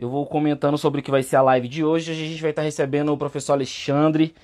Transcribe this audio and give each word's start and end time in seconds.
Eu 0.00 0.08
vou 0.08 0.24
comentando 0.24 0.78
sobre 0.78 1.00
o 1.00 1.04
que 1.04 1.10
vai 1.10 1.22
ser 1.22 1.36
a 1.36 1.42
live 1.42 1.68
de 1.68 1.84
hoje. 1.84 2.10
Hoje 2.10 2.24
a 2.24 2.26
gente 2.26 2.40
vai 2.40 2.52
estar 2.52 2.62
recebendo 2.62 3.12
o 3.12 3.18
professor 3.18 3.52
Alexandre, 3.52 4.34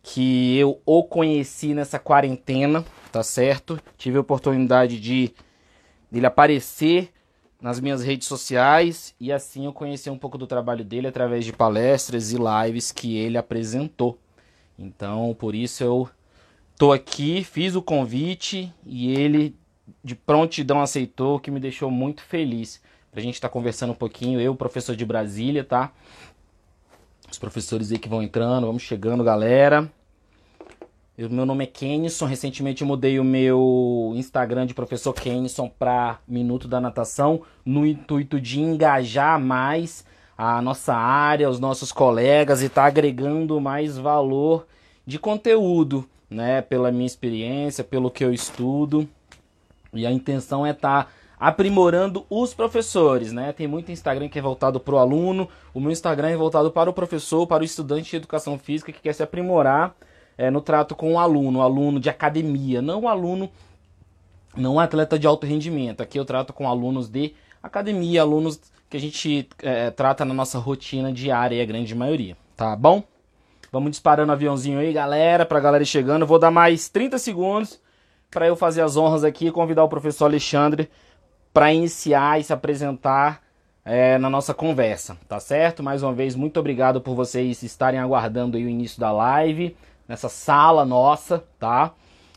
que 0.00 0.56
eu 0.56 0.80
o 0.86 1.02
conheci 1.02 1.74
nessa 1.74 1.98
quarentena, 1.98 2.84
tá 3.10 3.20
certo? 3.20 3.80
Tive 3.98 4.18
a 4.18 4.20
oportunidade 4.20 5.00
de 5.00 5.32
ele 6.12 6.24
aparecer 6.24 7.10
nas 7.60 7.80
minhas 7.80 8.04
redes 8.04 8.28
sociais 8.28 9.12
e 9.18 9.32
assim 9.32 9.64
eu 9.64 9.72
conheci 9.72 10.08
um 10.08 10.16
pouco 10.16 10.38
do 10.38 10.46
trabalho 10.46 10.84
dele 10.84 11.08
através 11.08 11.44
de 11.44 11.52
palestras 11.52 12.32
e 12.32 12.36
lives 12.36 12.92
que 12.92 13.16
ele 13.16 13.36
apresentou. 13.36 14.16
Então, 14.78 15.34
por 15.36 15.52
isso 15.52 15.82
eu 15.82 16.08
tô 16.78 16.92
aqui, 16.92 17.42
fiz 17.42 17.74
o 17.74 17.82
convite 17.82 18.72
e 18.86 19.12
ele 19.12 19.56
de 20.04 20.14
prontidão 20.14 20.80
aceitou, 20.80 21.40
que 21.40 21.50
me 21.50 21.58
deixou 21.58 21.90
muito 21.90 22.22
feliz. 22.22 22.80
Pra 23.12 23.20
gente 23.20 23.34
estar 23.34 23.50
tá 23.50 23.52
conversando 23.52 23.90
um 23.90 23.94
pouquinho, 23.94 24.40
eu, 24.40 24.54
professor 24.54 24.96
de 24.96 25.04
Brasília, 25.04 25.62
tá? 25.62 25.92
Os 27.30 27.38
professores 27.38 27.92
aí 27.92 27.98
que 27.98 28.08
vão 28.08 28.22
entrando, 28.22 28.66
vamos 28.66 28.80
chegando, 28.80 29.22
galera. 29.22 29.92
Eu, 31.18 31.28
meu 31.28 31.44
nome 31.44 31.64
é 31.64 31.66
Kenison, 31.66 32.24
recentemente 32.24 32.82
mudei 32.82 33.20
o 33.20 33.24
meu 33.24 34.14
Instagram 34.16 34.64
de 34.64 34.72
professor 34.72 35.12
Kenison 35.12 35.68
para 35.68 36.20
Minuto 36.26 36.66
da 36.66 36.80
Natação, 36.80 37.42
no 37.66 37.84
intuito 37.84 38.40
de 38.40 38.62
engajar 38.62 39.38
mais 39.38 40.06
a 40.36 40.62
nossa 40.62 40.94
área, 40.94 41.50
os 41.50 41.60
nossos 41.60 41.92
colegas 41.92 42.62
e 42.62 42.70
tá 42.70 42.86
agregando 42.86 43.60
mais 43.60 43.98
valor 43.98 44.66
de 45.06 45.18
conteúdo, 45.18 46.08
né? 46.30 46.62
Pela 46.62 46.90
minha 46.90 47.04
experiência, 47.04 47.84
pelo 47.84 48.10
que 48.10 48.24
eu 48.24 48.32
estudo. 48.32 49.06
E 49.92 50.06
a 50.06 50.10
intenção 50.10 50.64
é 50.64 50.70
estar 50.70 51.04
tá 51.04 51.10
aprimorando 51.42 52.24
os 52.30 52.54
professores, 52.54 53.32
né? 53.32 53.52
Tem 53.52 53.66
muito 53.66 53.90
Instagram 53.90 54.28
que 54.28 54.38
é 54.38 54.42
voltado 54.42 54.78
para 54.78 54.94
o 54.94 54.98
aluno, 54.98 55.48
o 55.74 55.80
meu 55.80 55.90
Instagram 55.90 56.28
é 56.28 56.36
voltado 56.36 56.70
para 56.70 56.88
o 56.88 56.92
professor, 56.92 57.48
para 57.48 57.62
o 57.62 57.64
estudante 57.64 58.10
de 58.10 58.16
educação 58.18 58.56
física 58.56 58.92
que 58.92 59.00
quer 59.00 59.12
se 59.12 59.24
aprimorar 59.24 59.92
é, 60.38 60.52
no 60.52 60.60
trato 60.60 60.94
com 60.94 61.14
o 61.14 61.18
aluno, 61.18 61.58
o 61.58 61.62
aluno 61.62 61.98
de 61.98 62.08
academia, 62.08 62.80
não 62.80 63.00
o 63.00 63.08
aluno, 63.08 63.50
não 64.56 64.76
o 64.76 64.78
atleta 64.78 65.18
de 65.18 65.26
alto 65.26 65.44
rendimento. 65.44 66.00
Aqui 66.00 66.16
eu 66.16 66.24
trato 66.24 66.52
com 66.52 66.68
alunos 66.68 67.08
de 67.08 67.34
academia, 67.60 68.22
alunos 68.22 68.60
que 68.88 68.96
a 68.96 69.00
gente 69.00 69.48
é, 69.64 69.90
trata 69.90 70.24
na 70.24 70.32
nossa 70.32 70.60
rotina 70.60 71.12
diária, 71.12 71.60
a 71.60 71.66
grande 71.66 71.92
maioria, 71.92 72.36
tá 72.56 72.76
bom? 72.76 73.02
Vamos 73.72 73.90
disparando 73.90 74.30
o 74.30 74.32
aviãozinho 74.32 74.78
aí, 74.78 74.92
galera, 74.92 75.44
pra 75.44 75.58
galera 75.58 75.82
ir 75.82 75.86
chegando. 75.86 76.24
Vou 76.24 76.38
dar 76.38 76.52
mais 76.52 76.88
30 76.88 77.18
segundos 77.18 77.80
para 78.30 78.46
eu 78.46 78.54
fazer 78.54 78.82
as 78.82 78.96
honras 78.96 79.24
aqui 79.24 79.48
e 79.48 79.50
convidar 79.50 79.82
o 79.82 79.88
professor 79.88 80.26
Alexandre 80.26 80.88
para 81.52 81.72
iniciar 81.72 82.40
e 82.40 82.44
se 82.44 82.52
apresentar 82.52 83.42
é, 83.84 84.16
na 84.18 84.30
nossa 84.30 84.54
conversa, 84.54 85.16
tá 85.28 85.40
certo? 85.40 85.82
Mais 85.82 86.02
uma 86.02 86.12
vez, 86.12 86.34
muito 86.34 86.58
obrigado 86.58 87.00
por 87.00 87.14
vocês 87.14 87.62
estarem 87.62 88.00
aguardando 88.00 88.56
o 88.56 88.60
início 88.60 89.00
da 89.00 89.12
live, 89.12 89.76
nessa 90.08 90.28
sala 90.28 90.84
nossa, 90.84 91.44
tá? 91.58 91.92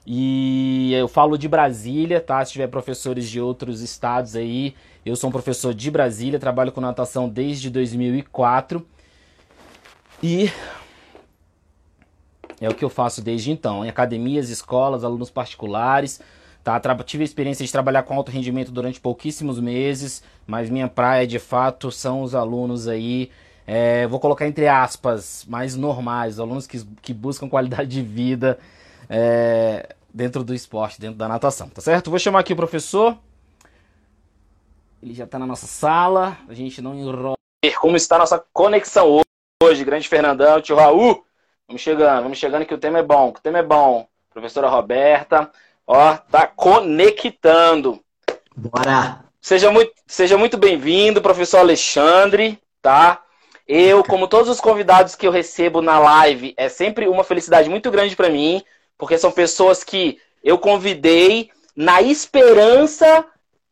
E 0.05 0.93
eu 0.93 1.07
falo 1.07 1.37
de 1.37 1.47
Brasília, 1.47 2.21
tá? 2.21 2.43
Se 2.43 2.51
tiver 2.51 2.67
professores 2.67 3.27
de 3.29 3.39
outros 3.41 3.81
estados 3.81 4.35
aí, 4.35 4.75
eu 5.05 5.15
sou 5.15 5.29
um 5.29 5.31
professor 5.31 5.73
de 5.73 5.89
Brasília, 5.89 6.39
trabalho 6.39 6.71
com 6.71 6.81
natação 6.81 7.27
desde 7.27 7.69
2004. 7.69 8.85
E 10.21 10.51
é 12.59 12.69
o 12.69 12.73
que 12.73 12.85
eu 12.85 12.89
faço 12.89 13.21
desde 13.21 13.51
então, 13.51 13.83
em 13.83 13.89
academias, 13.89 14.49
escolas, 14.49 15.03
alunos 15.03 15.29
particulares. 15.29 16.21
Tá? 16.65 16.81
Tive 17.03 17.23
a 17.23 17.25
experiência 17.25 17.63
de 17.63 17.71
trabalhar 17.71 18.01
com 18.01 18.15
alto 18.15 18.31
rendimento 18.31 18.71
durante 18.71 18.99
pouquíssimos 18.99 19.59
meses, 19.59 20.23
mas 20.47 20.67
minha 20.67 20.87
praia 20.87 21.27
de 21.27 21.37
fato 21.37 21.91
são 21.91 22.23
os 22.23 22.33
alunos 22.33 22.87
aí, 22.87 23.29
é, 23.67 24.07
vou 24.07 24.19
colocar 24.19 24.47
entre 24.47 24.67
aspas, 24.67 25.45
mais 25.47 25.75
normais, 25.75 26.39
alunos 26.39 26.65
que, 26.65 26.83
que 27.03 27.13
buscam 27.13 27.47
qualidade 27.47 27.91
de 27.91 28.01
vida 28.01 28.57
é, 29.07 29.95
dentro 30.11 30.43
do 30.43 30.55
esporte, 30.55 30.99
dentro 30.99 31.17
da 31.19 31.27
natação, 31.27 31.69
tá 31.69 31.83
certo? 31.83 32.09
Vou 32.09 32.17
chamar 32.17 32.39
aqui 32.39 32.53
o 32.53 32.55
professor. 32.55 33.15
Ele 35.03 35.13
já 35.13 35.25
está 35.25 35.37
na 35.37 35.45
nossa 35.45 35.67
sala, 35.67 36.35
a 36.49 36.53
gente 36.55 36.81
não 36.81 36.95
enrola. 36.95 37.35
Como 37.79 37.95
está 37.95 38.15
a 38.15 38.19
nossa 38.19 38.43
conexão 38.51 39.21
hoje, 39.61 39.85
grande 39.85 40.09
Fernandão, 40.09 40.59
tio 40.59 40.75
Raul. 40.75 41.23
Vamos 41.67 41.83
chegando, 41.83 42.23
vamos 42.23 42.39
chegando 42.39 42.65
que 42.65 42.73
o 42.73 42.79
tema 42.79 42.97
é 42.97 43.03
bom, 43.03 43.31
que 43.31 43.39
o 43.39 43.43
tema 43.43 43.59
é 43.59 43.63
bom. 43.63 44.07
Professora 44.31 44.67
Roberta, 44.67 45.51
ó, 45.85 46.17
tá 46.17 46.47
conectando. 46.47 47.99
Bora! 48.55 49.23
Seja 49.41 49.71
muito, 49.71 49.93
seja 50.07 50.37
muito 50.37 50.57
bem-vindo, 50.57 51.21
professor 51.21 51.59
Alexandre, 51.59 52.59
tá? 52.81 53.21
Eu, 53.67 54.03
como 54.03 54.27
todos 54.27 54.49
os 54.49 54.59
convidados 54.59 55.15
que 55.15 55.27
eu 55.27 55.31
recebo 55.31 55.81
na 55.81 55.99
live, 55.99 56.53
é 56.57 56.67
sempre 56.69 57.07
uma 57.07 57.23
felicidade 57.23 57.69
muito 57.69 57.91
grande 57.91 58.15
para 58.15 58.29
mim, 58.29 58.63
porque 58.97 59.17
são 59.17 59.31
pessoas 59.31 59.83
que 59.83 60.19
eu 60.43 60.57
convidei 60.57 61.49
na 61.75 62.01
esperança 62.01 63.25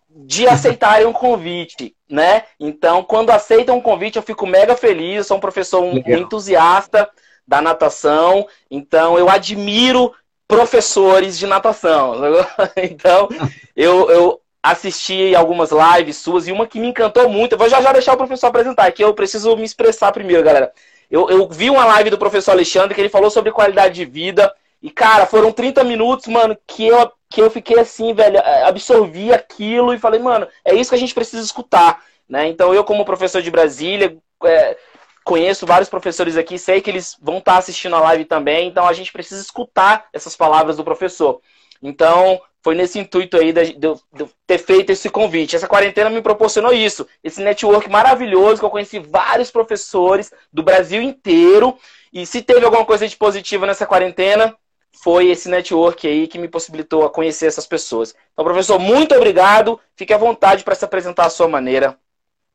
de 0.09 0.45
aceitarem 0.49 1.07
um 1.07 1.13
convite, 1.13 1.95
né? 2.09 2.43
Então, 2.59 3.03
quando 3.03 3.31
aceitam 3.31 3.77
um 3.77 3.81
convite, 3.81 4.17
eu 4.17 4.23
fico 4.23 4.45
mega 4.45 4.75
feliz. 4.75 5.17
Eu 5.17 5.23
sou 5.23 5.37
um 5.37 5.41
professor 5.41 5.81
um, 5.81 5.97
entusiasta 6.05 7.09
da 7.47 7.61
natação, 7.61 8.47
então 8.69 9.17
eu 9.17 9.29
admiro 9.29 10.13
professores 10.47 11.37
de 11.37 11.47
natação. 11.47 12.15
Então, 12.77 13.29
eu, 13.75 14.09
eu 14.09 14.41
assisti 14.61 15.35
algumas 15.35 15.71
lives 15.71 16.17
suas 16.17 16.47
e 16.47 16.51
uma 16.51 16.67
que 16.67 16.79
me 16.79 16.87
encantou 16.87 17.27
muito. 17.29 17.53
Eu 17.53 17.57
vou 17.57 17.69
já 17.69 17.81
já 17.81 17.91
deixar 17.91 18.13
o 18.13 18.17
professor 18.17 18.47
apresentar, 18.47 18.91
que 18.91 19.03
eu 19.03 19.13
preciso 19.13 19.55
me 19.57 19.63
expressar 19.63 20.11
primeiro, 20.11 20.43
galera. 20.43 20.71
Eu, 21.09 21.29
eu 21.29 21.47
vi 21.49 21.69
uma 21.69 21.85
live 21.85 22.09
do 22.09 22.17
professor 22.17 22.51
Alexandre 22.51 22.95
que 22.95 23.01
ele 23.01 23.09
falou 23.09 23.29
sobre 23.29 23.51
qualidade 23.51 23.95
de 23.95 24.05
vida. 24.05 24.53
E, 24.81 24.89
cara, 24.89 25.25
foram 25.25 25.51
30 25.51 25.83
minutos, 25.83 26.27
mano, 26.27 26.57
que 26.67 26.87
eu, 26.87 27.11
que 27.29 27.41
eu 27.41 27.49
fiquei 27.49 27.79
assim, 27.79 28.13
velho, 28.13 28.39
absorvi 28.65 29.31
aquilo 29.31 29.93
e 29.93 29.99
falei, 29.99 30.19
mano, 30.19 30.47
é 30.65 30.75
isso 30.75 30.89
que 30.89 30.95
a 30.95 30.99
gente 30.99 31.13
precisa 31.13 31.41
escutar. 31.41 32.03
Né? 32.27 32.47
Então, 32.47 32.73
eu, 32.73 32.83
como 32.83 33.05
professor 33.05 33.41
de 33.41 33.51
Brasília, 33.51 34.17
é, 34.43 34.77
conheço 35.23 35.65
vários 35.65 35.89
professores 35.89 36.37
aqui, 36.37 36.57
sei 36.57 36.81
que 36.81 36.89
eles 36.89 37.17
vão 37.21 37.37
estar 37.37 37.57
assistindo 37.57 37.95
a 37.95 38.01
live 38.01 38.25
também, 38.25 38.67
então 38.67 38.87
a 38.87 38.93
gente 38.93 39.11
precisa 39.11 39.41
escutar 39.41 40.07
essas 40.13 40.35
palavras 40.35 40.77
do 40.77 40.83
professor. 40.83 41.41
Então, 41.81 42.39
foi 42.61 42.75
nesse 42.75 42.97
intuito 42.97 43.37
aí 43.37 43.51
de, 43.51 43.73
de, 43.73 43.93
de, 44.13 44.25
ter 44.47 44.57
feito 44.57 44.89
esse 44.91 45.09
convite. 45.09 45.55
Essa 45.55 45.67
quarentena 45.67 46.09
me 46.09 46.21
proporcionou 46.21 46.71
isso, 46.71 47.05
esse 47.21 47.41
network 47.41 47.89
maravilhoso, 47.89 48.59
que 48.59 48.65
eu 48.65 48.69
conheci 48.69 48.99
vários 48.99 49.51
professores 49.51 50.31
do 50.51 50.63
Brasil 50.63 51.01
inteiro. 51.01 51.77
E 52.11 52.25
se 52.25 52.41
teve 52.41 52.63
alguma 52.63 52.85
coisa 52.85 53.07
de 53.07 53.17
positiva 53.17 53.67
nessa 53.67 53.85
quarentena, 53.85 54.55
foi 55.03 55.29
esse 55.29 55.49
network 55.49 56.07
aí 56.07 56.25
que 56.25 56.39
me 56.39 56.47
possibilitou 56.47 57.03
a 57.03 57.09
conhecer 57.09 57.47
essas 57.47 57.67
pessoas. 57.67 58.15
Então, 58.31 58.45
professor, 58.45 58.79
muito 58.79 59.13
obrigado. 59.13 59.77
Fique 59.95 60.13
à 60.13 60.17
vontade 60.17 60.63
para 60.63 60.75
se 60.75 60.85
apresentar 60.85 61.25
à 61.25 61.29
sua 61.29 61.49
maneira. 61.49 61.97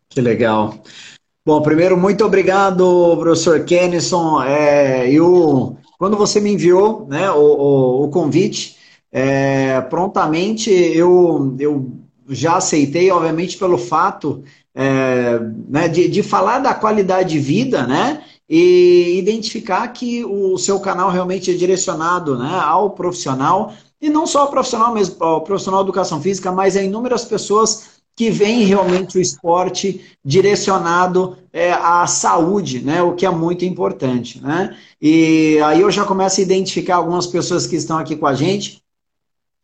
Que 0.09 0.23
legal. 0.23 0.83
Bom, 1.49 1.63
primeiro, 1.63 1.97
muito 1.97 2.23
obrigado, 2.27 3.17
professor 3.17 3.65
Kennison. 3.65 4.43
É, 4.43 5.11
eu, 5.11 5.79
quando 5.99 6.15
você 6.15 6.43
me 6.43 6.53
enviou 6.53 7.07
né, 7.09 7.31
o, 7.31 7.41
o, 7.41 8.05
o 8.05 8.09
convite, 8.11 8.77
é, 9.11 9.81
prontamente 9.81 10.71
eu, 10.71 11.57
eu 11.59 11.91
já 12.29 12.59
aceitei, 12.59 13.11
obviamente, 13.11 13.57
pelo 13.57 13.79
fato 13.79 14.43
é, 14.75 15.41
né, 15.67 15.89
de, 15.89 16.07
de 16.09 16.23
falar 16.23 16.59
da 16.59 16.75
qualidade 16.75 17.31
de 17.31 17.39
vida, 17.39 17.87
né? 17.87 18.23
E 18.47 19.19
identificar 19.19 19.89
que 19.89 20.23
o 20.27 20.59
seu 20.59 20.79
canal 20.81 21.09
realmente 21.11 21.51
é 21.51 21.55
direcionado 21.55 22.39
né, 22.39 22.61
ao 22.63 22.91
profissional, 22.91 23.73
e 24.03 24.11
não 24.11 24.27
só 24.27 24.41
ao 24.41 24.51
profissional 24.51 24.93
mesmo, 24.93 25.17
ao 25.25 25.41
profissional 25.41 25.83
de 25.83 25.87
educação 25.87 26.21
física, 26.21 26.53
mas 26.53 26.77
a 26.77 26.83
inúmeras 26.83 27.25
pessoas 27.25 27.98
que 28.19 28.31
vem 28.31 28.65
realmente 28.65 29.17
o 29.17 29.21
esporte 29.21 30.05
direcionado 30.25 31.39
é, 31.53 31.71
à 31.71 32.05
saúde, 32.09 32.81
né? 32.81 33.01
o 33.01 33.13
que 33.13 33.25
é 33.25 33.31
muito 33.31 33.65
importante. 33.65 34.43
Né? 34.43 34.77
E 35.01 35.61
aí 35.65 35.83
eu 35.83 35.89
já 35.89 36.05
começo 36.05 36.41
a 36.41 36.43
identificar 36.43 36.97
algumas 36.97 37.29
pessoas 37.29 37.65
que 37.65 37.77
estão 37.77 37.97
aqui 37.97 38.17
com 38.17 38.27
a 38.27 38.35
gente, 38.35 38.83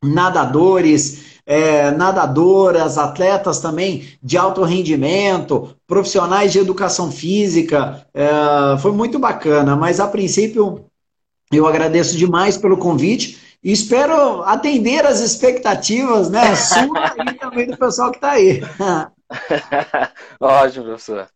nadadores, 0.01 1.41
é, 1.45 1.91
nadadoras, 1.91 2.97
atletas 2.97 3.59
também 3.59 4.07
de 4.23 4.39
alto 4.39 4.63
rendimento, 4.63 5.75
profissionais 5.85 6.53
de 6.53 6.61
educação 6.61 7.11
física. 7.11 8.07
É, 8.15 8.79
foi 8.79 8.93
muito 8.93 9.19
bacana, 9.19 9.75
mas 9.75 9.99
a 9.99 10.07
princípio 10.07 10.85
eu 11.53 11.67
agradeço 11.67 12.17
demais 12.17 12.57
pelo 12.57 12.77
convite 12.77 13.37
e 13.65 13.73
espero 13.73 14.43
atender 14.43 15.07
as 15.07 15.21
expectativas, 15.21 16.31
né? 16.31 16.55
Sua 16.55 17.15
e 17.31 17.35
também 17.35 17.67
do 17.67 17.79
pessoal 17.79 18.11
que 18.11 18.19
está 18.19 18.33
aí. 18.33 18.61
Ótimo, 20.39 20.85
professor. 20.85 21.27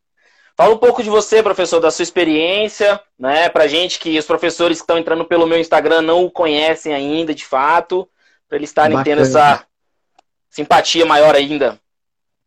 Fala 0.54 0.74
um 0.74 0.78
pouco 0.78 1.02
de 1.02 1.08
você, 1.08 1.42
professor, 1.42 1.80
da 1.80 1.90
sua 1.90 2.02
experiência, 2.02 3.00
né? 3.18 3.48
Pra 3.48 3.68
gente 3.68 3.98
que 3.98 4.18
os 4.18 4.26
professores 4.26 4.78
que 4.78 4.82
estão 4.82 4.98
entrando 4.98 5.24
pelo 5.24 5.46
meu 5.46 5.58
Instagram 5.58 6.02
não 6.02 6.24
o 6.24 6.30
conhecem 6.30 6.92
ainda, 6.92 7.32
de 7.32 7.46
fato, 7.46 8.06
para 8.48 8.58
eles 8.58 8.68
estarem 8.68 8.96
Bacana. 8.96 9.16
tendo 9.16 9.26
essa 9.26 9.64
simpatia 10.50 11.06
maior 11.06 11.34
ainda. 11.34 11.80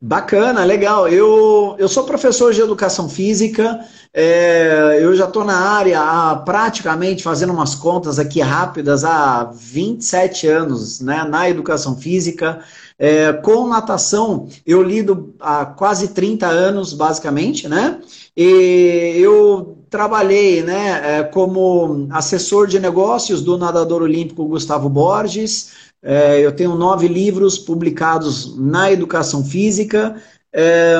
Bacana, 0.03 0.63
legal. 0.63 1.07
Eu, 1.07 1.75
eu 1.77 1.87
sou 1.87 2.03
professor 2.05 2.51
de 2.51 2.59
educação 2.59 3.07
física, 3.07 3.85
é, 4.11 4.97
eu 4.99 5.15
já 5.15 5.25
estou 5.25 5.45
na 5.45 5.55
área 5.55 6.01
há 6.01 6.35
praticamente, 6.37 7.21
fazendo 7.21 7.53
umas 7.53 7.75
contas 7.75 8.17
aqui 8.17 8.41
rápidas, 8.41 9.03
há 9.03 9.43
27 9.53 10.47
anos 10.47 11.01
né, 11.01 11.23
na 11.23 11.47
educação 11.47 11.95
física. 11.95 12.63
É, 12.97 13.31
com 13.31 13.67
natação, 13.67 14.47
eu 14.65 14.81
lido 14.81 15.35
há 15.39 15.67
quase 15.67 16.07
30 16.09 16.47
anos, 16.47 16.93
basicamente, 16.93 17.67
né? 17.67 17.99
E 18.35 19.17
eu 19.17 19.77
trabalhei 19.89 20.63
né, 20.63 21.19
é, 21.19 21.23
como 21.23 22.07
assessor 22.11 22.65
de 22.65 22.79
negócios 22.79 23.41
do 23.41 23.57
nadador 23.57 24.01
olímpico 24.01 24.45
Gustavo 24.45 24.89
Borges. 24.89 25.90
É, 26.03 26.39
eu 26.39 26.51
tenho 26.51 26.75
nove 26.75 27.07
livros 27.07 27.57
publicados 27.59 28.57
na 28.57 28.91
educação 28.91 29.45
física. 29.45 30.21
É, 30.51 30.97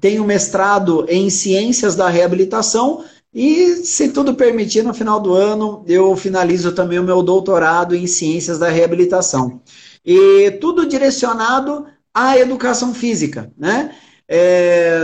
tenho 0.00 0.24
mestrado 0.24 1.06
em 1.08 1.30
ciências 1.30 1.94
da 1.94 2.08
reabilitação. 2.08 3.04
E, 3.32 3.76
se 3.76 4.08
tudo 4.08 4.34
permitir, 4.34 4.82
no 4.82 4.94
final 4.94 5.20
do 5.20 5.34
ano 5.34 5.84
eu 5.86 6.16
finalizo 6.16 6.72
também 6.72 6.98
o 6.98 7.04
meu 7.04 7.22
doutorado 7.22 7.94
em 7.94 8.06
ciências 8.06 8.58
da 8.58 8.68
reabilitação. 8.68 9.60
E 10.04 10.50
tudo 10.52 10.86
direcionado 10.86 11.86
à 12.14 12.38
educação 12.38 12.94
física, 12.94 13.52
né? 13.56 13.94
É, 14.28 14.98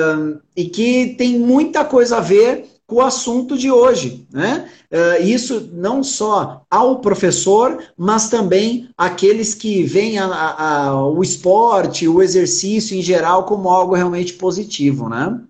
e 0.57 0.65
que 0.65 1.15
tem 1.17 1.39
muita 1.39 1.85
coisa 1.85 2.17
a 2.17 2.21
ver 2.21 2.72
com 2.93 2.97
o 2.97 3.01
assunto 3.01 3.57
de 3.57 3.71
hoje, 3.71 4.27
né? 4.31 4.69
É, 4.91 5.21
isso 5.21 5.71
não 5.73 6.05
só 6.05 6.63
ao 6.71 6.99
professor, 6.99 7.83
mas 7.97 8.29
também 8.29 8.91
aqueles 8.99 9.55
que 9.55 9.83
veem 9.83 10.19
a, 10.19 10.27
a, 10.27 10.89
a, 10.89 11.07
o 11.07 11.23
esporte, 11.23 12.07
o 12.07 12.23
exercício 12.23 12.95
em 12.95 13.01
geral 13.01 13.45
como 13.47 13.71
algo 13.71 13.95
realmente 13.95 14.35
positivo, 14.35 15.09
né? 15.09 15.41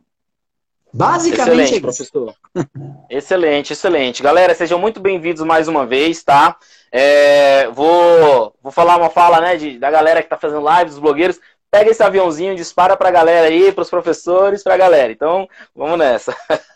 Basicamente. 0.94 1.74
Excelente, 1.74 1.80
professor. 1.80 2.34
excelente, 3.10 3.72
excelente. 3.72 4.22
Galera, 4.22 4.54
sejam 4.54 4.78
muito 4.78 5.00
bem-vindos 5.00 5.42
mais 5.42 5.66
uma 5.66 5.84
vez, 5.84 6.22
tá? 6.22 6.56
É, 6.92 7.66
vou, 7.70 8.54
vou 8.62 8.70
falar 8.70 8.96
uma 8.98 9.10
fala, 9.10 9.40
né, 9.40 9.56
de, 9.56 9.80
da 9.80 9.90
galera 9.90 10.22
que 10.22 10.28
tá 10.28 10.38
fazendo 10.38 10.60
live, 10.60 10.90
dos 10.90 11.00
blogueiros. 11.00 11.40
Pega 11.72 11.90
esse 11.90 12.02
aviãozinho, 12.02 12.54
dispara 12.54 12.96
pra 12.96 13.10
galera 13.10 13.48
aí, 13.48 13.72
pros 13.72 13.90
professores, 13.90 14.62
pra 14.62 14.76
galera. 14.76 15.10
Então, 15.10 15.48
vamos 15.74 15.98
nessa. 15.98 16.36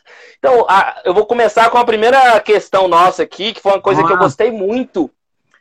Então, 0.46 0.64
a, 0.68 1.02
eu 1.04 1.12
vou 1.12 1.26
começar 1.26 1.68
com 1.70 1.76
a 1.76 1.84
primeira 1.84 2.38
questão 2.38 2.86
nossa 2.86 3.24
aqui, 3.24 3.52
que 3.52 3.60
foi 3.60 3.72
uma 3.72 3.80
coisa 3.80 4.04
que 4.04 4.12
eu 4.12 4.16
gostei 4.16 4.48
muito 4.52 5.10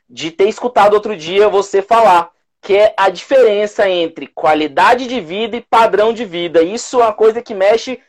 de 0.07 0.29
ter 0.29 0.47
escutado 0.47 0.93
outro 0.93 1.17
dia 1.17 1.49
você 1.49 1.81
falar, 1.81 2.29
que 2.61 2.77
é 2.77 2.93
a 2.95 3.09
diferença 3.09 3.89
entre 3.89 4.27
qualidade 4.27 5.07
de 5.07 5.19
vida 5.19 5.57
e 5.57 5.61
padrão 5.61 6.13
de 6.13 6.23
vida. 6.23 6.61
Isso 6.61 7.01
é 7.01 7.05
uma 7.05 7.13
coisa 7.13 7.41
que 7.41 7.55
mexe 7.55 7.99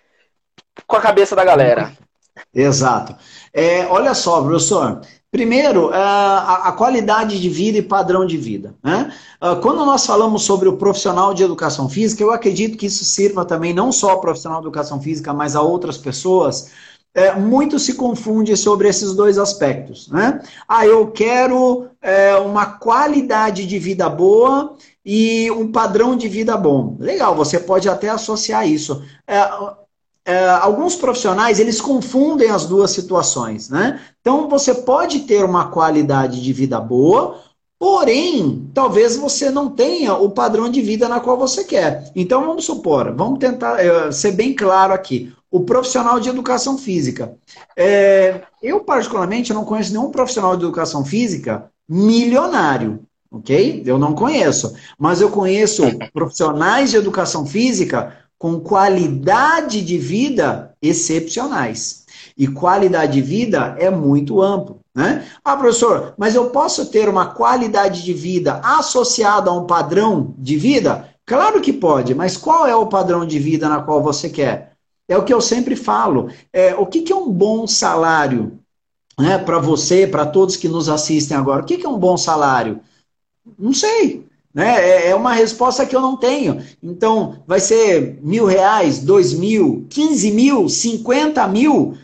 com 0.86 0.96
a 0.96 1.00
cabeça 1.00 1.34
da 1.34 1.44
galera. 1.44 1.92
Exato. 2.54 3.16
É, 3.54 3.86
olha 3.86 4.12
só, 4.12 4.42
professor. 4.42 5.00
Primeiro, 5.36 5.92
é, 5.92 5.98
a, 5.98 6.72
qualidade 6.74 7.38
de 7.38 7.50
vida 7.50 7.76
e 7.76 7.82
padrão 7.82 8.26
de 8.26 8.38
vida. 8.38 8.74
Né? 8.82 9.12
Ah, 9.38 9.54
quando 9.56 9.84
nós 9.84 10.06
falamos 10.06 10.44
sobre 10.44 10.66
o 10.66 10.78
profissional 10.78 11.34
de 11.34 11.42
educação 11.42 11.90
física, 11.90 12.22
eu 12.22 12.32
acredito 12.32 12.78
que 12.78 12.86
isso 12.86 13.04
sirva 13.04 13.44
também 13.44 13.74
não 13.74 13.92
só 13.92 14.12
ao 14.12 14.20
profissional 14.22 14.62
de 14.62 14.66
educação 14.66 14.98
física, 14.98 15.34
mas 15.34 15.54
a 15.54 15.60
outras 15.60 15.98
pessoas. 15.98 16.70
É, 17.12 17.34
muito 17.34 17.78
se 17.78 17.94
confunde 17.94 18.56
sobre 18.56 18.88
esses 18.88 19.14
dois 19.14 19.36
aspectos. 19.36 20.08
Né? 20.08 20.40
Ah, 20.66 20.86
eu 20.86 21.06
quero 21.08 21.86
é, 22.00 22.34
uma 22.36 22.64
qualidade 22.64 23.66
de 23.66 23.78
vida 23.78 24.08
boa 24.08 24.74
e 25.04 25.50
um 25.50 25.70
padrão 25.70 26.16
de 26.16 26.28
vida 26.28 26.56
bom. 26.56 26.96
Legal, 26.98 27.36
você 27.36 27.60
pode 27.60 27.90
até 27.90 28.08
associar 28.08 28.66
isso. 28.66 29.04
É, 29.26 29.38
é, 30.26 30.48
alguns 30.48 30.96
profissionais 30.96 31.60
eles 31.60 31.80
confundem 31.80 32.50
as 32.50 32.66
duas 32.66 32.90
situações, 32.90 33.70
né? 33.70 34.00
Então 34.20 34.48
você 34.48 34.74
pode 34.74 35.20
ter 35.20 35.44
uma 35.44 35.70
qualidade 35.70 36.42
de 36.42 36.52
vida 36.52 36.80
boa, 36.80 37.40
porém 37.78 38.68
talvez 38.74 39.16
você 39.16 39.50
não 39.50 39.70
tenha 39.70 40.14
o 40.14 40.30
padrão 40.30 40.68
de 40.68 40.82
vida 40.82 41.08
na 41.08 41.20
qual 41.20 41.38
você 41.38 41.62
quer. 41.62 42.10
Então 42.16 42.44
vamos 42.44 42.64
supor, 42.64 43.14
vamos 43.14 43.38
tentar 43.38 43.78
é, 43.78 44.10
ser 44.10 44.32
bem 44.32 44.52
claro 44.52 44.92
aqui. 44.92 45.32
O 45.48 45.60
profissional 45.60 46.18
de 46.18 46.28
educação 46.28 46.76
física. 46.76 47.36
É, 47.76 48.42
eu 48.60 48.80
particularmente 48.80 49.54
não 49.54 49.64
conheço 49.64 49.92
nenhum 49.92 50.10
profissional 50.10 50.56
de 50.56 50.64
educação 50.64 51.04
física 51.04 51.70
milionário 51.88 53.06
ok? 53.30 53.82
Eu 53.84 53.98
não 53.98 54.14
conheço, 54.14 54.74
mas 54.98 55.20
eu 55.20 55.30
conheço 55.30 55.82
profissionais 56.12 56.90
de 56.90 56.96
educação 56.96 57.46
física 57.46 58.25
com 58.38 58.60
qualidade 58.60 59.82
de 59.82 59.98
vida 59.98 60.74
excepcionais. 60.80 62.04
E 62.36 62.46
qualidade 62.46 63.14
de 63.14 63.22
vida 63.22 63.76
é 63.78 63.90
muito 63.90 64.42
amplo. 64.42 64.80
Né? 64.94 65.26
Ah, 65.44 65.56
professor, 65.56 66.14
mas 66.16 66.34
eu 66.34 66.50
posso 66.50 66.86
ter 66.86 67.08
uma 67.08 67.26
qualidade 67.26 68.02
de 68.02 68.12
vida 68.12 68.60
associada 68.62 69.50
a 69.50 69.54
um 69.54 69.66
padrão 69.66 70.34
de 70.38 70.56
vida? 70.56 71.10
Claro 71.24 71.60
que 71.60 71.72
pode, 71.72 72.14
mas 72.14 72.36
qual 72.36 72.66
é 72.66 72.76
o 72.76 72.86
padrão 72.86 73.26
de 73.26 73.38
vida 73.38 73.68
na 73.68 73.82
qual 73.82 74.02
você 74.02 74.28
quer? 74.28 74.76
É 75.08 75.16
o 75.16 75.24
que 75.24 75.32
eu 75.32 75.40
sempre 75.40 75.76
falo. 75.76 76.30
É, 76.52 76.74
o 76.74 76.86
que, 76.86 77.02
que 77.02 77.12
é 77.12 77.16
um 77.16 77.30
bom 77.30 77.66
salário 77.66 78.58
né, 79.18 79.38
para 79.38 79.58
você, 79.58 80.06
para 80.06 80.26
todos 80.26 80.56
que 80.56 80.68
nos 80.68 80.88
assistem 80.88 81.36
agora? 81.36 81.62
O 81.62 81.66
que, 81.66 81.78
que 81.78 81.86
é 81.86 81.88
um 81.88 81.98
bom 81.98 82.16
salário? 82.16 82.80
Não 83.58 83.72
sei. 83.72 84.26
Né? 84.56 84.80
É, 84.80 85.10
é 85.10 85.14
uma 85.14 85.34
resposta 85.34 85.84
que 85.84 85.94
eu 85.94 86.00
não 86.00 86.16
tenho. 86.16 86.64
Então, 86.82 87.42
vai 87.46 87.60
ser 87.60 88.18
mil 88.22 88.46
reais, 88.46 89.00
dois 89.00 89.34
mil, 89.34 89.86
quinze 89.90 90.30
mil, 90.30 90.66
cinquenta 90.70 91.46
mil? 91.46 91.98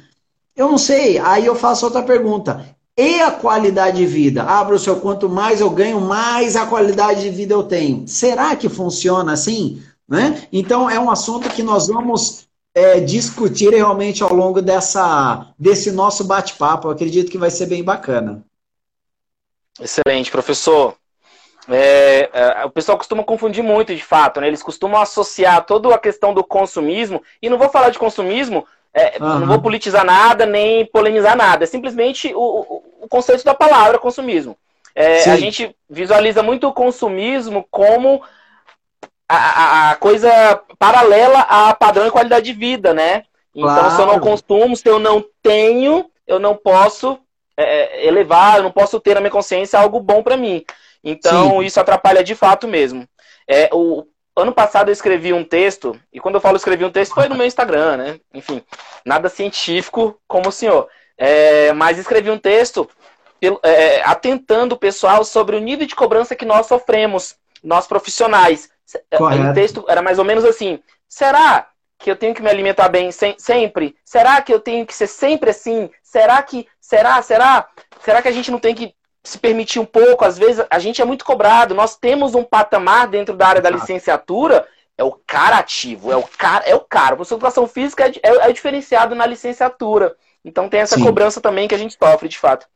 Eu 0.54 0.68
não 0.68 0.76
sei. 0.76 1.18
Aí 1.18 1.46
eu 1.46 1.54
faço 1.54 1.86
outra 1.86 2.02
pergunta. 2.02 2.62
E 2.94 3.22
a 3.22 3.30
qualidade 3.30 3.96
de 3.96 4.04
vida? 4.04 4.42
Ah, 4.42 4.62
professor, 4.62 5.00
quanto 5.00 5.30
mais 5.30 5.62
eu 5.62 5.70
ganho, 5.70 5.98
mais 5.98 6.54
a 6.54 6.66
qualidade 6.66 7.22
de 7.22 7.30
vida 7.30 7.54
eu 7.54 7.62
tenho. 7.62 8.06
Será 8.06 8.54
que 8.54 8.68
funciona 8.68 9.32
assim? 9.32 9.82
Né? 10.06 10.46
Então, 10.52 10.90
é 10.90 11.00
um 11.00 11.10
assunto 11.10 11.48
que 11.48 11.62
nós 11.62 11.86
vamos 11.88 12.46
é, 12.74 13.00
discutir 13.00 13.70
realmente 13.70 14.22
ao 14.22 14.34
longo 14.34 14.60
dessa, 14.60 15.54
desse 15.58 15.90
nosso 15.90 16.22
bate-papo. 16.22 16.90
Acredito 16.90 17.30
que 17.30 17.38
vai 17.38 17.50
ser 17.50 17.64
bem 17.64 17.82
bacana. 17.82 18.44
Excelente, 19.80 20.30
professor. 20.30 20.94
É, 21.68 22.28
é, 22.32 22.64
o 22.64 22.70
pessoal 22.70 22.98
costuma 22.98 23.22
confundir 23.22 23.62
muito, 23.62 23.94
de 23.94 24.02
fato, 24.02 24.40
né? 24.40 24.48
Eles 24.48 24.62
costumam 24.62 25.00
associar 25.00 25.64
toda 25.64 25.94
a 25.94 25.98
questão 25.98 26.34
do 26.34 26.42
consumismo, 26.42 27.22
e 27.40 27.48
não 27.48 27.58
vou 27.58 27.68
falar 27.68 27.90
de 27.90 27.98
consumismo, 27.98 28.66
é, 28.92 29.16
uhum. 29.20 29.40
não 29.40 29.46
vou 29.46 29.60
politizar 29.60 30.04
nada, 30.04 30.44
nem 30.44 30.84
polemizar 30.86 31.36
nada, 31.36 31.64
é 31.64 31.66
simplesmente 31.66 32.32
o, 32.34 32.82
o, 33.00 33.08
conceito 33.08 33.44
da 33.44 33.54
palavra 33.54 33.98
consumismo. 33.98 34.56
É, 34.94 35.30
a 35.30 35.36
gente 35.36 35.74
visualiza 35.88 36.42
muito 36.42 36.68
o 36.68 36.72
consumismo 36.72 37.66
como 37.70 38.22
a, 39.26 39.36
a, 39.36 39.90
a, 39.90 39.96
coisa 39.96 40.60
paralela 40.78 41.40
a 41.40 41.74
padrão 41.74 42.06
e 42.06 42.10
qualidade 42.10 42.44
de 42.44 42.52
vida, 42.52 42.92
né? 42.92 43.24
Então, 43.54 43.74
claro. 43.74 43.90
se 43.96 44.02
eu 44.02 44.06
não 44.06 44.20
consumo, 44.20 44.76
se 44.76 44.88
eu 44.88 44.98
não 44.98 45.24
tenho, 45.42 46.10
eu 46.26 46.38
não 46.38 46.54
posso 46.54 47.18
é, 47.56 48.06
elevar, 48.06 48.58
eu 48.58 48.62
não 48.64 48.70
posso 48.70 49.00
ter 49.00 49.14
na 49.14 49.20
minha 49.20 49.30
consciência 49.30 49.78
algo 49.78 50.00
bom 50.00 50.22
para 50.22 50.36
mim. 50.36 50.64
Então, 51.02 51.60
Sim. 51.60 51.64
isso 51.64 51.80
atrapalha 51.80 52.22
de 52.22 52.34
fato 52.34 52.68
mesmo. 52.68 53.08
É, 53.48 53.68
o, 53.72 54.06
ano 54.36 54.52
passado 54.52 54.88
eu 54.88 54.92
escrevi 54.92 55.32
um 55.32 55.44
texto, 55.44 55.98
e 56.12 56.20
quando 56.20 56.36
eu 56.36 56.40
falo 56.40 56.56
escrevi 56.56 56.84
um 56.84 56.90
texto, 56.90 57.14
foi 57.14 57.28
no 57.28 57.34
meu 57.34 57.46
Instagram, 57.46 57.96
né? 57.96 58.20
Enfim, 58.32 58.62
nada 59.04 59.28
científico 59.28 60.18
como 60.26 60.48
o 60.48 60.52
senhor. 60.52 60.88
É, 61.18 61.72
mas 61.72 61.98
escrevi 61.98 62.30
um 62.30 62.38
texto 62.38 62.88
é, 63.62 64.02
atentando 64.02 64.74
o 64.74 64.78
pessoal 64.78 65.24
sobre 65.24 65.56
o 65.56 65.60
nível 65.60 65.86
de 65.86 65.94
cobrança 65.94 66.34
que 66.34 66.44
nós 66.44 66.66
sofremos, 66.66 67.36
nós 67.62 67.86
profissionais. 67.86 68.70
Correto. 69.16 69.50
O 69.50 69.54
texto 69.54 69.84
era 69.88 70.02
mais 70.02 70.18
ou 70.18 70.24
menos 70.24 70.44
assim: 70.44 70.80
será 71.08 71.68
que 71.98 72.10
eu 72.10 72.16
tenho 72.16 72.34
que 72.34 72.42
me 72.42 72.50
alimentar 72.50 72.88
bem 72.88 73.10
sempre? 73.38 73.96
Será 74.04 74.40
que 74.42 74.52
eu 74.52 74.60
tenho 74.60 74.86
que 74.86 74.94
ser 74.94 75.06
sempre 75.06 75.50
assim? 75.50 75.90
Será 76.02 76.42
que. 76.42 76.66
Será? 76.80 77.20
Será? 77.22 77.68
Será 78.00 78.22
que 78.22 78.28
a 78.28 78.32
gente 78.32 78.50
não 78.50 78.58
tem 78.58 78.74
que 78.74 78.94
se 79.24 79.38
permitir 79.38 79.78
um 79.78 79.84
pouco, 79.84 80.24
às 80.24 80.36
vezes 80.36 80.64
a 80.68 80.78
gente 80.78 81.00
é 81.00 81.04
muito 81.04 81.24
cobrado. 81.24 81.74
Nós 81.74 81.96
temos 81.96 82.34
um 82.34 82.42
patamar 82.42 83.06
dentro 83.06 83.36
da 83.36 83.46
área 83.46 83.62
da 83.62 83.70
licenciatura, 83.70 84.66
é 84.98 85.04
o 85.04 85.12
cara 85.12 85.58
ativo, 85.58 86.10
é 86.10 86.16
o 86.16 86.22
cara, 86.22 86.64
é 86.64 86.74
o 86.74 86.80
cara. 86.80 87.14
O 87.14 87.16
professor 87.16 87.36
de 87.36 87.40
educação 87.40 87.66
física 87.66 88.06
é, 88.06 88.12
é, 88.22 88.50
é, 88.50 88.52
diferenciado 88.52 89.14
na 89.14 89.26
licenciatura. 89.26 90.16
Então 90.44 90.68
tem 90.68 90.80
essa 90.80 90.96
Sim. 90.96 91.04
cobrança 91.04 91.40
também 91.40 91.68
que 91.68 91.74
a 91.74 91.78
gente 91.78 91.96
sofre, 91.96 92.28
de 92.28 92.38
fato. 92.38 92.66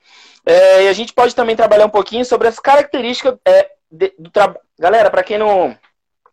É, 0.44 0.84
e 0.84 0.88
a 0.88 0.92
gente 0.92 1.12
pode 1.12 1.34
também 1.34 1.56
trabalhar 1.56 1.86
um 1.86 1.90
pouquinho 1.90 2.24
sobre 2.24 2.46
as 2.46 2.60
características 2.60 3.36
é, 3.44 3.68
de, 3.90 4.14
do 4.16 4.30
trabalho. 4.30 4.60
Galera, 4.78 5.10
para 5.10 5.24
quem 5.24 5.38
não. 5.38 5.76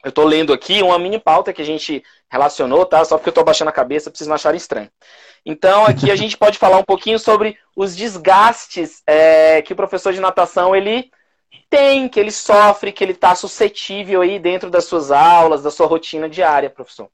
Eu 0.04 0.10
estou 0.10 0.26
lendo 0.26 0.52
aqui 0.54 0.84
uma 0.84 1.00
mini 1.00 1.18
pauta 1.18 1.54
que 1.54 1.62
a 1.62 1.66
gente 1.66 2.04
relacionou, 2.30 2.86
tá? 2.86 3.04
Só 3.06 3.18
porque 3.18 3.30
eu 3.30 3.32
estou 3.32 3.44
baixando 3.44 3.70
a 3.70 3.74
cabeça, 3.74 4.10
preciso 4.10 4.30
não 4.30 4.36
acharem 4.36 4.58
estranho. 4.58 4.90
Então, 5.46 5.86
aqui 5.86 6.10
a 6.10 6.16
gente 6.16 6.38
pode 6.38 6.58
falar 6.58 6.78
um 6.78 6.84
pouquinho 6.84 7.20
sobre 7.20 7.58
os 7.76 7.96
desgastes 7.96 9.02
é, 9.06 9.62
que 9.62 9.74
o 9.74 9.76
professor 9.76 10.14
de 10.14 10.22
natação 10.22 10.76
ele 10.76 11.12
tem, 11.70 12.08
que 12.08 12.20
ele 12.20 12.32
sofre, 12.32 12.92
que 12.92 13.04
ele 13.04 13.12
está 13.12 13.36
suscetível 13.36 14.22
aí 14.22 14.40
dentro 14.40 14.70
das 14.70 14.86
suas 14.86 15.12
aulas, 15.12 15.64
da 15.64 15.72
sua 15.72 15.88
rotina 15.88 16.30
diária, 16.30 16.70
professor? 16.70 17.10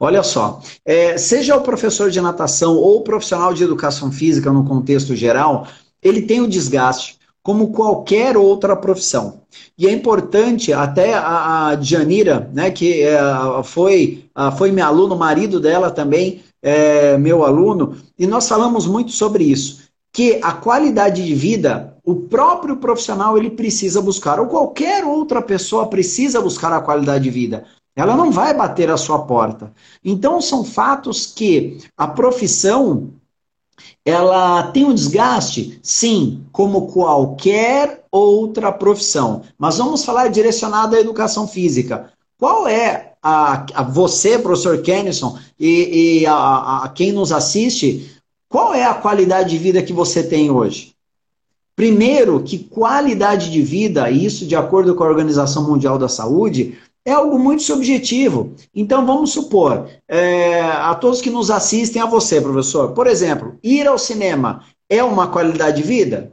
Olha 0.00 0.22
só, 0.22 0.60
é, 0.84 1.16
seja 1.16 1.56
o 1.56 1.60
professor 1.60 2.10
de 2.10 2.20
natação 2.20 2.76
ou 2.76 2.98
o 2.98 3.02
profissional 3.02 3.54
de 3.54 3.62
educação 3.62 4.10
física 4.10 4.50
no 4.52 4.64
contexto 4.64 5.14
geral, 5.14 5.68
ele 6.02 6.22
tem 6.22 6.40
o 6.40 6.48
desgaste 6.48 7.18
como 7.42 7.72
qualquer 7.72 8.36
outra 8.36 8.76
profissão. 8.76 9.42
E 9.76 9.86
é 9.86 9.92
importante, 9.92 10.72
até 10.72 11.14
a, 11.14 11.68
a 11.68 11.80
Janira, 11.80 12.50
né, 12.52 12.70
que 12.70 13.02
é, 13.02 13.18
foi, 13.64 14.24
foi 14.56 14.72
meu 14.72 14.84
aluno, 14.84 15.14
o 15.14 15.18
marido 15.18 15.60
dela 15.60 15.90
também, 15.90 16.42
é, 16.62 17.16
meu 17.18 17.44
aluno, 17.44 17.96
e 18.18 18.26
nós 18.26 18.48
falamos 18.48 18.86
muito 18.86 19.12
sobre 19.12 19.44
isso, 19.44 19.88
que 20.12 20.40
a 20.42 20.52
qualidade 20.52 21.24
de 21.24 21.34
vida, 21.34 21.96
o 22.04 22.14
próprio 22.14 22.76
profissional 22.76 23.36
ele 23.36 23.50
precisa 23.50 24.00
buscar, 24.00 24.40
ou 24.40 24.46
qualquer 24.46 25.04
outra 25.04 25.40
pessoa 25.40 25.86
precisa 25.86 26.40
buscar 26.40 26.72
a 26.72 26.80
qualidade 26.80 27.24
de 27.24 27.30
vida. 27.30 27.64
Ela 27.94 28.16
não 28.16 28.30
vai 28.30 28.54
bater 28.54 28.90
a 28.90 28.96
sua 28.96 29.24
porta. 29.24 29.72
Então 30.04 30.40
são 30.40 30.64
fatos 30.64 31.26
que 31.26 31.78
a 31.96 32.06
profissão 32.06 33.10
ela 34.04 34.70
tem 34.72 34.84
um 34.84 34.94
desgaste, 34.94 35.78
sim, 35.82 36.44
como 36.52 36.86
qualquer 36.86 38.04
outra 38.10 38.72
profissão. 38.72 39.42
Mas 39.58 39.78
vamos 39.78 40.04
falar 40.04 40.28
direcionado 40.28 40.96
à 40.96 41.00
educação 41.00 41.46
física. 41.46 42.12
Qual 42.38 42.66
é 42.66 43.07
a, 43.28 43.66
a 43.74 43.82
você, 43.82 44.38
professor 44.38 44.80
Kennison, 44.80 45.38
e, 45.58 46.20
e 46.20 46.26
a, 46.26 46.84
a 46.84 46.88
quem 46.88 47.12
nos 47.12 47.32
assiste, 47.32 48.10
qual 48.48 48.72
é 48.74 48.84
a 48.84 48.94
qualidade 48.94 49.50
de 49.50 49.58
vida 49.58 49.82
que 49.82 49.92
você 49.92 50.22
tem 50.22 50.50
hoje? 50.50 50.94
Primeiro, 51.76 52.42
que 52.42 52.58
qualidade 52.58 53.50
de 53.50 53.62
vida, 53.62 54.10
isso 54.10 54.46
de 54.46 54.56
acordo 54.56 54.94
com 54.94 55.04
a 55.04 55.08
Organização 55.08 55.68
Mundial 55.68 55.98
da 55.98 56.08
Saúde, 56.08 56.78
é 57.04 57.12
algo 57.12 57.38
muito 57.38 57.62
subjetivo. 57.62 58.54
Então, 58.74 59.06
vamos 59.06 59.32
supor, 59.32 59.88
é, 60.08 60.60
a 60.60 60.94
todos 60.94 61.20
que 61.20 61.30
nos 61.30 61.50
assistem, 61.50 62.02
a 62.02 62.06
você, 62.06 62.40
professor, 62.40 62.92
por 62.92 63.06
exemplo, 63.06 63.56
ir 63.62 63.86
ao 63.86 63.98
cinema 63.98 64.64
é 64.88 65.04
uma 65.04 65.28
qualidade 65.28 65.82
de 65.82 65.88
vida? 65.88 66.32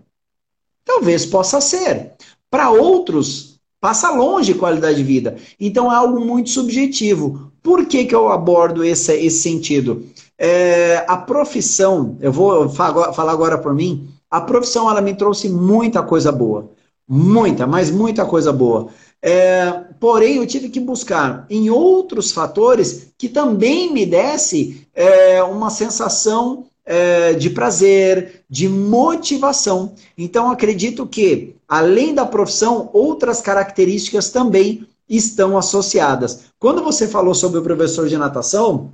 Talvez 0.83 1.25
possa 1.25 1.59
ser. 1.59 2.13
Para 2.49 2.71
outros, 2.71 3.54
passa 3.85 4.09
longe 4.09 4.51
de 4.51 4.57
qualidade 4.57 4.97
de 4.97 5.03
vida. 5.03 5.35
Então, 5.59 5.91
é 5.91 5.95
algo 5.95 6.19
muito 6.19 6.49
subjetivo. 6.49 7.51
Por 7.61 7.85
que, 7.85 8.05
que 8.05 8.15
eu 8.15 8.31
abordo 8.31 8.83
esse, 8.83 9.13
esse 9.13 9.43
sentido? 9.43 10.03
É, 10.39 11.05
a 11.07 11.15
profissão, 11.15 12.17
eu 12.19 12.31
vou 12.31 12.67
falar 12.67 13.31
agora 13.31 13.59
por 13.59 13.75
mim, 13.75 14.07
a 14.27 14.41
profissão 14.41 14.89
ela 14.89 15.01
me 15.01 15.13
trouxe 15.13 15.47
muita 15.49 16.01
coisa 16.01 16.31
boa. 16.31 16.71
Muita, 17.07 17.67
mas 17.67 17.91
muita 17.91 18.25
coisa 18.25 18.51
boa. 18.51 18.87
É, 19.21 19.71
porém, 19.99 20.37
eu 20.37 20.47
tive 20.47 20.69
que 20.69 20.79
buscar 20.79 21.45
em 21.47 21.69
outros 21.69 22.31
fatores 22.31 23.13
que 23.15 23.29
também 23.29 23.93
me 23.93 24.03
desse 24.03 24.87
é, 24.95 25.43
uma 25.43 25.69
sensação 25.69 26.65
é, 26.85 27.33
de 27.33 27.51
prazer, 27.51 28.43
de 28.49 28.67
motivação. 28.67 29.93
Então, 30.17 30.49
acredito 30.51 31.05
que, 31.05 31.54
além 31.67 32.13
da 32.13 32.25
profissão, 32.25 32.89
outras 32.93 33.41
características 33.41 34.29
também 34.29 34.87
estão 35.07 35.57
associadas. 35.57 36.45
Quando 36.59 36.83
você 36.83 37.07
falou 37.07 37.33
sobre 37.33 37.59
o 37.59 37.63
professor 37.63 38.07
de 38.07 38.17
natação, 38.17 38.91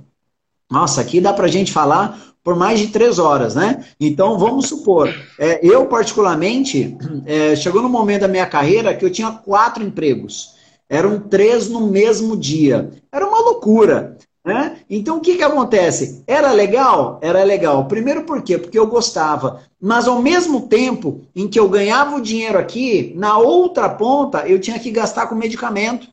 nossa, 0.70 1.00
aqui 1.00 1.20
dá 1.20 1.32
para 1.32 1.46
a 1.46 1.50
gente 1.50 1.72
falar 1.72 2.32
por 2.42 2.56
mais 2.56 2.80
de 2.80 2.88
três 2.88 3.18
horas, 3.18 3.54
né? 3.54 3.84
Então, 4.00 4.38
vamos 4.38 4.66
supor, 4.66 5.08
é, 5.38 5.64
eu 5.64 5.86
particularmente, 5.86 6.96
é, 7.24 7.54
chegou 7.54 7.82
no 7.82 7.88
momento 7.88 8.22
da 8.22 8.28
minha 8.28 8.46
carreira 8.46 8.94
que 8.94 9.04
eu 9.04 9.12
tinha 9.12 9.30
quatro 9.30 9.82
empregos. 9.82 10.54
Eram 10.88 11.20
três 11.20 11.68
no 11.68 11.86
mesmo 11.86 12.36
dia. 12.36 12.90
Era 13.10 13.26
uma 13.26 13.40
loucura. 13.40 14.16
Né? 14.44 14.78
Então, 14.90 15.18
o 15.18 15.20
que, 15.20 15.36
que 15.36 15.42
acontece? 15.42 16.24
Era 16.26 16.50
legal? 16.52 17.18
Era 17.22 17.44
legal. 17.44 17.86
Primeiro, 17.86 18.24
por 18.24 18.42
quê? 18.42 18.58
Porque 18.58 18.78
eu 18.78 18.88
gostava. 18.88 19.62
Mas, 19.80 20.08
ao 20.08 20.20
mesmo 20.20 20.62
tempo 20.68 21.20
em 21.34 21.46
que 21.46 21.58
eu 21.58 21.68
ganhava 21.68 22.16
o 22.16 22.20
dinheiro 22.20 22.58
aqui, 22.58 23.12
na 23.16 23.38
outra 23.38 23.88
ponta, 23.88 24.46
eu 24.48 24.60
tinha 24.60 24.78
que 24.80 24.90
gastar 24.90 25.28
com 25.28 25.34
medicamento. 25.36 26.08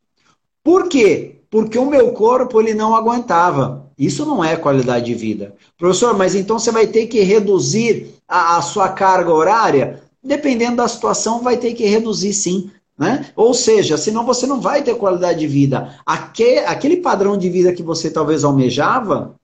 Por 0.64 0.88
quê? 0.88 1.42
Porque 1.50 1.80
o 1.80 1.90
meu 1.90 2.12
corpo 2.12 2.62
ele 2.62 2.76
não 2.76 2.96
aguentava. 2.96 3.90
Isso 3.98 4.26
não 4.26 4.44
é 4.44 4.56
qualidade 4.56 5.08
de 5.08 5.16
vida. 5.16 5.56
Professor, 5.78 6.16
mas 6.16 6.36
então 6.36 6.60
você 6.60 6.72
vai 6.72 6.86
ter 6.86 7.08
que 7.08 7.22
reduzir 7.22 8.16
a, 8.28 8.58
a 8.58 8.62
sua 8.62 8.90
carga 8.90 9.34
horária? 9.34 10.04
Dependendo 10.24 10.78
da 10.78 10.88
situação, 10.88 11.42
vai 11.42 11.58
ter 11.58 11.74
que 11.74 11.86
reduzir 11.86 12.34
sim. 12.34 12.70
Né? 13.00 13.28
Ou 13.34 13.54
seja, 13.54 13.98
senão 13.98 14.26
você 14.26 14.46
não 14.46 14.60
vai 14.60 14.84
ter 14.84 14.94
qualidade 14.96 15.40
de 15.40 15.48
vida. 15.48 15.96
Aquele, 16.06 16.98
padrão 16.98 17.38
de 17.38 17.50
vida 17.50 17.72
que 17.72 17.82
você 17.82 18.12
talvez 18.12 18.44
almejava, 18.44 19.36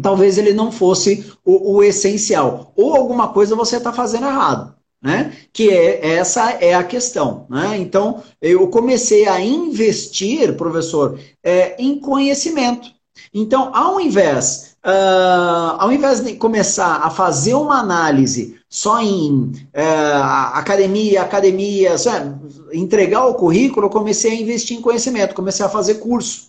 talvez 0.00 0.38
ele 0.38 0.52
não 0.52 0.70
fosse 0.70 1.32
o, 1.44 1.74
o 1.74 1.82
essencial. 1.82 2.72
Ou 2.76 2.94
alguma 2.94 3.28
coisa 3.28 3.56
você 3.56 3.78
está 3.78 3.92
fazendo 3.92 4.26
errado. 4.26 4.76
Né? 5.02 5.32
Que 5.52 5.68
é, 5.70 6.14
essa 6.14 6.52
é 6.52 6.74
a 6.74 6.84
questão. 6.84 7.44
Né? 7.50 7.76
Então, 7.78 8.22
eu 8.40 8.68
comecei 8.68 9.26
a 9.26 9.40
investir, 9.40 10.56
professor, 10.56 11.18
é, 11.42 11.74
em 11.82 11.98
conhecimento. 11.98 12.88
Então, 13.34 13.74
ao 13.74 14.00
invés, 14.00 14.76
uh, 14.86 15.74
ao 15.78 15.90
invés 15.90 16.20
de 16.20 16.34
começar 16.34 17.00
a 17.02 17.10
fazer 17.10 17.54
uma 17.54 17.80
análise 17.80 18.61
só 18.72 19.02
em 19.02 19.52
uh, 19.76 20.54
academia, 20.54 21.20
academia, 21.20 21.98
sabe? 21.98 22.40
entregar 22.72 23.26
o 23.26 23.34
currículo, 23.34 23.84
eu 23.84 23.90
comecei 23.90 24.30
a 24.30 24.40
investir 24.40 24.78
em 24.78 24.80
conhecimento, 24.80 25.34
comecei 25.34 25.62
a 25.62 25.68
fazer 25.68 25.96
curso. 25.96 26.46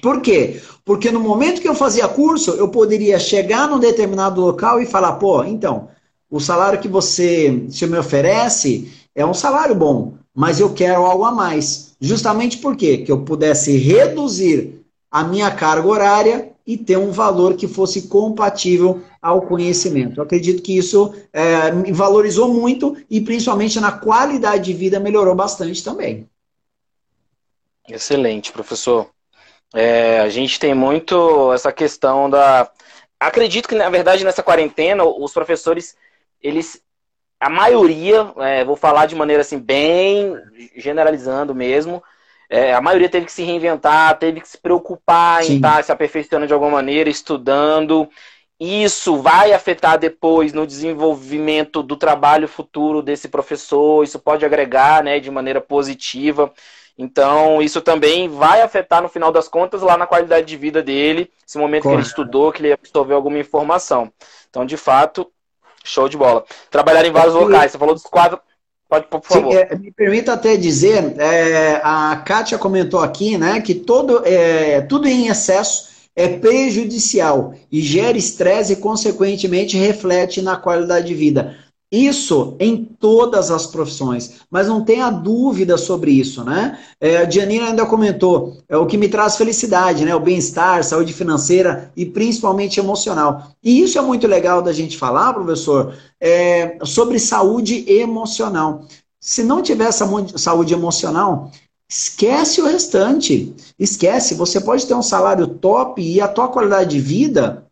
Por 0.00 0.22
quê? 0.22 0.58
Porque 0.86 1.12
no 1.12 1.20
momento 1.20 1.60
que 1.60 1.68
eu 1.68 1.74
fazia 1.74 2.08
curso, 2.08 2.52
eu 2.52 2.70
poderia 2.70 3.18
chegar 3.18 3.68
num 3.68 3.78
determinado 3.78 4.40
local 4.40 4.80
e 4.80 4.86
falar, 4.86 5.16
pô, 5.16 5.44
então, 5.44 5.90
o 6.30 6.40
salário 6.40 6.80
que 6.80 6.88
você 6.88 7.66
se 7.68 7.86
me 7.86 7.98
oferece 7.98 8.90
é 9.14 9.24
um 9.26 9.34
salário 9.34 9.74
bom, 9.74 10.14
mas 10.34 10.60
eu 10.60 10.72
quero 10.72 11.04
algo 11.04 11.26
a 11.26 11.30
mais. 11.30 11.94
Justamente 12.00 12.56
por 12.56 12.74
quê? 12.74 12.96
Que 12.98 13.12
eu 13.12 13.20
pudesse 13.20 13.76
reduzir 13.76 14.80
a 15.10 15.24
minha 15.24 15.50
carga 15.50 15.88
horária 15.88 16.52
e 16.68 16.76
ter 16.76 16.98
um 16.98 17.10
valor 17.10 17.56
que 17.56 17.66
fosse 17.66 18.08
compatível 18.08 19.02
ao 19.22 19.40
conhecimento. 19.40 20.20
Eu 20.20 20.24
acredito 20.24 20.62
que 20.62 20.76
isso 20.76 21.14
é, 21.32 21.72
me 21.72 21.90
valorizou 21.92 22.52
muito 22.52 22.94
e 23.08 23.22
principalmente 23.22 23.80
na 23.80 23.90
qualidade 23.90 24.64
de 24.64 24.74
vida 24.74 25.00
melhorou 25.00 25.34
bastante 25.34 25.82
também. 25.82 26.28
Excelente, 27.88 28.52
professor. 28.52 29.08
É, 29.74 30.20
a 30.20 30.28
gente 30.28 30.60
tem 30.60 30.74
muito 30.74 31.50
essa 31.54 31.72
questão 31.72 32.28
da. 32.28 32.70
Acredito 33.18 33.66
que, 33.66 33.74
na 33.74 33.88
verdade, 33.88 34.22
nessa 34.22 34.42
quarentena, 34.42 35.04
os 35.04 35.32
professores, 35.32 35.96
eles. 36.42 36.82
A 37.40 37.48
maioria, 37.48 38.30
é, 38.38 38.62
vou 38.62 38.76
falar 38.76 39.06
de 39.06 39.14
maneira 39.14 39.40
assim, 39.40 39.58
bem 39.58 40.36
generalizando 40.76 41.54
mesmo, 41.54 42.02
é, 42.48 42.72
a 42.72 42.80
maioria 42.80 43.08
teve 43.08 43.26
que 43.26 43.32
se 43.32 43.42
reinventar, 43.42 44.18
teve 44.18 44.40
que 44.40 44.48
se 44.48 44.56
preocupar 44.56 45.44
Sim. 45.44 45.54
em 45.54 45.56
estar 45.56 45.84
se 45.84 45.92
aperfeiçoando 45.92 46.46
de 46.46 46.52
alguma 46.52 46.70
maneira, 46.70 47.10
estudando. 47.10 48.08
Isso 48.58 49.18
vai 49.18 49.52
afetar 49.52 49.98
depois 49.98 50.52
no 50.52 50.66
desenvolvimento 50.66 51.82
do 51.82 51.96
trabalho 51.96 52.48
futuro 52.48 53.02
desse 53.02 53.28
professor, 53.28 54.02
isso 54.02 54.18
pode 54.18 54.44
agregar 54.44 55.04
né, 55.04 55.20
de 55.20 55.30
maneira 55.30 55.60
positiva. 55.60 56.52
Então, 56.96 57.62
isso 57.62 57.80
também 57.80 58.28
vai 58.28 58.60
afetar, 58.60 59.00
no 59.00 59.08
final 59.08 59.30
das 59.30 59.46
contas, 59.46 59.82
lá 59.82 59.96
na 59.96 60.06
qualidade 60.06 60.44
de 60.46 60.56
vida 60.56 60.82
dele, 60.82 61.30
esse 61.46 61.56
momento 61.56 61.84
Corre. 61.84 61.94
que 61.94 62.00
ele 62.00 62.08
estudou, 62.08 62.50
que 62.50 62.60
ele 62.60 62.72
absorveu 62.72 63.14
alguma 63.14 63.38
informação. 63.38 64.12
Então, 64.50 64.66
de 64.66 64.76
fato, 64.76 65.30
show 65.84 66.08
de 66.08 66.16
bola. 66.16 66.44
Trabalhar 66.68 67.04
em 67.04 67.12
vários 67.12 67.34
locais. 67.34 67.70
Você 67.70 67.78
falou 67.78 67.94
dos 67.94 68.02
quatro, 68.02 68.40
Pode, 68.88 69.06
por 69.06 69.22
favor. 69.22 69.52
Sim, 69.52 69.58
é, 69.58 69.76
me 69.76 69.90
permita 69.90 70.32
até 70.32 70.56
dizer, 70.56 71.14
é, 71.20 71.80
a 71.84 72.16
Kátia 72.24 72.56
comentou 72.56 73.00
aqui, 73.00 73.36
né, 73.36 73.60
que 73.60 73.74
todo, 73.74 74.22
é, 74.24 74.80
tudo 74.80 75.06
em 75.06 75.28
excesso 75.28 75.88
é 76.16 76.26
prejudicial 76.28 77.54
e 77.70 77.80
gera 77.80 78.16
estresse 78.16 78.72
e, 78.72 78.76
consequentemente, 78.76 79.76
reflete 79.76 80.40
na 80.40 80.56
qualidade 80.56 81.06
de 81.06 81.14
vida. 81.14 81.56
Isso 81.90 82.54
em 82.60 82.84
todas 82.84 83.50
as 83.50 83.66
profissões, 83.66 84.42
mas 84.50 84.66
não 84.66 84.84
tenha 84.84 85.10
dúvida 85.10 85.78
sobre 85.78 86.10
isso, 86.10 86.44
né? 86.44 86.78
É, 87.00 87.18
a 87.18 87.30
Janina 87.30 87.68
ainda 87.68 87.86
comentou, 87.86 88.58
é 88.68 88.76
o 88.76 88.84
que 88.84 88.98
me 88.98 89.08
traz 89.08 89.38
felicidade, 89.38 90.04
né? 90.04 90.14
O 90.14 90.20
bem-estar, 90.20 90.84
saúde 90.84 91.14
financeira 91.14 91.90
e 91.96 92.04
principalmente 92.04 92.78
emocional. 92.78 93.52
E 93.64 93.80
isso 93.80 93.98
é 93.98 94.02
muito 94.02 94.26
legal 94.26 94.60
da 94.60 94.72
gente 94.72 94.98
falar, 94.98 95.32
professor, 95.32 95.94
é, 96.20 96.76
sobre 96.84 97.18
saúde 97.18 97.90
emocional. 97.90 98.84
Se 99.18 99.42
não 99.42 99.62
tiver 99.62 99.90
saúde 99.90 100.74
emocional, 100.74 101.50
esquece 101.90 102.60
o 102.60 102.66
restante. 102.66 103.54
Esquece, 103.78 104.34
você 104.34 104.60
pode 104.60 104.86
ter 104.86 104.94
um 104.94 105.02
salário 105.02 105.46
top 105.46 106.02
e 106.02 106.20
a 106.20 106.28
tua 106.28 106.48
qualidade 106.48 106.90
de 106.90 107.00
vida 107.00 107.67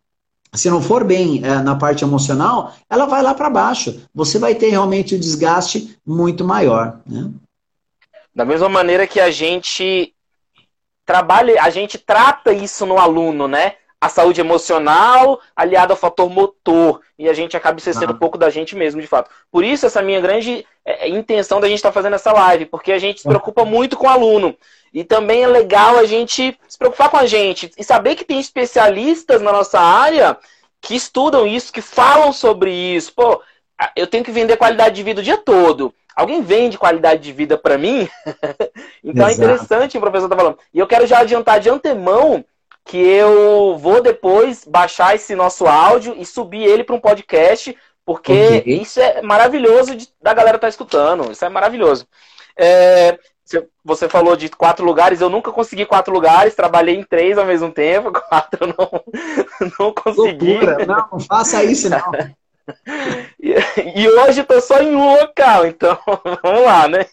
se 0.53 0.69
não 0.69 0.81
for 0.81 1.03
bem 1.03 1.41
é, 1.43 1.55
na 1.61 1.75
parte 1.75 2.03
emocional, 2.03 2.73
ela 2.89 3.05
vai 3.05 3.21
lá 3.21 3.33
para 3.33 3.49
baixo. 3.49 4.01
Você 4.13 4.39
vai 4.39 4.55
ter 4.55 4.69
realmente 4.69 5.13
o 5.13 5.17
um 5.17 5.19
desgaste 5.19 5.97
muito 6.05 6.43
maior. 6.43 6.99
Né? 7.05 7.29
Da 8.33 8.45
mesma 8.45 8.69
maneira 8.69 9.07
que 9.07 9.19
a 9.19 9.31
gente 9.31 10.13
trabalha, 11.05 11.61
a 11.61 11.69
gente 11.69 11.97
trata 11.97 12.51
isso 12.51 12.85
no 12.85 12.99
aluno, 12.99 13.47
né? 13.47 13.75
A 13.99 14.09
saúde 14.09 14.41
emocional 14.41 15.39
aliada 15.55 15.93
ao 15.93 15.97
fator 15.97 16.29
motor. 16.29 17.01
E 17.17 17.27
a 17.27 17.33
gente 17.33 17.57
acaba 17.57 17.79
esquecendo 17.79 18.11
ah. 18.11 18.15
um 18.15 18.19
pouco 18.19 18.37
da 18.37 18.49
gente 18.49 18.75
mesmo, 18.75 19.01
de 19.01 19.07
fato. 19.07 19.31
Por 19.51 19.63
isso, 19.63 19.87
essa 19.87 20.03
minha 20.03 20.21
grande 20.21 20.65
é, 20.85 21.09
intenção 21.09 21.59
da 21.59 21.67
gente 21.67 21.77
estar 21.77 21.89
tá 21.89 21.93
fazendo 21.93 22.13
essa 22.13 22.31
live, 22.31 22.67
porque 22.67 22.91
a 22.91 22.99
gente 22.99 23.21
se 23.21 23.27
preocupa 23.27 23.65
muito 23.65 23.97
com 23.97 24.05
o 24.05 24.09
aluno. 24.09 24.55
E 24.97 25.03
também 25.03 25.43
é 25.43 25.47
legal 25.47 25.99
a 25.99 26.05
gente 26.05 26.59
se 26.67 26.75
preocupar 26.75 27.09
com 27.09 27.17
a 27.17 27.27
gente 27.27 27.71
e 27.77 27.83
saber 27.83 28.15
que 28.15 28.25
tem 28.25 28.39
especialistas 28.39 29.43
na 29.43 29.51
nossa 29.51 29.79
área 29.79 30.35
que 30.81 30.95
estudam 30.95 31.45
isso, 31.45 31.71
que 31.71 31.83
falam 31.83 32.33
sobre 32.33 32.71
isso. 32.71 33.13
Pô, 33.13 33.39
eu 33.95 34.07
tenho 34.07 34.23
que 34.23 34.31
vender 34.31 34.57
qualidade 34.57 34.95
de 34.95 35.03
vida 35.03 35.21
o 35.21 35.23
dia 35.23 35.37
todo. 35.37 35.93
Alguém 36.15 36.41
vende 36.41 36.79
qualidade 36.79 37.21
de 37.21 37.31
vida 37.31 37.59
para 37.59 37.77
mim? 37.77 38.09
então 39.05 39.27
é 39.27 39.29
Exato. 39.29 39.43
é 39.43 39.53
interessante 39.53 39.95
o 39.99 40.01
professor 40.01 40.27
tá 40.27 40.35
falando. 40.35 40.57
E 40.73 40.79
eu 40.79 40.87
quero 40.87 41.05
já 41.05 41.19
adiantar 41.19 41.59
de 41.59 41.69
antemão 41.69 42.43
que 42.83 42.97
eu 42.97 43.77
vou 43.77 44.01
depois 44.01 44.65
baixar 44.65 45.13
esse 45.13 45.35
nosso 45.35 45.67
áudio 45.67 46.15
e 46.17 46.25
subir 46.25 46.63
ele 46.63 46.83
para 46.83 46.95
um 46.95 46.99
podcast, 46.99 47.77
porque 48.03 48.61
okay. 48.61 48.81
isso 48.81 48.99
é 48.99 49.21
maravilhoso 49.21 49.95
de, 49.95 50.09
da 50.19 50.33
galera 50.33 50.57
tá 50.57 50.67
escutando. 50.67 51.31
Isso 51.31 51.45
é 51.45 51.49
maravilhoso. 51.49 52.07
É, 52.57 53.19
você 53.83 54.09
falou 54.09 54.35
de 54.35 54.49
quatro 54.49 54.85
lugares, 54.85 55.21
eu 55.21 55.29
nunca 55.29 55.51
consegui 55.51 55.85
quatro 55.85 56.13
lugares, 56.13 56.55
trabalhei 56.55 56.95
em 56.95 57.03
três 57.03 57.37
ao 57.37 57.45
mesmo 57.45 57.71
tempo, 57.71 58.11
quatro 58.29 58.67
não, 58.67 59.03
não 59.79 59.93
consegui. 59.93 60.53
Loucura. 60.53 60.85
Não, 60.85 61.07
não 61.11 61.19
faça 61.19 61.63
isso 61.63 61.89
não. 61.89 61.99
E, 63.39 63.55
e 63.95 64.09
hoje 64.09 64.41
estou 64.41 64.59
só 64.59 64.81
em 64.81 64.93
um 64.93 65.15
local, 65.15 65.65
então 65.65 65.97
vamos 66.43 66.65
lá, 66.65 66.85
né? 66.89 67.05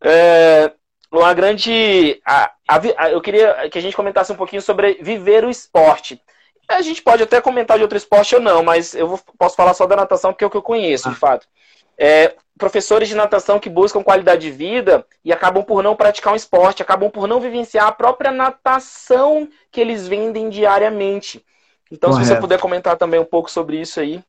É, 0.00 0.72
uma 1.10 1.32
grande. 1.32 2.20
A, 2.26 2.52
a, 2.68 3.10
eu 3.10 3.20
queria 3.20 3.68
que 3.70 3.78
a 3.78 3.80
gente 3.80 3.96
comentasse 3.96 4.32
um 4.32 4.36
pouquinho 4.36 4.60
sobre 4.60 4.94
viver 5.00 5.44
o 5.44 5.50
esporte. 5.50 6.20
A 6.68 6.82
gente 6.82 7.00
pode 7.00 7.22
até 7.22 7.40
comentar 7.40 7.76
de 7.76 7.84
outro 7.84 7.96
esporte 7.96 8.34
ou 8.34 8.40
não, 8.40 8.62
mas 8.64 8.92
eu 8.92 9.06
vou, 9.06 9.20
posso 9.38 9.54
falar 9.54 9.72
só 9.72 9.86
da 9.86 9.94
natação, 9.94 10.32
porque 10.32 10.42
é 10.42 10.46
o 10.48 10.50
que 10.50 10.56
eu 10.56 10.62
conheço, 10.62 11.08
ah. 11.08 11.12
de 11.12 11.16
fato. 11.16 11.46
É, 11.98 12.34
professores 12.58 13.08
de 13.08 13.14
natação 13.14 13.58
que 13.58 13.68
buscam 13.68 14.02
qualidade 14.02 14.42
de 14.42 14.50
vida 14.50 15.04
e 15.24 15.32
acabam 15.32 15.62
por 15.62 15.82
não 15.82 15.96
praticar 15.96 16.32
um 16.32 16.36
esporte, 16.36 16.82
acabam 16.82 17.10
por 17.10 17.26
não 17.26 17.40
vivenciar 17.40 17.86
a 17.86 17.92
própria 17.92 18.30
natação 18.30 19.48
que 19.70 19.80
eles 19.80 20.08
vendem 20.08 20.48
diariamente. 20.48 21.44
Então, 21.90 22.10
Correto. 22.10 22.26
se 22.26 22.34
você 22.34 22.40
puder 22.40 22.58
comentar 22.58 22.96
também 22.96 23.20
um 23.20 23.24
pouco 23.24 23.50
sobre 23.50 23.80
isso 23.80 24.00
aí. 24.00 24.22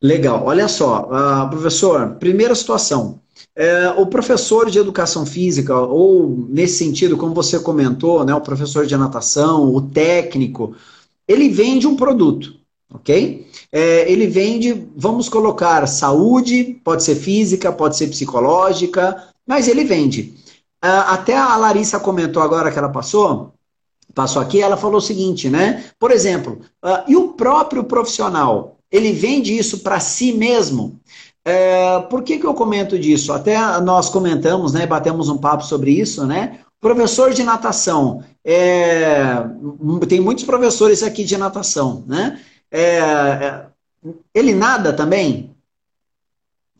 Legal. 0.00 0.44
Olha 0.44 0.68
só, 0.68 1.08
uh, 1.10 1.50
professor, 1.50 2.16
primeira 2.16 2.54
situação. 2.54 3.20
É, 3.56 3.88
o 3.96 4.06
professor 4.06 4.70
de 4.70 4.78
educação 4.78 5.24
física, 5.24 5.76
ou 5.76 6.28
nesse 6.48 6.78
sentido, 6.78 7.16
como 7.16 7.34
você 7.34 7.58
comentou, 7.58 8.24
né, 8.24 8.34
o 8.34 8.40
professor 8.40 8.86
de 8.86 8.96
natação, 8.96 9.74
o 9.74 9.80
técnico, 9.80 10.76
ele 11.26 11.48
vende 11.48 11.86
um 11.86 11.96
produto, 11.96 12.54
ok? 12.92 13.46
É, 13.72 14.10
ele 14.10 14.26
vende, 14.26 14.86
vamos 14.96 15.28
colocar 15.28 15.86
saúde, 15.86 16.80
pode 16.84 17.02
ser 17.02 17.16
física, 17.16 17.72
pode 17.72 17.96
ser 17.96 18.08
psicológica, 18.08 19.28
mas 19.46 19.68
ele 19.68 19.84
vende. 19.84 20.34
Uh, 20.84 21.08
até 21.08 21.36
a 21.36 21.56
Larissa 21.56 21.98
comentou 21.98 22.42
agora 22.42 22.70
que 22.70 22.78
ela 22.78 22.90
passou, 22.90 23.54
passou 24.14 24.40
aqui, 24.40 24.60
ela 24.60 24.76
falou 24.76 24.98
o 24.98 25.02
seguinte, 25.02 25.48
né? 25.48 25.84
Por 25.98 26.10
exemplo, 26.10 26.60
uh, 26.84 27.02
e 27.08 27.16
o 27.16 27.28
próprio 27.28 27.84
profissional, 27.84 28.76
ele 28.90 29.12
vende 29.12 29.56
isso 29.56 29.78
para 29.78 29.98
si 29.98 30.32
mesmo? 30.32 31.00
É, 31.44 32.00
por 32.08 32.22
que, 32.22 32.38
que 32.38 32.46
eu 32.46 32.54
comento 32.54 32.98
disso? 32.98 33.32
Até 33.32 33.58
nós 33.80 34.08
comentamos, 34.08 34.72
né, 34.72 34.86
batemos 34.86 35.28
um 35.28 35.36
papo 35.36 35.64
sobre 35.64 35.90
isso, 35.90 36.26
né? 36.26 36.60
Professor 36.80 37.32
de 37.32 37.42
natação, 37.42 38.22
é, 38.44 39.42
tem 40.08 40.20
muitos 40.20 40.44
professores 40.44 41.02
aqui 41.02 41.24
de 41.24 41.36
natação, 41.36 42.04
né? 42.06 42.40
É, 42.74 42.98
é 42.98 43.66
ele 44.34 44.52
nada 44.54 44.92
também? 44.92 45.53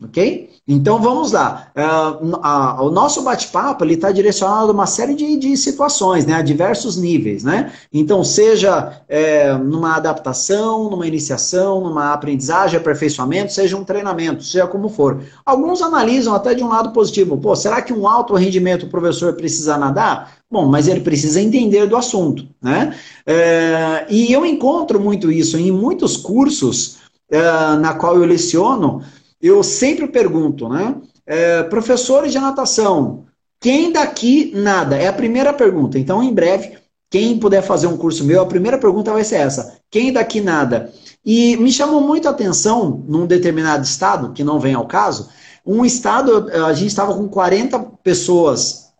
Ok? 0.03 0.49
Então 0.67 1.01
vamos 1.01 1.31
lá. 1.31 1.71
Uh, 1.73 2.85
o 2.85 2.91
nosso 2.91 3.21
bate-papo 3.21 3.85
está 3.85 4.11
direcionado 4.11 4.69
a 4.69 4.73
uma 4.73 4.85
série 4.85 5.15
de, 5.15 5.37
de, 5.37 5.55
situações, 5.55 6.25
né, 6.25 6.33
a 6.33 6.41
diversos 6.41 6.97
níveis. 6.97 7.45
Né? 7.45 7.71
Então, 7.93 8.21
seja 8.21 9.01
é, 9.07 9.53
numa 9.53 9.95
adaptação, 9.95 10.89
numa 10.89 11.07
iniciação, 11.07 11.79
numa 11.79 12.11
aprendizagem, 12.11 12.77
aperfeiçoamento, 12.77 13.53
seja 13.53 13.77
um 13.77 13.85
treinamento, 13.85 14.43
seja 14.43 14.67
como 14.67 14.89
for. 14.89 15.23
Alguns 15.45 15.81
analisam 15.81 16.35
até 16.35 16.53
de 16.53 16.63
um 16.63 16.67
lado 16.67 16.91
positivo. 16.91 17.37
Pô, 17.37 17.55
será 17.55 17.81
que 17.81 17.93
um 17.93 18.05
alto 18.05 18.33
rendimento 18.33 18.87
o 18.87 18.89
professor 18.89 19.33
precisa 19.33 19.77
nadar? 19.77 20.33
Bom, 20.51 20.65
mas 20.65 20.89
ele 20.89 20.99
precisa 20.99 21.39
entender 21.39 21.87
do 21.87 21.95
assunto. 21.95 22.45
Né? 22.61 22.93
É, 23.25 24.05
e 24.09 24.33
eu 24.33 24.45
encontro 24.45 24.99
muito 24.99 25.31
isso 25.31 25.57
em 25.57 25.71
muitos 25.71 26.17
cursos 26.17 26.97
é, 27.31 27.39
na 27.77 27.93
qual 27.93 28.17
eu 28.17 28.25
leciono 28.25 29.01
eu 29.41 29.63
sempre 29.63 30.07
pergunto, 30.07 30.69
né? 30.69 30.95
É, 31.25 31.63
professores 31.63 32.31
de 32.31 32.39
natação, 32.39 33.25
quem 33.59 33.91
daqui 33.91 34.51
nada? 34.55 34.95
É 34.95 35.07
a 35.07 35.13
primeira 35.13 35.51
pergunta. 35.51 35.97
Então, 35.97 36.21
em 36.21 36.33
breve, 36.33 36.77
quem 37.09 37.39
puder 37.39 37.61
fazer 37.61 37.87
um 37.87 37.97
curso 37.97 38.23
meu, 38.23 38.41
a 38.41 38.45
primeira 38.45 38.77
pergunta 38.77 39.11
vai 39.11 39.23
ser 39.23 39.37
essa: 39.37 39.77
quem 39.89 40.11
daqui 40.13 40.41
nada? 40.41 40.91
E 41.25 41.57
me 41.57 41.71
chamou 41.71 42.01
muito 42.01 42.27
a 42.27 42.31
atenção, 42.31 43.03
num 43.07 43.25
determinado 43.25 43.83
estado, 43.83 44.33
que 44.33 44.43
não 44.43 44.59
vem 44.59 44.75
ao 44.75 44.85
caso, 44.85 45.29
um 45.65 45.83
estado, 45.83 46.51
a 46.51 46.73
gente 46.73 46.89
estava 46.89 47.15
com 47.15 47.27
40 47.27 47.79
pessoas, 48.03 48.91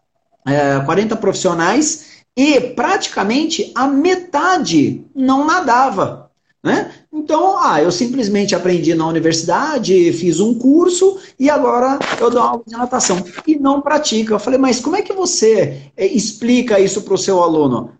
é, 0.48 0.80
40 0.80 1.16
profissionais, 1.18 2.24
e 2.36 2.60
praticamente 2.60 3.72
a 3.76 3.88
metade 3.88 5.06
não 5.16 5.46
nadava. 5.46 6.25
Né? 6.66 6.92
Então, 7.14 7.60
ah, 7.60 7.80
eu 7.80 7.92
simplesmente 7.92 8.56
aprendi 8.56 8.96
na 8.96 9.08
universidade, 9.08 10.12
fiz 10.14 10.40
um 10.40 10.58
curso 10.58 11.20
e 11.40 11.48
agora 11.48 12.00
eu 12.20 12.32
dou 12.32 12.42
aula 12.42 12.64
de 12.66 12.76
natação. 12.76 13.24
E 13.46 13.56
não 13.56 13.82
pratica. 13.82 14.34
Eu 14.34 14.40
falei, 14.40 14.58
mas 14.58 14.80
como 14.80 14.96
é 14.96 15.04
que 15.04 15.14
você 15.14 15.92
eh, 15.96 16.08
explica 16.08 16.80
isso 16.80 17.04
para 17.04 17.14
o 17.14 17.20
seu 17.20 17.44
aluno? 17.44 17.92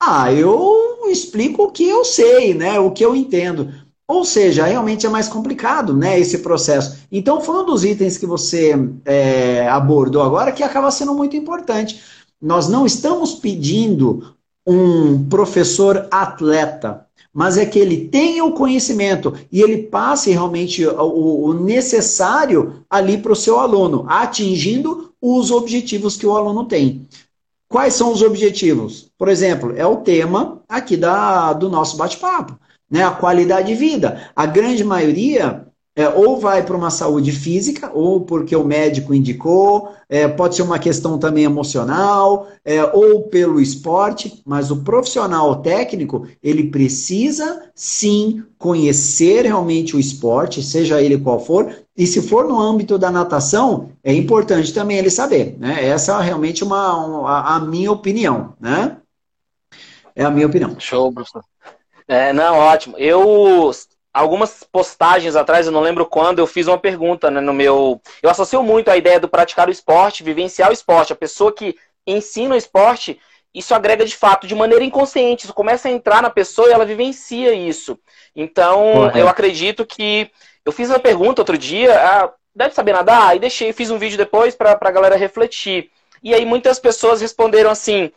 Ah, 0.00 0.32
eu 0.32 1.06
explico 1.10 1.64
o 1.64 1.70
que 1.70 1.86
eu 1.86 2.02
sei, 2.02 2.54
né? 2.54 2.80
O 2.80 2.92
que 2.92 3.04
eu 3.04 3.14
entendo. 3.14 3.70
Ou 4.08 4.24
seja, 4.24 4.64
realmente 4.64 5.04
é 5.04 5.10
mais 5.10 5.28
complicado, 5.28 5.94
né, 5.94 6.18
esse 6.18 6.38
processo. 6.38 6.98
Então, 7.12 7.42
foi 7.42 7.56
um 7.62 7.66
dos 7.66 7.84
itens 7.84 8.16
que 8.16 8.26
você 8.26 8.74
é, 9.04 9.68
abordou 9.68 10.22
agora 10.22 10.52
que 10.52 10.62
acaba 10.62 10.90
sendo 10.90 11.14
muito 11.14 11.36
importante. 11.36 12.02
Nós 12.40 12.68
não 12.68 12.86
estamos 12.86 13.34
pedindo 13.34 14.34
um 14.66 15.28
professor 15.28 16.08
atleta 16.10 17.03
mas 17.34 17.58
é 17.58 17.66
que 17.66 17.80
ele 17.80 18.06
tenha 18.06 18.44
o 18.44 18.52
conhecimento 18.52 19.34
e 19.50 19.60
ele 19.60 19.82
passe 19.82 20.30
realmente 20.30 20.86
o, 20.86 21.46
o 21.46 21.52
necessário 21.52 22.84
ali 22.88 23.18
para 23.18 23.32
o 23.32 23.36
seu 23.36 23.58
aluno, 23.58 24.06
atingindo 24.08 25.12
os 25.20 25.50
objetivos 25.50 26.16
que 26.16 26.26
o 26.26 26.36
aluno 26.36 26.64
tem. 26.64 27.04
Quais 27.68 27.94
são 27.94 28.12
os 28.12 28.22
objetivos? 28.22 29.10
Por 29.18 29.28
exemplo, 29.28 29.74
é 29.76 29.84
o 29.84 29.96
tema 29.96 30.62
aqui 30.68 30.96
da, 30.96 31.52
do 31.52 31.68
nosso 31.68 31.96
bate-papo, 31.96 32.56
né? 32.88 33.02
A 33.02 33.10
qualidade 33.10 33.66
de 33.66 33.74
vida. 33.74 34.30
A 34.36 34.46
grande 34.46 34.84
maioria 34.84 35.63
é, 35.96 36.08
ou 36.08 36.38
vai 36.40 36.64
para 36.64 36.76
uma 36.76 36.90
saúde 36.90 37.30
física, 37.30 37.90
ou 37.94 38.22
porque 38.22 38.54
o 38.56 38.64
médico 38.64 39.14
indicou, 39.14 39.92
é, 40.08 40.26
pode 40.26 40.56
ser 40.56 40.62
uma 40.62 40.78
questão 40.78 41.18
também 41.18 41.44
emocional, 41.44 42.48
é, 42.64 42.82
ou 42.84 43.22
pelo 43.24 43.60
esporte, 43.60 44.42
mas 44.44 44.70
o 44.70 44.82
profissional 44.82 45.56
técnico, 45.62 46.26
ele 46.42 46.64
precisa 46.70 47.70
sim 47.74 48.42
conhecer 48.58 49.42
realmente 49.42 49.94
o 49.94 50.00
esporte, 50.00 50.62
seja 50.62 51.00
ele 51.00 51.18
qual 51.18 51.38
for, 51.38 51.72
e 51.96 52.06
se 52.06 52.20
for 52.20 52.48
no 52.48 52.60
âmbito 52.60 52.98
da 52.98 53.10
natação, 53.10 53.90
é 54.02 54.12
importante 54.12 54.74
também 54.74 54.98
ele 54.98 55.10
saber, 55.10 55.56
né? 55.60 55.86
Essa 55.86 56.20
é 56.20 56.24
realmente 56.24 56.64
uma, 56.64 56.96
uma 56.96 57.54
a 57.54 57.60
minha 57.60 57.92
opinião, 57.92 58.54
né? 58.60 58.96
É 60.16 60.24
a 60.24 60.30
minha 60.30 60.46
opinião. 60.46 60.74
Show, 60.78 61.12
professor. 61.12 61.44
É, 62.06 62.32
não, 62.32 62.56
ótimo. 62.56 62.96
Eu 62.98 63.70
algumas 64.14 64.62
postagens 64.62 65.34
atrás, 65.34 65.66
eu 65.66 65.72
não 65.72 65.80
lembro 65.80 66.06
quando, 66.06 66.38
eu 66.38 66.46
fiz 66.46 66.68
uma 66.68 66.78
pergunta 66.78 67.32
né, 67.32 67.40
no 67.40 67.52
meu. 67.52 68.00
Eu 68.22 68.30
associo 68.30 68.62
muito 68.62 68.88
a 68.88 68.96
ideia 68.96 69.18
do 69.18 69.28
praticar 69.28 69.68
o 69.68 69.72
esporte, 69.72 70.22
vivenciar 70.22 70.70
o 70.70 70.72
esporte. 70.72 71.12
A 71.12 71.16
pessoa 71.16 71.52
que 71.52 71.76
ensina 72.06 72.54
o 72.54 72.58
esporte, 72.58 73.20
isso 73.52 73.74
agrega 73.74 74.04
de 74.04 74.16
fato, 74.16 74.46
de 74.46 74.54
maneira 74.54 74.84
inconsciente. 74.84 75.44
Isso 75.44 75.52
começa 75.52 75.88
a 75.88 75.90
entrar 75.90 76.22
na 76.22 76.30
pessoa 76.30 76.68
e 76.68 76.72
ela 76.72 76.86
vivencia 76.86 77.52
isso. 77.52 77.98
Então, 78.36 79.10
eu 79.16 79.28
acredito 79.28 79.84
que. 79.84 80.30
Eu 80.64 80.72
fiz 80.72 80.88
uma 80.88 80.98
pergunta 80.98 81.42
outro 81.42 81.58
dia, 81.58 81.94
ah, 81.94 82.32
deve 82.54 82.74
saber 82.74 82.94
nadar? 82.94 83.36
E 83.36 83.38
deixei, 83.38 83.70
fiz 83.74 83.90
um 83.90 83.98
vídeo 83.98 84.16
depois 84.16 84.54
para 84.54 84.78
a 84.80 84.90
galera 84.90 85.14
refletir. 85.14 85.90
E 86.22 86.32
aí 86.32 86.46
muitas 86.46 86.78
pessoas 86.78 87.20
responderam 87.20 87.68
assim: 87.68 88.10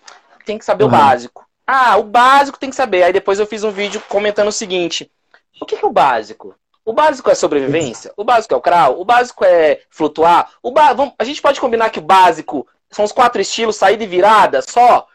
tem 0.45 0.57
que 0.57 0.63
saber 0.63 0.83
uhum. 0.83 0.89
o 0.89 0.91
básico. 0.91 1.45
Ah, 1.65 1.97
o 1.97 2.03
básico 2.03 2.57
tem 2.57 2.69
que 2.69 2.75
saber. 2.75 3.03
Aí 3.03 3.11
depois 3.11 3.37
eu 3.37 3.45
fiz 3.45 3.65
um 3.65 3.71
vídeo 3.71 4.01
comentando 4.07 4.47
o 4.47 4.53
seguinte: 4.53 5.11
o 5.59 5.65
que, 5.65 5.77
que 5.77 5.85
é 5.85 5.87
o 5.87 5.91
básico? 5.91 6.55
O 6.85 6.93
básico 6.93 7.29
é 7.29 7.35
sobrevivência? 7.35 8.13
O 8.15 8.23
básico 8.23 8.53
é 8.53 8.57
o 8.57 8.61
crawl? 8.61 9.01
O 9.01 9.05
básico 9.05 9.43
é 9.43 9.81
flutuar? 9.89 10.49
O 10.63 10.71
ba... 10.71 10.95
A 11.19 11.23
gente 11.23 11.41
pode 11.41 11.59
combinar 11.59 11.89
que 11.89 11.99
o 11.99 12.01
básico 12.01 12.65
são 12.89 13.03
os 13.03 13.11
quatro 13.11 13.41
estilos, 13.41 13.75
saída 13.75 14.03
e 14.03 14.07
virada 14.07 14.61
só? 14.61 15.05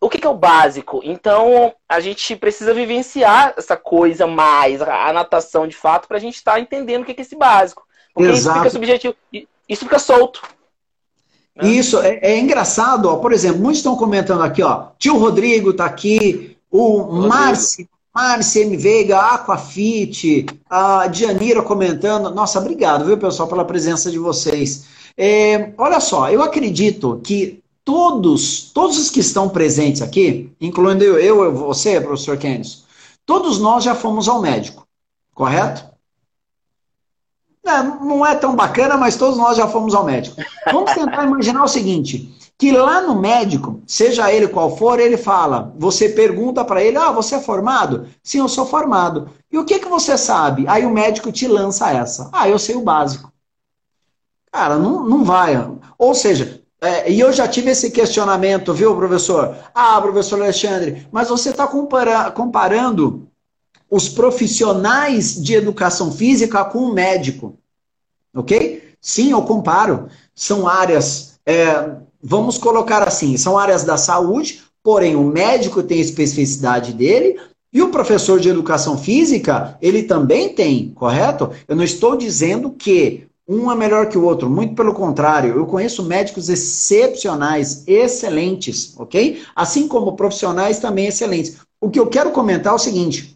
O 0.00 0.08
que, 0.08 0.18
que 0.18 0.26
é 0.26 0.30
o 0.30 0.34
básico? 0.34 1.00
Então, 1.04 1.72
a 1.88 2.00
gente 2.00 2.34
precisa 2.36 2.74
vivenciar 2.74 3.54
essa 3.56 3.76
coisa 3.76 4.26
mais, 4.26 4.82
a 4.82 5.12
natação 5.12 5.68
de 5.68 5.76
fato, 5.76 6.08
para 6.08 6.16
a 6.16 6.20
gente 6.20 6.36
estar 6.36 6.54
tá 6.54 6.60
entendendo 6.60 7.02
o 7.02 7.04
que, 7.04 7.14
que 7.14 7.20
é 7.20 7.24
esse 7.24 7.36
básico. 7.36 7.86
Porque 8.12 8.30
Exato. 8.30 8.38
isso 8.38 8.58
fica 8.58 8.70
subjetivo, 8.70 9.16
isso 9.68 9.84
fica 9.84 9.98
solto. 9.98 10.42
Né? 11.54 11.68
Isso, 11.68 12.00
é, 12.00 12.18
é, 12.22 12.38
engraçado, 12.38 13.08
ó, 13.08 13.16
por 13.16 13.32
exemplo, 13.32 13.60
muitos 13.60 13.78
estão 13.78 13.96
comentando 13.96 14.42
aqui, 14.42 14.62
ó, 14.62 14.88
tio 14.98 15.16
Rodrigo 15.16 15.72
tá 15.72 15.84
aqui, 15.84 16.56
o 16.70 17.04
Márcio, 17.28 17.88
Márcia 18.14 18.62
M. 18.62 18.76
Veiga, 18.76 19.18
Aquafit, 19.18 20.46
a 20.70 21.08
Dianira 21.08 21.62
comentando. 21.62 22.30
Nossa, 22.30 22.60
obrigado, 22.60 23.04
viu, 23.04 23.18
pessoal, 23.18 23.48
pela 23.48 23.64
presença 23.64 24.08
de 24.08 24.18
vocês. 24.18 24.86
É, 25.16 25.72
olha 25.76 25.98
só, 25.98 26.30
eu 26.30 26.40
acredito 26.40 27.20
que 27.24 27.60
todos, 27.84 28.70
todos 28.72 28.96
os 28.98 29.10
que 29.10 29.18
estão 29.18 29.48
presentes 29.48 30.00
aqui, 30.00 30.52
incluindo 30.60 31.02
eu, 31.02 31.18
eu 31.18 31.52
você, 31.52 32.00
professor 32.00 32.38
Keynes, 32.38 32.84
todos 33.26 33.58
nós 33.58 33.82
já 33.82 33.96
fomos 33.96 34.28
ao 34.28 34.40
médico, 34.40 34.86
correto? 35.34 35.84
É, 37.66 37.82
não 37.82 38.24
é 38.24 38.36
tão 38.36 38.54
bacana, 38.54 38.96
mas 38.96 39.16
todos 39.16 39.38
nós 39.38 39.56
já 39.56 39.66
fomos 39.66 39.94
ao 39.94 40.04
médico. 40.04 40.36
Vamos 40.70 40.92
tentar 40.92 41.24
imaginar 41.24 41.64
o 41.64 41.68
seguinte: 41.68 42.32
que 42.56 42.70
lá 42.70 43.00
no 43.00 43.20
médico, 43.20 43.82
seja 43.86 44.32
ele 44.32 44.48
qual 44.48 44.76
for, 44.76 45.00
ele 45.00 45.16
fala, 45.16 45.74
você 45.76 46.08
pergunta 46.08 46.64
para 46.64 46.82
ele, 46.82 46.96
ah, 46.96 47.10
você 47.10 47.34
é 47.36 47.40
formado? 47.40 48.06
Sim, 48.22 48.38
eu 48.38 48.48
sou 48.48 48.64
formado. 48.64 49.28
E 49.50 49.58
o 49.58 49.64
que, 49.64 49.78
que 49.78 49.88
você 49.88 50.16
sabe? 50.16 50.64
Aí 50.68 50.86
o 50.86 50.90
médico 50.90 51.32
te 51.32 51.48
lança 51.48 51.90
essa. 51.90 52.30
Ah, 52.32 52.48
eu 52.48 52.58
sei 52.58 52.76
o 52.76 52.82
básico. 52.82 53.32
Cara, 54.52 54.78
não, 54.78 55.04
não 55.04 55.24
vai. 55.24 55.54
Ou 55.98 56.14
seja, 56.14 56.62
é, 56.80 57.10
e 57.10 57.18
eu 57.18 57.32
já 57.32 57.48
tive 57.48 57.70
esse 57.70 57.90
questionamento, 57.90 58.72
viu, 58.72 58.94
professor? 58.94 59.56
Ah, 59.74 60.00
professor 60.00 60.40
Alexandre, 60.40 61.08
mas 61.10 61.28
você 61.28 61.50
está 61.50 61.66
compara 61.66 62.30
comparando 62.30 63.26
os 63.90 64.08
profissionais 64.08 65.34
de 65.42 65.54
educação 65.54 66.12
física 66.12 66.64
com 66.64 66.80
o 66.80 66.92
médico. 66.92 67.58
Ok? 68.34 68.96
Sim, 69.00 69.30
eu 69.30 69.42
comparo. 69.42 70.08
São 70.34 70.68
áreas, 70.68 71.38
é, 71.46 71.96
vamos 72.24 72.56
colocar 72.56 73.06
assim, 73.06 73.36
são 73.36 73.58
áreas 73.58 73.84
da 73.84 73.98
saúde, 73.98 74.62
porém 74.82 75.14
o 75.14 75.22
médico 75.22 75.82
tem 75.82 75.98
a 75.98 76.02
especificidade 76.02 76.94
dele 76.94 77.38
e 77.70 77.82
o 77.82 77.90
professor 77.90 78.40
de 78.40 78.48
educação 78.48 78.96
física, 78.96 79.76
ele 79.82 80.04
também 80.04 80.48
tem, 80.48 80.92
correto? 80.94 81.50
Eu 81.68 81.76
não 81.76 81.84
estou 81.84 82.16
dizendo 82.16 82.70
que 82.70 83.26
um 83.46 83.70
é 83.70 83.74
melhor 83.74 84.08
que 84.08 84.16
o 84.16 84.24
outro, 84.24 84.48
muito 84.48 84.74
pelo 84.74 84.94
contrário, 84.94 85.54
eu 85.54 85.66
conheço 85.66 86.02
médicos 86.02 86.48
excepcionais, 86.48 87.84
excelentes, 87.86 88.94
ok? 88.96 89.42
Assim 89.54 89.86
como 89.86 90.16
profissionais 90.16 90.78
também 90.78 91.06
excelentes. 91.06 91.56
O 91.78 91.90
que 91.90 92.00
eu 92.00 92.06
quero 92.06 92.30
comentar 92.30 92.72
é 92.72 92.76
o 92.76 92.78
seguinte: 92.78 93.33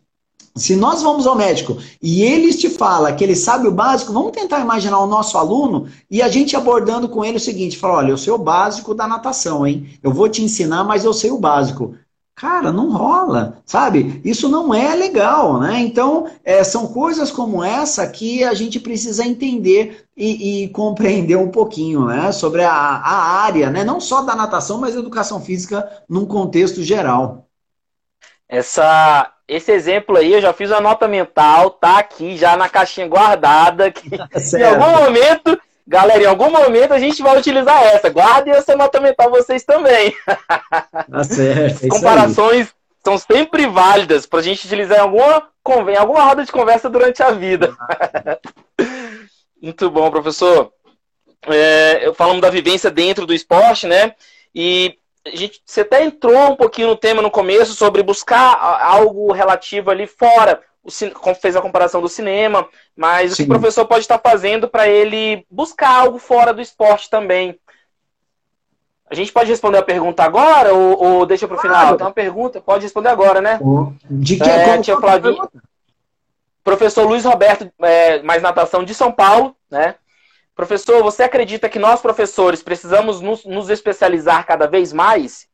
se 0.59 0.77
nós 0.77 1.03
vamos 1.03 1.27
ao 1.27 1.37
médico 1.37 1.79
e 2.03 2.23
ele 2.23 2.53
te 2.53 2.69
fala 2.69 3.13
que 3.13 3.23
ele 3.23 3.37
sabe 3.37 3.67
o 3.67 3.73
básico, 3.73 4.13
vamos 4.13 4.33
tentar 4.33 4.61
imaginar 4.61 4.99
o 5.01 5.07
nosso 5.07 5.39
aluno 5.39 5.89
e 6.11 6.21
a 6.23 6.29
gente 6.29 6.57
abordando 6.57 7.09
com 7.09 7.25
ele 7.25 7.37
o 7.37 7.41
seguinte: 7.41 7.79
fala, 7.79 7.99
olha, 7.99 8.11
eu 8.11 8.19
sei 8.19 8.33
o 8.33 8.39
básico 8.39 8.95
da 8.95 9.07
natação, 9.07 9.67
hein? 9.67 9.99
Eu 10.03 10.13
vou 10.13 10.29
te 10.29 10.43
ensinar, 10.43 10.85
mas 10.85 11.05
eu 11.05 11.13
sei 11.13 11.31
o 11.31 11.39
básico. 11.39 11.95
Cara, 12.39 12.71
não 12.71 12.93
rola, 12.93 13.61
sabe? 13.67 14.21
Isso 14.25 14.49
não 14.49 14.73
é 14.73 14.95
legal, 14.95 15.59
né? 15.59 15.81
Então, 15.81 16.31
é, 16.45 16.63
são 16.63 16.87
coisas 16.87 17.33
como 17.33 17.65
essa 17.65 18.07
que 18.07 18.45
a 18.45 18.55
gente 18.55 18.79
precisa 18.79 19.27
entender 19.27 20.05
e, 20.17 20.63
e 20.63 20.69
compreender 20.69 21.37
um 21.37 21.51
pouquinho, 21.51 22.07
né? 22.07 22.31
Sobre 22.31 22.63
a, 22.63 22.71
a 22.73 23.43
área, 23.43 23.71
né? 23.71 23.83
Não 23.83 24.01
só 24.01 24.23
da 24.23 24.37
natação, 24.37 24.79
mas 24.79 24.95
educação 24.95 25.41
física 25.41 25.91
num 26.09 26.25
contexto 26.25 26.81
geral. 26.81 27.49
Essa, 28.49 29.33
esse 29.49 29.73
exemplo 29.73 30.19
aí, 30.19 30.35
eu 30.35 30.41
já 30.43 30.53
fiz 30.53 30.71
a 30.71 30.81
nota 30.81 31.09
mental, 31.09 31.71
tá 31.71 31.99
aqui 31.99 32.37
já 32.37 32.55
na 32.55 32.69
caixinha 32.69 33.09
guardada. 33.09 33.91
Que 33.91 34.11
em 34.57 34.63
algum 34.63 35.05
momento, 35.05 35.59
galera, 35.87 36.23
em 36.23 36.27
algum 36.27 36.51
momento 36.51 36.93
a 36.93 36.99
gente 36.99 37.23
vai 37.23 37.39
utilizar 37.39 37.83
essa. 37.85 38.11
Guardem 38.11 38.53
essa 38.53 38.77
nota 38.77 39.01
mental 39.01 39.31
vocês 39.31 39.65
também. 39.65 40.15
Tá 41.11 41.25
certo. 41.25 41.87
É 41.87 41.89
Comparações 41.89 42.75
são 43.03 43.17
sempre 43.17 43.67
válidas 43.67 44.27
para 44.27 44.41
a 44.41 44.43
gente 44.43 44.67
utilizar 44.67 44.99
em 44.99 45.01
alguma, 45.01 45.49
em 45.91 45.97
alguma 45.97 46.23
roda 46.23 46.45
de 46.45 46.53
conversa 46.53 46.91
durante 46.91 47.23
a 47.23 47.31
vida. 47.31 47.75
Muito 49.63 49.91
bom, 49.91 50.11
professor. 50.11 50.71
É, 51.47 52.13
falamos 52.15 52.43
da 52.43 52.51
vivência 52.51 52.91
dentro 52.91 53.25
do 53.25 53.33
esporte, 53.33 53.87
né? 53.87 54.15
E 54.55 54.99
a 55.33 55.37
gente, 55.37 55.63
você 55.65 55.83
até 55.83 56.05
entrou 56.05 56.53
um 56.53 56.57
pouquinho 56.57 56.89
no 56.89 56.97
tema 56.97 57.23
no 57.23 57.31
começo 57.31 57.75
sobre 57.75 58.03
buscar 58.03 58.57
algo 58.83 59.33
relativo 59.33 59.91
ali 59.91 60.07
fora. 60.07 60.61
O, 60.83 60.91
fez 61.35 61.55
a 61.55 61.61
comparação 61.61 62.01
do 62.01 62.09
cinema, 62.09 62.67
mas 62.97 63.33
Sim. 63.33 63.43
o 63.43 63.47
que 63.47 63.53
o 63.53 63.59
professor 63.59 63.85
pode 63.85 64.01
estar 64.01 64.19
fazendo 64.19 64.69
para 64.69 64.89
ele 64.89 65.45
buscar 65.51 65.91
algo 65.91 66.19
fora 66.19 66.55
do 66.55 66.63
esporte 66.63 67.11
também. 67.11 67.59
A 69.11 69.15
gente 69.15 69.33
pode 69.33 69.51
responder 69.51 69.79
a 69.79 69.83
pergunta 69.83 70.23
agora 70.23 70.73
ou, 70.75 71.03
ou 71.03 71.27
deixa 71.27 71.49
para 71.49 71.57
o 71.57 71.61
final? 71.61 71.81
Claro. 71.81 71.97
Tem 71.97 72.07
uma 72.07 72.13
pergunta, 72.13 72.61
pode 72.61 72.85
responder 72.85 73.09
agora, 73.09 73.41
né? 73.41 73.59
De 74.11 74.37
que 74.37 74.49
é, 74.49 74.81
tia 74.81 74.97
Flavinha, 74.99 75.49
Professor 76.63 77.07
Luiz 77.07 77.25
Roberto, 77.25 77.71
é, 77.81 78.23
mais 78.23 78.43
natação 78.43 78.85
de 78.85 78.95
São 78.95 79.11
Paulo, 79.11 79.57
né? 79.71 79.95
Professor, 80.59 81.05
você 81.05 81.23
acredita 81.23 81.69
que 81.69 81.79
nós, 81.79 82.01
professores, 82.01 82.65
precisamos 82.65 83.21
nos, 83.21 83.45
nos 83.45 83.69
especializar 83.69 84.45
cada 84.45 84.67
vez 84.67 84.93
mais? 84.93 85.47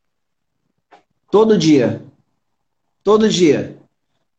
Todo 1.29 1.59
dia. 1.59 2.01
Todo 3.03 3.29
dia. 3.29 3.77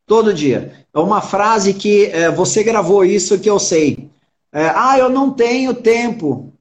Todo 0.05 0.33
dia. 0.33 0.85
É 0.93 0.99
uma 0.99 1.21
frase 1.21 1.73
que 1.73 2.07
é, 2.07 2.29
você 2.29 2.65
gravou 2.65 3.05
isso 3.05 3.39
que 3.39 3.49
eu 3.49 3.57
sei. 3.57 4.09
É, 4.51 4.67
ah, 4.75 4.97
eu 4.99 5.07
não 5.07 5.31
tenho 5.31 5.73
tempo. 5.73 6.51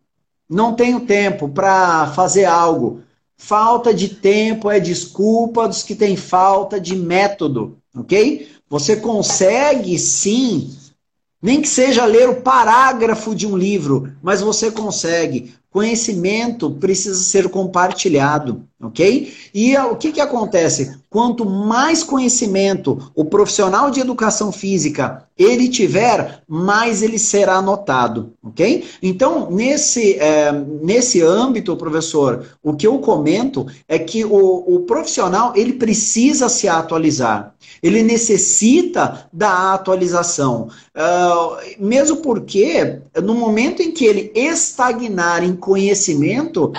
Não 0.48 0.74
tenho 0.74 1.00
tempo 1.00 1.48
para 1.48 2.06
fazer 2.12 2.44
algo. 2.44 3.02
Falta 3.36 3.92
de 3.92 4.08
tempo 4.08 4.70
é 4.70 4.78
desculpa 4.78 5.66
dos 5.66 5.82
que 5.82 5.96
têm 5.96 6.16
falta 6.16 6.80
de 6.80 6.94
método, 6.94 7.76
ok? 7.92 8.48
Você 8.68 8.94
consegue 8.94 9.98
sim 9.98 10.70
nem 11.40 11.60
que 11.60 11.68
seja 11.68 12.04
ler 12.04 12.28
o 12.28 12.40
parágrafo 12.40 13.34
de 13.34 13.46
um 13.46 13.56
livro, 13.56 14.12
mas 14.22 14.40
você 14.40 14.70
consegue. 14.70 15.54
Conhecimento 15.70 16.70
precisa 16.70 17.22
ser 17.22 17.50
compartilhado, 17.50 18.66
ok? 18.80 19.32
E 19.52 19.76
o 19.76 19.96
que, 19.96 20.12
que 20.12 20.20
acontece? 20.20 20.96
Quanto 21.16 21.46
mais 21.46 22.04
conhecimento 22.04 23.10
o 23.14 23.24
profissional 23.24 23.90
de 23.90 24.00
educação 24.00 24.52
física 24.52 25.26
ele 25.38 25.66
tiver, 25.66 26.42
mais 26.46 27.00
ele 27.00 27.18
será 27.18 27.62
notado, 27.62 28.34
ok? 28.42 28.84
Então, 29.02 29.50
nesse, 29.50 30.18
é, 30.18 30.52
nesse 30.82 31.22
âmbito, 31.22 31.74
professor, 31.74 32.46
o 32.62 32.74
que 32.74 32.86
eu 32.86 32.98
comento 32.98 33.66
é 33.88 33.98
que 33.98 34.26
o, 34.26 34.74
o 34.76 34.80
profissional 34.80 35.54
ele 35.56 35.72
precisa 35.72 36.50
se 36.50 36.68
atualizar. 36.68 37.54
Ele 37.82 38.02
necessita 38.02 39.26
da 39.32 39.72
atualização. 39.72 40.68
Uh, 40.94 41.82
mesmo 41.82 42.18
porque, 42.18 43.00
no 43.22 43.34
momento 43.34 43.80
em 43.80 43.90
que 43.90 44.04
ele 44.04 44.32
estagnar 44.34 45.42
em 45.42 45.56
conhecimento, 45.56 46.74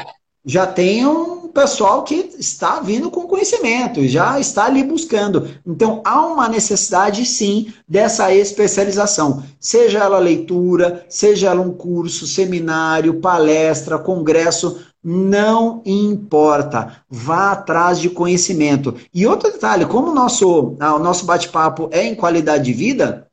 já 0.45 0.65
tem 0.65 1.05
um 1.05 1.36
pessoal 1.57 2.03
que 2.03 2.35
está 2.37 2.79
vindo 2.79 3.09
com 3.09 3.25
conhecimento, 3.25 4.07
já 4.07 4.39
está 4.39 4.65
ali 4.65 4.83
buscando. 4.83 5.49
Então, 5.65 6.03
há 6.05 6.23
uma 6.23 6.47
necessidade, 6.47 7.25
sim, 7.25 7.73
dessa 7.89 8.31
especialização. 8.31 9.41
Seja 9.59 9.97
ela 9.97 10.19
leitura, 10.19 11.03
seja 11.09 11.47
ela 11.47 11.61
um 11.61 11.73
curso, 11.73 12.27
seminário, 12.27 13.15
palestra, 13.15 13.97
congresso, 13.97 14.79
não 15.03 15.81
importa. 15.83 16.97
Vá 17.09 17.53
atrás 17.53 17.99
de 17.99 18.11
conhecimento. 18.11 18.93
E 19.11 19.25
outro 19.25 19.51
detalhe, 19.51 19.87
como 19.87 20.11
o 20.11 20.13
nosso, 20.13 20.75
ah, 20.79 20.93
o 20.93 20.99
nosso 20.99 21.25
bate-papo 21.25 21.89
é 21.91 22.03
em 22.03 22.13
qualidade 22.13 22.65
de 22.65 22.73
vida, 22.73 23.26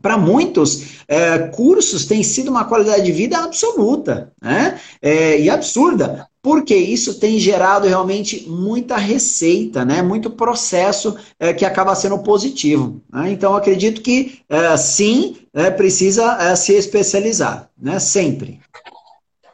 para 0.00 0.16
muitos, 0.16 1.04
é, 1.08 1.38
cursos 1.38 2.06
têm 2.06 2.22
sido 2.22 2.50
uma 2.50 2.64
qualidade 2.64 3.04
de 3.04 3.12
vida 3.12 3.38
absoluta 3.38 4.32
né? 4.42 4.78
É, 5.00 5.40
e 5.40 5.50
absurda, 5.50 6.28
porque 6.44 6.76
isso 6.76 7.18
tem 7.18 7.38
gerado 7.38 7.88
realmente 7.88 8.46
muita 8.46 8.98
receita, 8.98 9.82
né? 9.82 10.02
muito 10.02 10.28
processo 10.28 11.16
é, 11.40 11.54
que 11.54 11.64
acaba 11.64 11.94
sendo 11.94 12.18
positivo. 12.18 13.00
Né? 13.10 13.30
Então, 13.30 13.56
acredito 13.56 14.02
que 14.02 14.40
é, 14.48 14.76
sim, 14.76 15.38
é, 15.54 15.70
precisa 15.70 16.36
é, 16.42 16.54
se 16.54 16.74
especializar, 16.74 17.70
né? 17.80 17.98
sempre. 17.98 18.60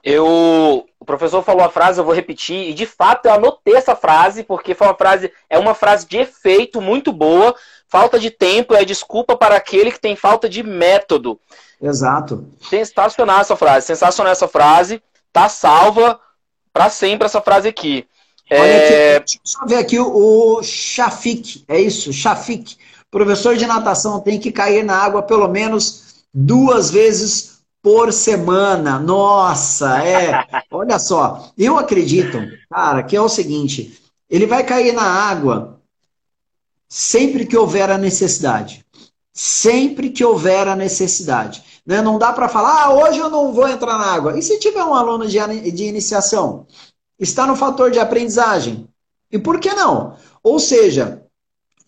Eu 0.02 0.84
o 1.00 1.04
professor 1.04 1.42
falou 1.42 1.64
a 1.64 1.70
frase, 1.70 1.98
eu 1.98 2.04
vou 2.04 2.14
repetir, 2.14 2.68
e 2.68 2.74
de 2.74 2.84
fato 2.84 3.24
eu 3.24 3.32
anotei 3.32 3.74
essa 3.74 3.96
frase, 3.96 4.44
porque 4.44 4.74
foi 4.74 4.86
uma 4.86 4.94
frase, 4.94 5.32
é 5.48 5.58
uma 5.58 5.74
frase 5.74 6.06
de 6.06 6.18
efeito 6.18 6.80
muito 6.82 7.10
boa. 7.10 7.56
Falta 7.88 8.20
de 8.20 8.30
tempo 8.30 8.74
é 8.74 8.84
desculpa 8.84 9.34
para 9.34 9.56
aquele 9.56 9.90
que 9.90 9.98
tem 9.98 10.14
falta 10.14 10.46
de 10.46 10.62
método. 10.62 11.40
Exato. 11.80 12.46
Sensacional 12.68 13.40
essa 13.40 13.56
frase, 13.56 13.86
sensacional 13.86 14.30
essa 14.30 14.46
frase. 14.46 15.02
Tá 15.32 15.48
salva 15.48 16.20
para 16.72 16.90
sempre 16.90 17.24
essa 17.24 17.40
frase 17.40 17.66
aqui. 17.66 18.06
Olha 18.50 18.60
é... 18.60 19.16
aqui, 19.16 19.24
deixa 19.24 19.38
eu 19.38 19.40
só 19.44 19.66
ver 19.66 19.76
aqui 19.76 19.98
o, 19.98 20.58
o 20.58 20.62
Shafik, 20.62 21.64
é 21.66 21.80
isso, 21.80 22.12
Shafik. 22.12 22.76
Professor 23.10 23.56
de 23.56 23.66
natação 23.66 24.20
tem 24.20 24.38
que 24.38 24.52
cair 24.52 24.84
na 24.84 24.96
água 24.96 25.22
pelo 25.22 25.48
menos 25.48 26.24
duas 26.32 26.90
vezes 26.90 27.49
por 27.82 28.12
semana. 28.12 28.98
Nossa, 28.98 30.02
é. 30.04 30.44
Olha 30.70 30.98
só, 30.98 31.50
eu 31.56 31.78
acredito, 31.78 32.38
cara, 32.70 33.02
que 33.02 33.16
é 33.16 33.20
o 33.20 33.28
seguinte: 33.28 33.98
ele 34.28 34.46
vai 34.46 34.64
cair 34.64 34.92
na 34.92 35.02
água 35.02 35.80
sempre 36.88 37.46
que 37.46 37.56
houver 37.56 37.90
a 37.90 37.98
necessidade. 37.98 38.84
Sempre 39.32 40.10
que 40.10 40.24
houver 40.24 40.66
a 40.68 40.76
necessidade. 40.76 41.62
Né? 41.86 42.02
Não 42.02 42.18
dá 42.18 42.32
para 42.32 42.48
falar, 42.48 42.84
ah, 42.84 42.92
hoje 42.92 43.18
eu 43.18 43.30
não 43.30 43.52
vou 43.52 43.68
entrar 43.68 43.96
na 43.96 44.06
água. 44.06 44.38
E 44.38 44.42
se 44.42 44.58
tiver 44.58 44.84
um 44.84 44.94
aluno 44.94 45.26
de, 45.26 45.38
de 45.70 45.84
iniciação? 45.84 46.66
Está 47.18 47.46
no 47.46 47.56
fator 47.56 47.90
de 47.90 47.98
aprendizagem. 47.98 48.88
E 49.30 49.38
por 49.38 49.60
que 49.60 49.72
não? 49.72 50.16
Ou 50.42 50.58
seja, 50.58 51.22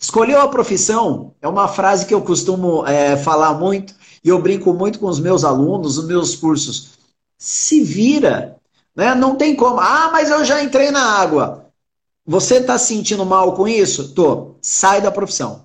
escolheu 0.02 0.40
a 0.40 0.48
profissão, 0.48 1.32
é 1.40 1.46
uma 1.46 1.68
frase 1.68 2.04
que 2.04 2.12
eu 2.12 2.20
costumo 2.20 2.84
é, 2.84 3.16
falar 3.16 3.54
muito, 3.54 3.94
e 4.24 4.28
eu 4.28 4.42
brinco 4.42 4.74
muito 4.74 4.98
com 4.98 5.06
os 5.06 5.20
meus 5.20 5.44
alunos, 5.44 5.96
os 5.96 6.06
meus 6.06 6.34
cursos. 6.34 6.98
Se 7.38 7.80
vira, 7.80 8.56
né? 8.96 9.14
Não 9.14 9.36
tem 9.36 9.54
como. 9.54 9.80
Ah, 9.80 10.10
mas 10.12 10.28
eu 10.28 10.44
já 10.44 10.62
entrei 10.62 10.90
na 10.90 11.02
água. 11.02 11.66
Você 12.26 12.56
está 12.56 12.78
se 12.78 12.94
sentindo 12.94 13.24
mal 13.24 13.54
com 13.54 13.66
isso? 13.66 14.12
Tô. 14.12 14.56
Sai 14.60 15.00
da 15.00 15.10
profissão. 15.10 15.64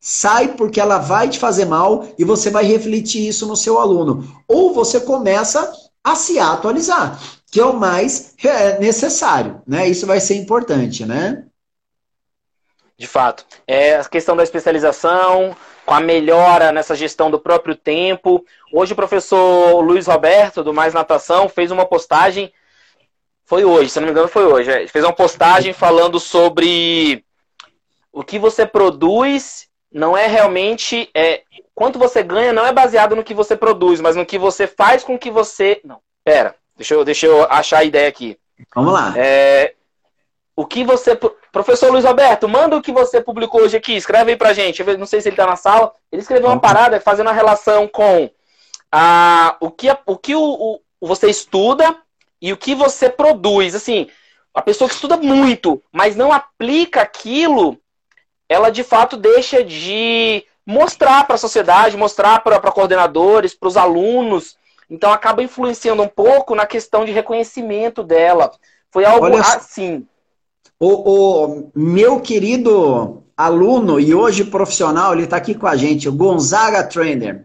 Sai 0.00 0.56
porque 0.56 0.80
ela 0.80 0.98
vai 0.98 1.28
te 1.28 1.38
fazer 1.38 1.66
mal 1.66 2.06
e 2.18 2.24
você 2.24 2.48
vai 2.50 2.64
refletir 2.64 3.26
isso 3.28 3.46
no 3.46 3.56
seu 3.56 3.78
aluno. 3.78 4.42
Ou 4.48 4.72
você 4.72 5.00
começa 5.00 5.70
a 6.02 6.14
se 6.14 6.38
atualizar, 6.38 7.20
que 7.50 7.60
é 7.60 7.64
o 7.64 7.78
mais 7.78 8.34
é, 8.42 8.78
necessário, 8.78 9.60
né? 9.66 9.88
Isso 9.88 10.06
vai 10.06 10.20
ser 10.20 10.36
importante, 10.36 11.04
né? 11.04 11.44
De 13.00 13.06
fato. 13.06 13.46
É 13.66 13.96
a 13.96 14.04
questão 14.04 14.36
da 14.36 14.42
especialização, 14.42 15.56
com 15.86 15.94
a 15.94 16.00
melhora 16.00 16.70
nessa 16.70 16.94
gestão 16.94 17.30
do 17.30 17.40
próprio 17.40 17.74
tempo. 17.74 18.44
Hoje 18.70 18.92
o 18.92 18.96
professor 18.96 19.80
Luiz 19.80 20.06
Roberto, 20.06 20.62
do 20.62 20.74
Mais 20.74 20.92
Natação, 20.92 21.48
fez 21.48 21.70
uma 21.70 21.86
postagem. 21.86 22.52
Foi 23.46 23.64
hoje, 23.64 23.88
se 23.88 23.98
não 23.98 24.04
me 24.04 24.12
engano, 24.12 24.28
foi 24.28 24.44
hoje. 24.44 24.70
É, 24.70 24.86
fez 24.86 25.02
uma 25.02 25.14
postagem 25.14 25.72
falando 25.72 26.20
sobre 26.20 27.24
o 28.12 28.22
que 28.22 28.38
você 28.38 28.66
produz 28.66 29.66
não 29.90 30.14
é 30.14 30.26
realmente. 30.26 31.08
É, 31.16 31.42
quanto 31.74 31.98
você 31.98 32.22
ganha 32.22 32.52
não 32.52 32.66
é 32.66 32.72
baseado 32.72 33.16
no 33.16 33.24
que 33.24 33.32
você 33.32 33.56
produz, 33.56 33.98
mas 34.02 34.14
no 34.14 34.26
que 34.26 34.36
você 34.36 34.66
faz 34.66 35.02
com 35.02 35.18
que 35.18 35.30
você. 35.30 35.80
Não, 35.82 36.02
pera, 36.22 36.54
deixa 36.76 36.92
eu, 36.92 37.02
deixa 37.02 37.24
eu 37.24 37.44
achar 37.44 37.78
a 37.78 37.84
ideia 37.84 38.10
aqui. 38.10 38.38
Vamos 38.74 38.92
lá. 38.92 39.14
É, 39.16 39.72
o 40.54 40.66
que 40.66 40.84
você. 40.84 41.18
Professor 41.52 41.90
Luiz 41.90 42.04
Alberto, 42.04 42.48
manda 42.48 42.76
o 42.76 42.82
que 42.82 42.92
você 42.92 43.20
publicou 43.20 43.62
hoje 43.62 43.76
aqui, 43.76 43.96
escreve 43.96 44.32
aí 44.32 44.36
pra 44.36 44.52
gente. 44.52 44.82
Eu 44.82 44.98
não 44.98 45.06
sei 45.06 45.20
se 45.20 45.28
ele 45.28 45.36
tá 45.36 45.46
na 45.46 45.56
sala. 45.56 45.92
Ele 46.10 46.22
escreveu 46.22 46.48
uma 46.48 46.60
parada 46.60 47.00
fazendo 47.00 47.30
a 47.30 47.32
relação 47.32 47.88
com 47.88 48.30
a, 48.92 49.56
o 49.60 49.70
que, 49.70 49.88
o 50.06 50.16
que 50.16 50.34
o, 50.34 50.42
o, 50.42 50.80
você 51.00 51.28
estuda 51.28 51.96
e 52.40 52.52
o 52.52 52.56
que 52.56 52.74
você 52.74 53.08
produz. 53.08 53.74
Assim, 53.74 54.08
a 54.54 54.62
pessoa 54.62 54.88
que 54.88 54.94
estuda 54.94 55.16
muito, 55.16 55.82
mas 55.92 56.16
não 56.16 56.32
aplica 56.32 57.00
aquilo, 57.00 57.78
ela 58.48 58.70
de 58.70 58.84
fato 58.84 59.16
deixa 59.16 59.64
de 59.64 60.44
mostrar 60.64 61.24
para 61.26 61.34
a 61.34 61.38
sociedade, 61.38 61.96
mostrar 61.96 62.40
para 62.40 62.60
coordenadores, 62.72 63.54
para 63.54 63.68
os 63.68 63.76
alunos. 63.76 64.56
Então 64.88 65.12
acaba 65.12 65.42
influenciando 65.42 66.02
um 66.02 66.08
pouco 66.08 66.54
na 66.54 66.66
questão 66.66 67.04
de 67.04 67.12
reconhecimento 67.12 68.02
dela. 68.02 68.50
Foi 68.90 69.04
algo 69.04 69.26
Olha 69.26 69.40
assim. 69.40 70.06
O, 70.82 70.88
o, 70.88 71.70
meu 71.74 72.20
querido 72.20 73.22
aluno 73.36 74.00
e 74.00 74.14
hoje 74.14 74.44
profissional, 74.44 75.12
ele 75.12 75.24
está 75.24 75.36
aqui 75.36 75.54
com 75.54 75.66
a 75.66 75.76
gente, 75.76 76.08
o 76.08 76.12
Gonzaga 76.12 76.82
Trainer. 76.82 77.44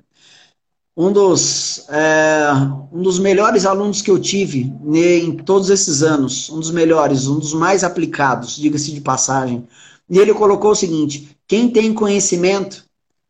Um 0.95 1.11
dos, 1.11 1.85
é, 1.89 2.47
um 2.93 3.01
dos 3.01 3.19
melhores 3.19 3.65
alunos 3.65 4.01
que 4.01 4.09
eu 4.09 4.17
tive 4.17 4.73
em 4.85 5.35
todos 5.35 5.69
esses 5.69 6.01
anos. 6.01 6.49
Um 6.49 6.61
dos 6.61 6.71
melhores, 6.71 7.27
um 7.27 7.37
dos 7.37 7.53
mais 7.53 7.83
aplicados, 7.83 8.55
diga-se 8.55 8.93
de 8.93 9.01
passagem. 9.01 9.67
E 10.09 10.17
ele 10.17 10.33
colocou 10.33 10.71
o 10.71 10.75
seguinte: 10.75 11.35
quem 11.45 11.69
tem 11.69 11.93
conhecimento 11.93 12.85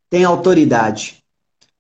tem 0.07 0.23
autoridade. 0.23 1.23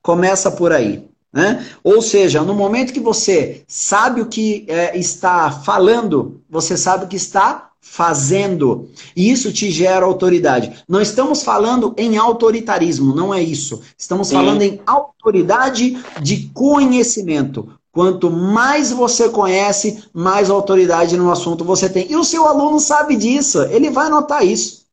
Começa 0.01 0.49
por 0.49 0.71
aí. 0.71 1.07
Né? 1.31 1.63
Ou 1.83 2.01
seja, 2.01 2.41
no 2.41 2.55
momento 2.55 2.91
que 2.91 2.99
você 2.99 3.63
sabe 3.67 4.21
o 4.21 4.25
que 4.25 4.65
é, 4.67 4.97
está 4.97 5.51
falando, 5.51 6.41
você 6.49 6.75
sabe 6.75 7.05
o 7.05 7.07
que 7.07 7.17
está 7.17 7.69
fazendo. 7.87 8.89
E 9.15 9.31
isso 9.31 9.53
te 9.53 9.69
gera 9.69 10.05
autoridade. 10.05 10.83
Não 10.89 10.99
estamos 10.99 11.43
falando 11.43 11.93
em 11.95 12.17
autoritarismo, 12.17 13.15
não 13.15 13.33
é 13.33 13.41
isso. 13.41 13.79
Estamos 13.97 14.27
Sim. 14.27 14.35
falando 14.35 14.63
em 14.63 14.81
autoridade 14.85 15.97
de 16.19 16.49
conhecimento. 16.53 17.69
Quanto 17.91 18.29
mais 18.29 18.91
você 18.91 19.29
conhece, 19.29 20.03
mais 20.11 20.49
autoridade 20.49 21.15
no 21.15 21.31
assunto 21.31 21.63
você 21.63 21.87
tem. 21.87 22.11
E 22.11 22.17
o 22.17 22.23
seu 22.25 22.45
aluno 22.45 22.79
sabe 22.79 23.15
disso, 23.15 23.61
ele 23.61 23.89
vai 23.89 24.09
notar 24.09 24.45
isso. 24.45 24.83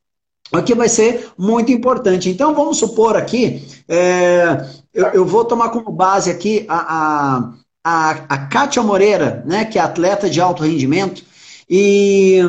Aqui 0.53 0.75
vai 0.75 0.87
ser 0.87 1.31
muito 1.37 1.71
importante. 1.71 2.29
Então, 2.29 2.53
vamos 2.53 2.77
supor 2.77 3.17
aqui, 3.17 3.67
é, 3.89 4.65
eu, 4.93 5.07
eu, 5.07 5.25
vou 5.25 5.43
tomar 5.43 5.69
como 5.69 5.91
base 5.91 6.29
aqui 6.29 6.63
a, 6.69 6.77
a, 6.77 7.53
a, 7.83 8.09
a 8.29 8.37
Kátia 8.47 8.83
Moreira, 8.83 9.43
né, 9.47 9.65
que 9.65 9.79
é 9.79 9.81
atleta 9.81 10.29
de 10.29 10.39
alto 10.39 10.63
rendimento, 10.63 11.23
e, 11.69 12.39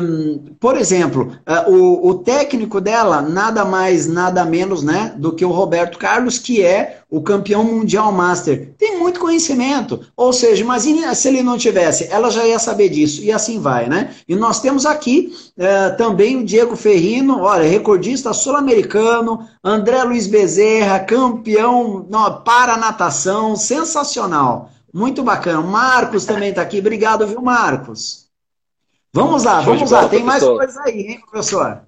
por 0.59 0.77
exemplo, 0.77 1.37
eh, 1.45 1.65
o, 1.67 2.09
o, 2.09 2.13
técnico 2.15 2.81
dela, 2.81 3.21
nada 3.21 3.63
mais, 3.63 4.07
nada 4.07 4.43
menos 4.45 4.83
né, 4.83 5.13
do 5.17 5.31
que 5.31 5.45
o 5.45 5.51
Roberto 5.51 5.97
Carlos, 5.97 6.37
que 6.37 6.61
é 6.61 6.99
o 7.09 7.21
campeão 7.21 7.63
mundial 7.63 8.11
master. 8.11 8.73
Tem 8.77 8.99
muito 8.99 9.19
conhecimento. 9.19 10.01
Ou 10.17 10.33
seja, 10.33 10.61
imagine 10.61 11.15
se 11.15 11.27
ele 11.29 11.41
não 11.41 11.57
tivesse, 11.57 12.07
ela 12.11 12.29
já 12.29 12.45
ia 12.45 12.59
saber 12.59 12.89
disso. 12.89 13.23
E 13.23 13.31
assim 13.31 13.59
vai, 13.59 13.87
né? 13.87 14.13
E 14.27 14.35
nós 14.35 14.59
temos 14.59 14.85
aqui 14.85 15.31
é, 15.57 15.91
também 15.91 16.35
o 16.37 16.45
Diego 16.45 16.75
Ferrino, 16.75 17.41
olha, 17.41 17.67
recordista 17.67 18.33
sul-americano, 18.33 19.47
André 19.63 20.03
Luiz 20.03 20.27
Bezerra, 20.27 20.99
campeão 20.99 22.05
não, 22.09 22.41
para 22.43 22.77
natação, 22.77 23.55
sensacional. 23.55 24.71
Muito 24.93 25.23
bacana. 25.23 25.61
Marcos 25.61 26.25
também 26.25 26.49
está 26.49 26.61
aqui. 26.61 26.79
Obrigado, 26.79 27.27
viu, 27.27 27.41
Marcos? 27.41 28.24
Vamos 29.15 29.45
lá, 29.45 29.61
vamos 29.61 29.89
lá. 29.89 30.09
Tem 30.09 30.21
mais 30.21 30.43
coisas 30.43 30.75
aí, 30.75 31.07
hein, 31.07 31.21
professor? 31.21 31.83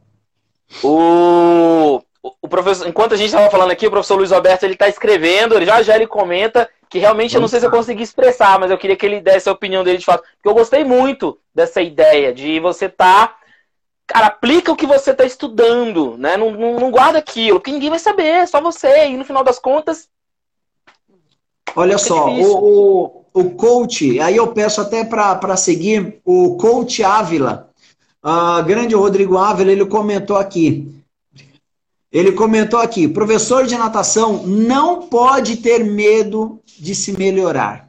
O, 0.81 2.01
o 2.23 2.47
professor, 2.47 2.87
enquanto 2.87 3.15
a 3.15 3.17
gente 3.17 3.27
estava 3.27 3.49
falando 3.49 3.71
aqui, 3.71 3.85
o 3.85 3.91
professor 3.91 4.15
Luiz 4.15 4.31
Alberto 4.31 4.65
ele 4.65 4.75
está 4.75 4.87
escrevendo, 4.87 5.53
ele 5.53 5.65
já 5.65 5.81
já 5.81 5.97
ele 5.97 6.07
comenta 6.07 6.69
que 6.89 6.99
realmente 6.99 7.35
eu 7.35 7.41
não 7.41 7.49
sei 7.49 7.59
se 7.59 7.65
eu 7.65 7.69
consegui 7.69 8.01
expressar, 8.01 8.57
mas 8.57 8.71
eu 8.71 8.77
queria 8.77 8.95
que 8.95 9.05
ele 9.05 9.19
desse 9.19 9.49
a 9.49 9.51
opinião 9.51 9.83
dele 9.83 9.97
de 9.97 10.05
fato. 10.05 10.23
Porque 10.35 10.47
eu 10.47 10.53
gostei 10.53 10.85
muito 10.85 11.37
dessa 11.53 11.81
ideia 11.81 12.33
de 12.33 12.61
você 12.61 12.85
estar. 12.85 13.27
Tá, 13.27 13.35
cara, 14.07 14.27
aplica 14.27 14.71
o 14.71 14.75
que 14.77 14.87
você 14.87 15.11
está 15.11 15.25
estudando, 15.25 16.17
né? 16.17 16.37
Não, 16.37 16.51
não, 16.51 16.79
não, 16.79 16.91
guarda 16.91 17.19
aquilo, 17.19 17.59
porque 17.59 17.73
ninguém 17.73 17.89
vai 17.89 17.99
saber, 17.99 18.47
só 18.47 18.61
você. 18.61 19.09
E 19.09 19.17
no 19.17 19.25
final 19.25 19.43
das 19.43 19.59
contas. 19.59 20.07
Olha 21.75 21.97
só, 21.97 22.29
o, 22.29 23.25
o 23.39 23.51
coach, 23.51 24.19
aí 24.19 24.35
eu 24.35 24.47
peço 24.47 24.81
até 24.81 25.03
para 25.03 25.55
seguir 25.55 26.19
o 26.25 26.57
coach 26.57 27.03
Ávila, 27.03 27.69
a 28.21 28.61
grande 28.61 28.95
Rodrigo 28.95 29.37
Ávila, 29.37 29.71
ele 29.71 29.85
comentou 29.85 30.37
aqui. 30.37 30.91
Ele 32.11 32.31
comentou 32.31 32.79
aqui: 32.79 33.07
professor 33.07 33.65
de 33.65 33.77
natação 33.77 34.45
não 34.45 35.03
pode 35.03 35.57
ter 35.57 35.83
medo 35.83 36.59
de 36.79 36.95
se 36.95 37.17
melhorar 37.17 37.87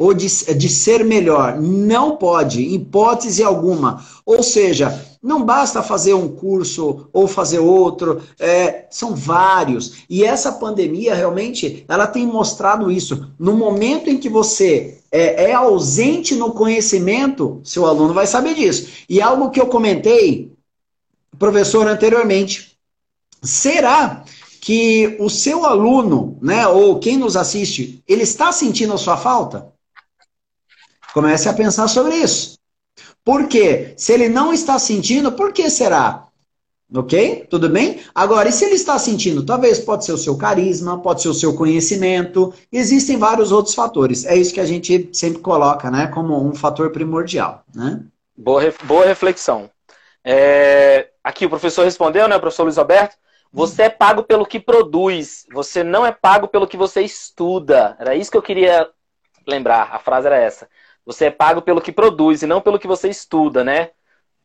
ou 0.00 0.14
de, 0.14 0.26
de 0.54 0.68
ser 0.68 1.04
melhor. 1.04 1.60
Não 1.60 2.16
pode, 2.16 2.62
hipótese 2.62 3.42
alguma. 3.42 4.02
Ou 4.24 4.42
seja, 4.42 5.09
não 5.22 5.44
basta 5.44 5.82
fazer 5.82 6.14
um 6.14 6.28
curso 6.28 7.08
ou 7.12 7.28
fazer 7.28 7.58
outro, 7.58 8.22
é, 8.38 8.86
são 8.90 9.14
vários. 9.14 10.04
E 10.08 10.24
essa 10.24 10.52
pandemia 10.52 11.14
realmente 11.14 11.84
ela 11.86 12.06
tem 12.06 12.26
mostrado 12.26 12.90
isso. 12.90 13.30
No 13.38 13.54
momento 13.54 14.08
em 14.08 14.16
que 14.16 14.30
você 14.30 14.98
é, 15.12 15.50
é 15.50 15.52
ausente 15.52 16.34
no 16.34 16.52
conhecimento, 16.52 17.60
seu 17.62 17.84
aluno 17.84 18.14
vai 18.14 18.26
saber 18.26 18.54
disso. 18.54 19.04
E 19.08 19.20
algo 19.20 19.50
que 19.50 19.60
eu 19.60 19.66
comentei, 19.66 20.52
professor, 21.38 21.86
anteriormente, 21.86 22.78
será 23.42 24.24
que 24.60 25.16
o 25.20 25.28
seu 25.28 25.64
aluno, 25.64 26.38
né, 26.40 26.66
ou 26.66 26.98
quem 26.98 27.16
nos 27.16 27.36
assiste, 27.36 28.02
ele 28.06 28.22
está 28.22 28.52
sentindo 28.52 28.94
a 28.94 28.98
sua 28.98 29.16
falta? 29.16 29.72
Comece 31.12 31.48
a 31.48 31.52
pensar 31.52 31.88
sobre 31.88 32.16
isso. 32.16 32.59
Por 33.24 33.48
quê? 33.48 33.94
Se 33.96 34.12
ele 34.12 34.28
não 34.28 34.52
está 34.52 34.78
sentindo, 34.78 35.32
por 35.32 35.52
que 35.52 35.68
será? 35.70 36.26
Ok? 36.92 37.46
Tudo 37.48 37.68
bem? 37.68 38.00
Agora, 38.12 38.48
e 38.48 38.52
se 38.52 38.64
ele 38.64 38.74
está 38.74 38.98
sentindo? 38.98 39.44
Talvez 39.46 39.78
pode 39.78 40.04
ser 40.04 40.12
o 40.12 40.18
seu 40.18 40.36
carisma, 40.36 40.98
pode 41.00 41.22
ser 41.22 41.28
o 41.28 41.34
seu 41.34 41.54
conhecimento, 41.54 42.52
existem 42.72 43.16
vários 43.16 43.52
outros 43.52 43.74
fatores. 43.74 44.24
É 44.24 44.36
isso 44.36 44.52
que 44.52 44.60
a 44.60 44.66
gente 44.66 45.08
sempre 45.12 45.40
coloca, 45.40 45.90
né? 45.90 46.08
Como 46.08 46.44
um 46.44 46.52
fator 46.52 46.90
primordial. 46.90 47.64
Né? 47.72 48.00
Boa, 48.36 48.62
boa 48.84 49.06
reflexão. 49.06 49.70
É, 50.24 51.10
aqui 51.22 51.46
o 51.46 51.50
professor 51.50 51.84
respondeu, 51.84 52.26
né, 52.26 52.38
professor 52.38 52.64
Luiz 52.64 52.78
Alberto? 52.78 53.16
Você 53.52 53.82
é 53.82 53.90
pago 53.90 54.22
pelo 54.22 54.46
que 54.46 54.60
produz, 54.60 55.46
você 55.52 55.82
não 55.82 56.06
é 56.06 56.12
pago 56.12 56.46
pelo 56.46 56.66
que 56.66 56.76
você 56.76 57.02
estuda. 57.02 57.96
Era 57.98 58.14
isso 58.14 58.30
que 58.30 58.36
eu 58.36 58.42
queria 58.42 58.88
lembrar, 59.46 59.90
a 59.92 59.98
frase 59.98 60.26
era 60.26 60.36
essa. 60.36 60.68
Você 61.04 61.26
é 61.26 61.30
pago 61.30 61.62
pelo 61.62 61.80
que 61.80 61.92
produz 61.92 62.42
e 62.42 62.46
não 62.46 62.60
pelo 62.60 62.78
que 62.78 62.86
você 62.86 63.08
estuda, 63.08 63.64
né? 63.64 63.90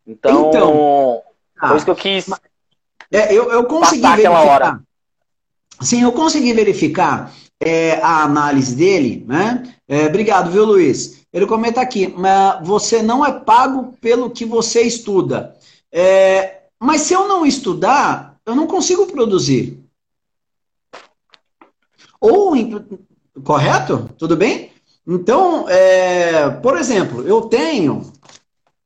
Então, 0.06 0.50
então 0.50 1.22
ah, 1.60 1.70
Foi 1.70 1.78
isso 1.78 1.86
que 1.86 1.92
eu 1.92 1.96
quis. 1.96 2.28
É, 3.12 3.34
eu, 3.34 3.52
eu 3.52 3.66
consegui 3.66 4.02
verificar. 4.02 4.46
Hora. 4.46 4.82
Sim, 5.82 6.04
eu 6.04 6.12
consegui 6.12 6.54
verificar 6.54 7.34
é, 7.60 8.00
a 8.02 8.24
análise 8.24 8.76
dele, 8.76 9.26
né? 9.28 9.76
É, 9.88 10.06
obrigado, 10.06 10.52
viu, 10.52 10.66
Luiz? 10.66 11.26
Ele 11.32 11.46
comenta 11.46 11.82
aqui, 11.82 12.08
mas 12.08 12.66
você 12.66 13.02
não 13.02 13.26
é 13.26 13.32
pago 13.32 13.94
pelo 14.00 14.30
que 14.30 14.46
você 14.46 14.82
estuda. 14.82 15.56
É, 15.92 16.64
mas 16.80 17.02
se 17.02 17.14
eu 17.14 17.28
não 17.28 17.46
estudar, 17.46 18.38
eu 18.46 18.56
não 18.56 18.68
consigo 18.68 19.08
produzir. 19.08 19.84
Ou, 22.20 22.54
correto? 23.44 24.10
Tudo 24.18 24.36
bem? 24.36 24.72
Então, 25.08 25.70
é, 25.70 26.50
por 26.50 26.78
exemplo, 26.78 27.22
eu 27.28 27.42
tenho, 27.42 28.12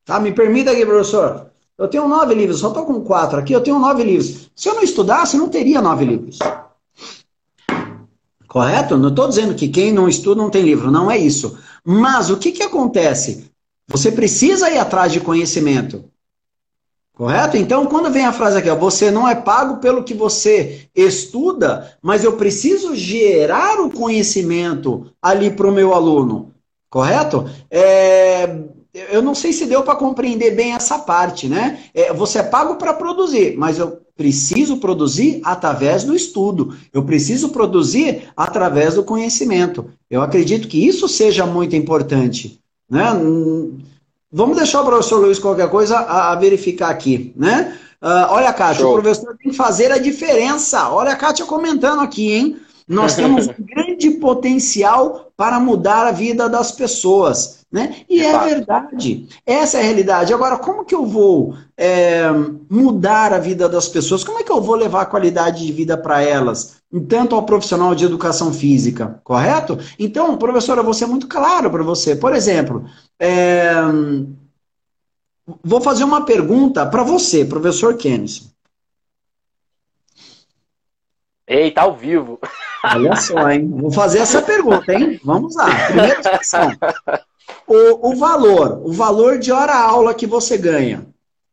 tá? 0.03 0.19
Me 0.19 0.31
permita 0.33 0.71
aqui, 0.71 0.85
professor. 0.85 1.49
Eu 1.77 1.87
tenho 1.87 2.09
nove 2.09 2.35
livros, 2.35 2.59
só 2.59 2.67
estou 2.67 2.85
com 2.85 3.01
quatro 3.01 3.39
aqui, 3.39 3.53
eu 3.53 3.61
tenho 3.61 3.79
nove 3.79 4.03
livros. 4.03 4.51
Se 4.53 4.67
eu 4.67 4.75
não 4.75 4.83
estudasse, 4.83 5.37
eu 5.37 5.41
não 5.41 5.49
teria 5.49 5.81
nove 5.81 6.03
livros. 6.03 6.37
Correto? 8.49 8.97
Não 8.97 9.09
estou 9.09 9.29
dizendo 9.29 9.55
que 9.55 9.69
quem 9.69 9.93
não 9.93 10.09
estuda 10.09 10.41
não 10.41 10.49
tem 10.49 10.63
livro, 10.63 10.91
não 10.91 11.09
é 11.09 11.17
isso. 11.17 11.57
Mas 11.85 12.29
o 12.29 12.37
que, 12.37 12.51
que 12.51 12.63
acontece? 12.63 13.49
Você 13.87 14.11
precisa 14.11 14.69
ir 14.69 14.77
atrás 14.77 15.13
de 15.13 15.21
conhecimento. 15.21 16.03
Correto? 17.19 17.57
Então, 17.57 17.85
quando 17.85 18.09
vem 18.09 18.25
a 18.25 18.31
frase 18.31 18.57
aqui, 18.57 18.69
ó, 18.69 18.77
você 18.77 19.11
não 19.11 19.27
é 19.27 19.35
pago 19.35 19.81
pelo 19.81 20.05
que 20.05 20.13
você 20.13 20.87
estuda, 20.95 21.97
mas 22.01 22.23
eu 22.23 22.37
preciso 22.37 22.95
gerar 22.95 23.81
o 23.81 23.89
conhecimento 23.89 25.05
ali 25.21 25.51
para 25.51 25.67
o 25.67 25.71
meu 25.71 25.93
aluno. 25.93 26.53
Correto? 26.89 27.45
É, 27.69 28.59
eu 29.11 29.21
não 29.21 29.35
sei 29.35 29.51
se 29.51 29.65
deu 29.65 29.83
para 29.83 29.97
compreender 29.97 30.51
bem 30.51 30.71
essa 30.71 30.97
parte, 30.97 31.49
né? 31.49 31.79
É, 31.93 32.13
você 32.13 32.39
é 32.39 32.43
pago 32.43 32.77
para 32.77 32.93
produzir, 32.93 33.57
mas 33.57 33.79
eu 33.79 33.99
preciso 34.15 34.77
produzir 34.77 35.41
através 35.43 36.05
do 36.05 36.15
estudo. 36.15 36.73
Eu 36.93 37.03
preciso 37.03 37.49
produzir 37.49 38.29
através 38.33 38.93
do 38.93 39.03
conhecimento. 39.03 39.89
Eu 40.09 40.21
acredito 40.21 40.69
que 40.69 40.87
isso 40.87 41.05
seja 41.09 41.45
muito 41.45 41.75
importante, 41.75 42.61
né? 42.89 43.11
Vamos 44.31 44.57
deixar 44.57 44.81
o 44.81 44.85
professor 44.85 45.19
Luiz 45.19 45.39
qualquer 45.39 45.69
coisa 45.69 45.97
a, 45.97 46.31
a 46.31 46.35
verificar 46.35 46.89
aqui, 46.89 47.33
né? 47.35 47.77
Uh, 48.01 48.31
olha, 48.31 48.53
Kátia, 48.53 48.81
Show. 48.81 48.91
o 48.91 49.01
professor 49.01 49.35
tem 49.37 49.51
que 49.51 49.57
fazer 49.57 49.91
a 49.91 49.97
diferença. 49.97 50.89
Olha 50.89 51.11
a 51.11 51.15
Kátia 51.15 51.45
comentando 51.45 52.01
aqui, 52.01 52.31
hein? 52.31 52.57
Nós 52.87 53.15
temos 53.15 53.47
um 53.47 53.53
grande 53.59 54.11
potencial 54.11 55.31
para 55.35 55.59
mudar 55.59 56.07
a 56.07 56.11
vida 56.11 56.47
das 56.47 56.71
pessoas. 56.71 57.59
Né? 57.71 57.97
E 58.09 58.21
é, 58.21 58.31
é 58.31 58.39
verdade. 58.45 59.27
Essa 59.45 59.77
é 59.77 59.81
a 59.81 59.83
realidade. 59.83 60.33
Agora, 60.33 60.57
como 60.57 60.83
que 60.83 60.95
eu 60.95 61.05
vou 61.05 61.53
é, 61.77 62.27
mudar 62.67 63.31
a 63.31 63.37
vida 63.37 63.69
das 63.69 63.87
pessoas? 63.87 64.23
Como 64.23 64.39
é 64.39 64.43
que 64.43 64.51
eu 64.51 64.59
vou 64.59 64.75
levar 64.75 65.01
a 65.01 65.05
qualidade 65.05 65.65
de 65.65 65.71
vida 65.71 65.95
para 65.95 66.21
elas? 66.23 66.77
Tanto 67.07 67.35
ao 67.35 67.43
profissional 67.43 67.93
de 67.93 68.05
educação 68.05 68.51
física, 68.51 69.21
correto? 69.23 69.77
Então, 69.99 70.35
professora, 70.37 70.79
eu 70.79 70.83
vou 70.83 70.95
ser 70.95 71.05
muito 71.05 71.27
claro 71.27 71.69
para 71.69 71.83
você. 71.83 72.15
Por 72.15 72.33
exemplo, 72.33 72.85
é, 73.19 73.73
vou 75.63 75.81
fazer 75.81 76.03
uma 76.03 76.25
pergunta 76.25 76.85
para 76.85 77.03
você, 77.03 77.43
professor 77.43 77.97
Kennison. 77.97 78.49
Eita, 81.47 81.81
ao 81.81 81.95
vivo. 81.95 82.39
Olha 82.83 83.15
só, 83.15 83.49
hein? 83.49 83.67
Vou 83.67 83.91
fazer 83.91 84.19
essa 84.19 84.41
pergunta, 84.41 84.93
hein? 84.93 85.19
Vamos 85.23 85.55
lá. 85.55 85.87
Primeira 85.87 86.37
questão. 86.37 86.71
O, 87.65 88.11
o 88.11 88.15
valor, 88.15 88.81
o 88.83 88.93
valor 88.93 89.39
de 89.39 89.51
hora 89.51 89.75
aula 89.75 90.13
que 90.13 90.27
você 90.27 90.57
ganha, 90.57 91.07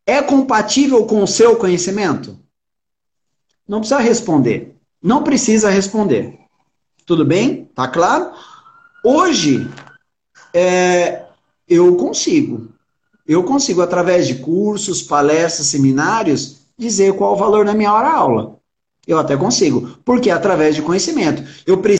é 0.05 0.21
compatível 0.21 1.05
com 1.05 1.21
o 1.21 1.27
seu 1.27 1.55
conhecimento? 1.57 2.39
Não 3.67 3.79
precisa 3.79 3.99
responder. 3.99 4.75
Não 5.01 5.23
precisa 5.23 5.69
responder. 5.69 6.39
Tudo 7.05 7.25
bem? 7.25 7.65
Tá 7.75 7.87
claro? 7.87 8.31
Hoje, 9.03 9.69
é, 10.53 11.26
eu 11.67 11.95
consigo. 11.97 12.69
Eu 13.25 13.43
consigo, 13.43 13.81
através 13.81 14.25
de 14.27 14.35
cursos, 14.35 15.01
palestras, 15.01 15.67
seminários, 15.67 16.61
dizer 16.77 17.13
qual 17.15 17.33
o 17.33 17.37
valor 17.37 17.65
da 17.65 17.73
minha 17.73 17.93
hora 17.93 18.09
aula. 18.09 18.57
Eu 19.05 19.19
até 19.19 19.35
consigo, 19.35 19.97
porque 20.05 20.29
é 20.29 20.33
através 20.33 20.75
de 20.75 20.81
conhecimento. 20.81 21.43
Eu 21.65 21.81
preciso 21.81 21.97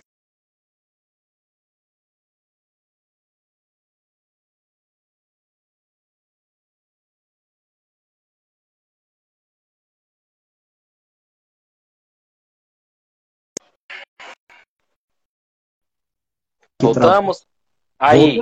Voltamos? 16.79 17.45
Aí. 17.99 18.39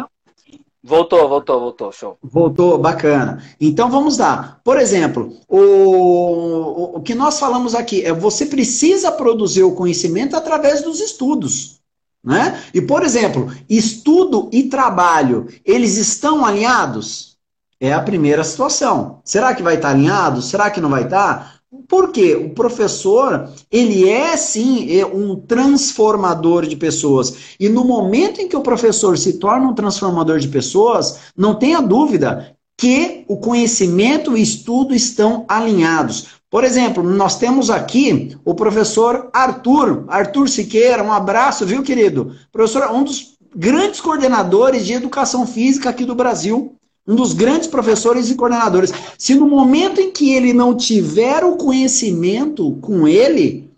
Voltou, 0.87 1.27
voltou, 1.27 1.59
voltou, 1.59 1.91
show. 1.91 2.17
Voltou, 2.21 2.77
bacana. 2.77 3.41
Então 3.59 3.89
vamos 3.89 4.19
lá. 4.19 4.59
Por 4.63 4.77
exemplo, 4.77 5.35
o, 5.47 5.57
o, 5.57 6.97
o, 6.97 7.01
que 7.01 7.15
nós 7.15 7.39
falamos 7.39 7.73
aqui 7.73 8.05
é 8.05 8.13
você 8.13 8.45
precisa 8.45 9.11
produzir 9.11 9.63
o 9.63 9.73
conhecimento 9.73 10.35
através 10.35 10.83
dos 10.83 10.99
estudos. 10.99 11.79
Né? 12.23 12.61
E, 12.71 12.83
por 12.83 13.01
exemplo, 13.01 13.51
estudo 13.67 14.47
e 14.53 14.69
trabalho, 14.69 15.47
eles 15.65 15.97
estão 15.97 16.45
alinhados? 16.45 17.35
É 17.79 17.91
a 17.91 18.01
primeira 18.01 18.43
situação. 18.43 19.21
Será 19.25 19.55
que 19.55 19.63
vai 19.63 19.75
estar 19.75 19.89
alinhado? 19.89 20.39
Será 20.39 20.69
que 20.69 20.79
não 20.79 20.89
vai 20.91 21.05
estar? 21.05 21.54
Porque 21.87 22.35
o 22.35 22.49
professor, 22.51 23.49
ele 23.71 24.09
é 24.09 24.35
sim 24.37 24.97
é 24.97 25.05
um 25.05 25.35
transformador 25.35 26.65
de 26.65 26.75
pessoas. 26.75 27.55
E 27.59 27.69
no 27.69 27.83
momento 27.83 28.41
em 28.41 28.47
que 28.47 28.55
o 28.55 28.61
professor 28.61 29.17
se 29.17 29.33
torna 29.33 29.67
um 29.67 29.73
transformador 29.73 30.39
de 30.39 30.47
pessoas, 30.47 31.19
não 31.37 31.55
tenha 31.55 31.81
dúvida 31.81 32.55
que 32.77 33.23
o 33.27 33.37
conhecimento 33.37 34.31
e 34.31 34.33
o 34.33 34.37
estudo 34.37 34.93
estão 34.93 35.45
alinhados. 35.47 36.27
Por 36.49 36.63
exemplo, 36.63 37.03
nós 37.03 37.37
temos 37.37 37.69
aqui 37.69 38.37
o 38.45 38.53
professor 38.53 39.29
Arthur, 39.33 40.05
Arthur 40.07 40.47
Siqueira, 40.47 41.03
um 41.03 41.11
abraço, 41.11 41.65
viu, 41.65 41.83
querido? 41.83 42.35
Professor, 42.51 42.91
um 42.91 43.03
dos 43.03 43.35
grandes 43.55 44.01
coordenadores 44.01 44.85
de 44.85 44.93
educação 44.93 45.47
física 45.47 45.89
aqui 45.89 46.05
do 46.05 46.15
Brasil 46.15 46.75
um 47.07 47.15
dos 47.15 47.33
grandes 47.33 47.67
professores 47.67 48.29
e 48.29 48.35
coordenadores. 48.35 48.91
Se 49.17 49.35
no 49.35 49.47
momento 49.47 50.01
em 50.01 50.11
que 50.11 50.33
ele 50.33 50.53
não 50.53 50.75
tiver 50.75 51.43
o 51.43 51.55
conhecimento 51.55 52.77
com 52.81 53.07
ele, 53.07 53.69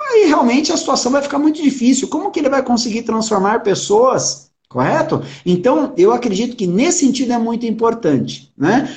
aí 0.00 0.24
realmente 0.26 0.72
a 0.72 0.76
situação 0.76 1.12
vai 1.12 1.22
ficar 1.22 1.38
muito 1.38 1.62
difícil. 1.62 2.08
Como 2.08 2.30
que 2.30 2.40
ele 2.40 2.48
vai 2.48 2.62
conseguir 2.62 3.02
transformar 3.02 3.62
pessoas? 3.62 4.50
Correto? 4.68 5.22
Então, 5.44 5.92
eu 5.96 6.12
acredito 6.12 6.56
que 6.56 6.66
nesse 6.66 7.00
sentido 7.00 7.32
é 7.32 7.38
muito 7.38 7.64
importante. 7.66 8.52
Né? 8.56 8.88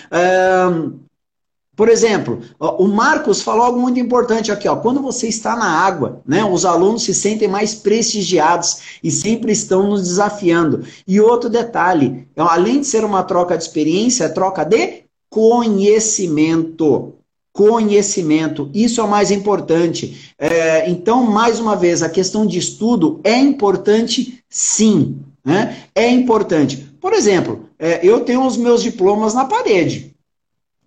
Por 1.79 1.87
exemplo, 1.87 2.41
o 2.59 2.89
Marcos 2.89 3.41
falou 3.41 3.63
algo 3.63 3.79
muito 3.79 4.01
importante 4.01 4.51
aqui, 4.51 4.67
ó. 4.67 4.75
Quando 4.75 5.01
você 5.01 5.29
está 5.29 5.55
na 5.55 5.79
água, 5.79 6.21
né, 6.27 6.43
os 6.43 6.65
alunos 6.65 7.03
se 7.03 7.15
sentem 7.15 7.47
mais 7.47 7.73
prestigiados 7.73 8.99
e 9.01 9.09
sempre 9.09 9.53
estão 9.53 9.87
nos 9.87 10.01
desafiando. 10.01 10.83
E 11.07 11.21
outro 11.21 11.49
detalhe, 11.49 12.27
além 12.35 12.81
de 12.81 12.85
ser 12.85 13.05
uma 13.05 13.23
troca 13.23 13.57
de 13.57 13.63
experiência, 13.63 14.25
é 14.25 14.27
troca 14.27 14.65
de 14.65 15.03
conhecimento. 15.29 17.13
Conhecimento, 17.53 18.69
isso 18.73 18.99
é 18.99 19.03
o 19.05 19.09
mais 19.09 19.31
importante. 19.31 20.33
É, 20.37 20.89
então, 20.89 21.23
mais 21.23 21.61
uma 21.61 21.77
vez, 21.77 22.03
a 22.03 22.09
questão 22.09 22.45
de 22.45 22.59
estudo 22.59 23.21
é 23.23 23.37
importante, 23.37 24.43
sim. 24.49 25.19
Né? 25.45 25.77
É 25.95 26.11
importante. 26.11 26.75
Por 26.99 27.13
exemplo, 27.13 27.69
é, 27.79 28.05
eu 28.05 28.19
tenho 28.25 28.45
os 28.45 28.57
meus 28.57 28.83
diplomas 28.83 29.33
na 29.33 29.45
parede. 29.45 30.09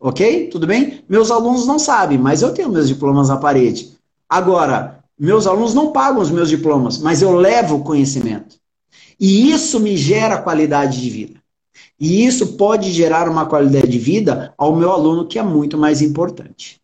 Ok? 0.03 0.48
Tudo 0.48 0.66
bem? 0.66 1.05
Meus 1.09 1.30
alunos 1.30 1.64
não 1.64 1.78
sabem, 1.78 2.18
mas 2.18 2.42
eu 2.42 2.53
tenho 2.53 2.68
meus 2.68 2.88
diplomas 2.88 3.28
na 3.28 3.36
parede. 3.36 3.96
Agora, 4.28 4.98
meus 5.16 5.46
alunos 5.46 5.74
não 5.74 5.92
pagam 5.92 6.20
os 6.20 6.28
meus 6.28 6.48
diplomas, 6.48 6.98
mas 6.98 7.22
eu 7.22 7.30
levo 7.36 7.76
o 7.76 7.84
conhecimento. 7.84 8.57
E 9.18 9.53
isso 9.53 9.78
me 9.78 9.96
gera 9.96 10.42
qualidade 10.42 11.00
de 11.00 11.09
vida. 11.09 11.40
E 12.00 12.26
isso 12.26 12.57
pode 12.57 12.90
gerar 12.90 13.28
uma 13.28 13.46
qualidade 13.46 13.86
de 13.86 13.98
vida 14.00 14.53
ao 14.59 14.74
meu 14.74 14.90
aluno, 14.90 15.28
que 15.28 15.38
é 15.38 15.42
muito 15.42 15.78
mais 15.78 16.03
importante. 16.03 16.80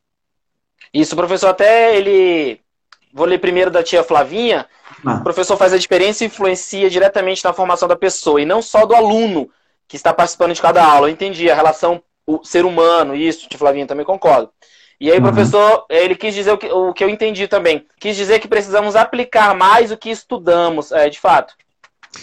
Isso, 0.95 1.17
professor, 1.17 1.49
até 1.49 1.97
ele. 1.97 2.61
Vou 3.13 3.27
ler 3.27 3.41
primeiro 3.41 3.69
da 3.69 3.83
tia 3.83 4.05
Flavinha. 4.05 4.65
Ah. 5.05 5.15
O 5.15 5.23
professor 5.25 5.57
faz 5.57 5.73
a 5.73 5.79
diferença 5.79 6.23
e 6.23 6.29
influencia 6.29 6.89
diretamente 6.89 7.45
na 7.45 7.53
formação 7.53 7.89
da 7.89 7.97
pessoa, 7.97 8.41
e 8.41 8.45
não 8.45 8.63
só 8.63 8.87
do 8.87 8.95
aluno 8.95 9.51
que 9.89 9.97
está 9.97 10.15
participando 10.15 10.55
de 10.55 10.63
cada 10.63 10.85
aula. 10.85 11.09
Eu 11.09 11.13
entendi 11.13 11.51
a 11.51 11.55
relação 11.57 12.01
o 12.29 12.45
ser 12.45 12.67
humano, 12.67 13.15
isso, 13.15 13.49
tia 13.49 13.59
Flavinha, 13.59 13.87
também 13.87 14.05
concordo. 14.05 14.51
E 15.01 15.11
aí, 15.11 15.17
uhum. 15.19 15.23
professor, 15.23 15.87
ele 15.89 16.15
quis 16.15 16.35
dizer 16.35 16.53
o 16.53 16.59
que, 16.59 16.67
o 16.67 16.93
que 16.93 17.03
eu 17.03 17.09
entendi 17.09 17.49
também. 17.49 17.87
Quis 17.99 18.17
dizer 18.17 18.39
que 18.41 18.49
precisamos 18.49 18.95
aplicar 18.95 19.55
mais 19.55 19.91
o 19.91 19.97
que 19.97 20.11
estudamos, 20.11 20.93
é, 20.93 21.09
de 21.09 21.19
fato. 21.19 21.55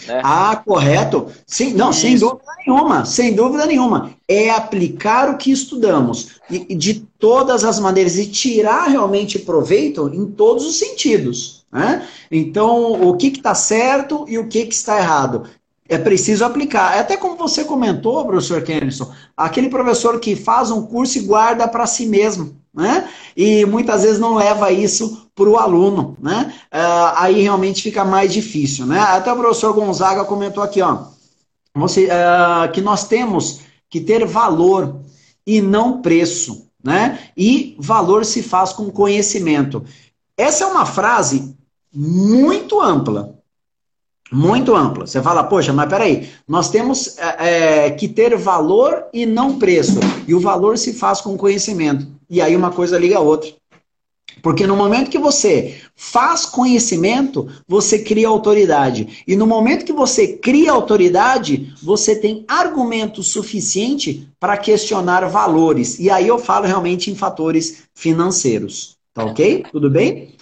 Né? 0.06 0.20
Ah, 0.22 0.62
correto. 0.64 1.32
Sim, 1.46 1.72
não, 1.72 1.90
Isso. 1.90 2.00
sem 2.00 2.18
dúvida 2.18 2.52
nenhuma, 2.64 3.04
sem 3.04 3.34
dúvida 3.34 3.66
nenhuma. 3.66 4.10
É 4.28 4.50
aplicar 4.50 5.30
o 5.30 5.38
que 5.38 5.50
estudamos 5.50 6.38
e, 6.50 6.74
de 6.74 7.00
todas 7.18 7.64
as 7.64 7.80
maneiras 7.80 8.16
e 8.16 8.26
tirar 8.26 8.88
realmente 8.88 9.38
proveito 9.38 10.08
em 10.12 10.26
todos 10.26 10.66
os 10.66 10.78
sentidos. 10.78 11.64
Né? 11.72 12.06
Então, 12.30 12.92
o 13.02 13.16
que 13.16 13.28
está 13.28 13.54
certo 13.54 14.24
e 14.28 14.38
o 14.38 14.48
que, 14.48 14.66
que 14.66 14.74
está 14.74 14.98
errado. 14.98 15.48
É 15.88 15.98
preciso 15.98 16.44
aplicar. 16.44 16.96
É 16.96 17.00
até 17.00 17.16
como 17.16 17.36
você 17.36 17.64
comentou, 17.64 18.24
professor 18.24 18.62
Kennison, 18.62 19.12
aquele 19.36 19.68
professor 19.68 20.18
que 20.20 20.34
faz 20.34 20.70
um 20.70 20.82
curso 20.86 21.18
e 21.18 21.22
guarda 21.22 21.68
para 21.68 21.86
si 21.86 22.06
mesmo 22.06 22.56
né? 22.76 23.08
E 23.34 23.64
muitas 23.64 24.02
vezes 24.02 24.18
não 24.18 24.34
leva 24.34 24.70
isso 24.70 25.30
para 25.34 25.48
o 25.48 25.56
aluno, 25.56 26.14
né? 26.20 26.52
Uh, 26.66 27.12
aí 27.16 27.40
realmente 27.40 27.82
fica 27.82 28.04
mais 28.04 28.30
difícil, 28.30 28.84
né? 28.84 29.00
Até 29.00 29.32
o 29.32 29.36
professor 29.36 29.72
Gonzaga 29.72 30.26
comentou 30.26 30.62
aqui, 30.62 30.82
ó, 30.82 31.04
você, 31.74 32.06
uh, 32.06 32.70
que 32.70 32.82
nós 32.82 33.08
temos 33.08 33.60
que 33.88 34.00
ter 34.00 34.26
valor 34.26 35.00
e 35.46 35.62
não 35.62 36.02
preço, 36.02 36.68
né? 36.84 37.18
E 37.34 37.74
valor 37.78 38.26
se 38.26 38.42
faz 38.42 38.74
com 38.74 38.90
conhecimento. 38.90 39.82
Essa 40.36 40.64
é 40.64 40.66
uma 40.66 40.84
frase 40.84 41.56
muito 41.94 42.78
ampla, 42.82 43.35
muito 44.30 44.74
ampla. 44.74 45.06
Você 45.06 45.22
fala, 45.22 45.44
poxa, 45.44 45.72
mas 45.72 45.88
peraí, 45.88 46.28
nós 46.46 46.70
temos 46.70 47.16
é, 47.18 47.90
que 47.90 48.08
ter 48.08 48.36
valor 48.36 49.04
e 49.12 49.24
não 49.24 49.58
preço. 49.58 50.00
E 50.26 50.34
o 50.34 50.40
valor 50.40 50.76
se 50.78 50.92
faz 50.92 51.20
com 51.20 51.36
conhecimento. 51.36 52.06
E 52.28 52.40
aí 52.40 52.56
uma 52.56 52.70
coisa 52.70 52.98
liga 52.98 53.18
a 53.18 53.20
outra. 53.20 53.50
Porque 54.42 54.66
no 54.66 54.76
momento 54.76 55.10
que 55.10 55.18
você 55.18 55.76
faz 55.94 56.44
conhecimento, 56.44 57.48
você 57.66 58.00
cria 58.00 58.28
autoridade. 58.28 59.24
E 59.26 59.34
no 59.34 59.46
momento 59.46 59.84
que 59.84 59.92
você 59.92 60.28
cria 60.28 60.72
autoridade, 60.72 61.72
você 61.82 62.14
tem 62.14 62.44
argumento 62.46 63.22
suficiente 63.22 64.28
para 64.38 64.56
questionar 64.56 65.26
valores. 65.28 65.98
E 65.98 66.10
aí 66.10 66.28
eu 66.28 66.38
falo 66.38 66.66
realmente 66.66 67.10
em 67.10 67.14
fatores 67.14 67.84
financeiros. 67.94 68.96
Tá 69.14 69.24
ok? 69.24 69.64
Tudo 69.72 69.88
bem? 69.88 70.34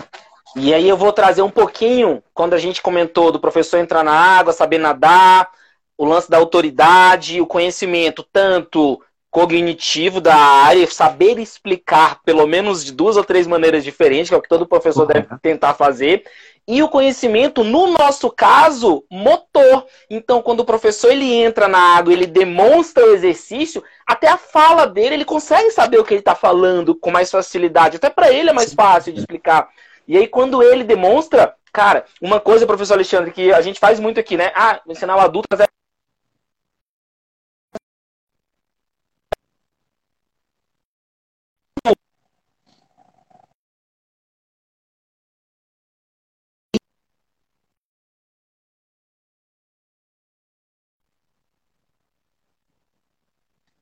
E 0.57 0.73
aí 0.73 0.89
eu 0.89 0.97
vou 0.97 1.13
trazer 1.13 1.43
um 1.43 1.51
pouquinho, 1.51 2.23
quando 2.33 2.55
a 2.55 2.59
gente 2.59 2.81
comentou 2.81 3.33
do 3.33 3.41
professor 3.41 3.79
entrar 3.79 4.05
na 4.05 4.13
água, 4.13 4.53
saber 4.53 4.79
nadar, 4.79 5.51
o 5.99 6.05
lance 6.05 6.31
da 6.31 6.39
autoridade, 6.39 7.41
o 7.41 7.47
conhecimento 7.47 8.25
tanto 8.33 9.01
cognitivo 9.31 10.21
da 10.21 10.37
área, 10.37 10.87
saber 10.87 11.41
explicar 11.41 12.21
pelo 12.25 12.47
menos 12.47 12.85
de 12.85 12.93
duas 12.93 13.17
ou 13.17 13.25
três 13.25 13.49
maneiras 13.49 13.83
diferentes, 13.83 14.29
que 14.29 14.35
é 14.35 14.39
o 14.39 14.41
que 14.41 14.49
todo 14.49 14.67
professor 14.67 15.07
deve 15.07 15.27
tentar 15.43 15.75
fazer, 15.75 16.25
e 16.69 16.83
o 16.85 16.89
conhecimento, 16.89 17.65
no 17.65 17.89
nosso 17.89 18.31
caso, 18.31 19.05
motor. 19.11 19.85
Então, 20.09 20.41
quando 20.41 20.61
o 20.61 20.65
professor 20.65 21.11
ele 21.11 21.35
entra 21.35 21.67
na 21.67 21.97
água, 21.97 22.13
ele 22.13 22.27
demonstra 22.27 23.05
o 23.05 23.13
exercício, 23.13 23.83
até 24.07 24.29
a 24.29 24.39
fala 24.39 24.87
dele, 24.87 25.17
ele 25.17 25.25
consegue 25.25 25.73
saber 25.73 25.99
o 25.99 26.05
que 26.05 26.15
ele 26.15 26.21
está 26.21 26.37
falando 26.37 26.95
com 26.95 27.11
mais 27.11 27.29
facilidade. 27.29 27.97
Até 27.97 28.09
para 28.09 28.33
ele 28.33 28.51
é 28.51 28.53
mais 28.53 28.73
fácil 28.73 29.13
de 29.13 29.19
explicar. 29.19 29.69
E 30.07 30.17
aí, 30.17 30.27
quando 30.27 30.63
ele 30.63 30.85
demonstra, 30.85 31.55
cara, 31.73 32.05
uma 32.21 32.41
coisa, 32.41 32.67
professor 32.67 32.95
Alexandre, 32.95 33.33
que 33.33 33.53
a 33.53 33.61
gente 33.61 33.81
faz 33.81 33.99
muito 34.01 34.21
aqui, 34.21 34.37
né? 34.37 34.53
Ah, 34.55 34.81
ensinar 34.87 35.17
o 35.17 35.21
adulto 35.21 35.49
a 35.53 35.57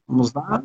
Vamos 0.07 0.33
lá. 0.33 0.62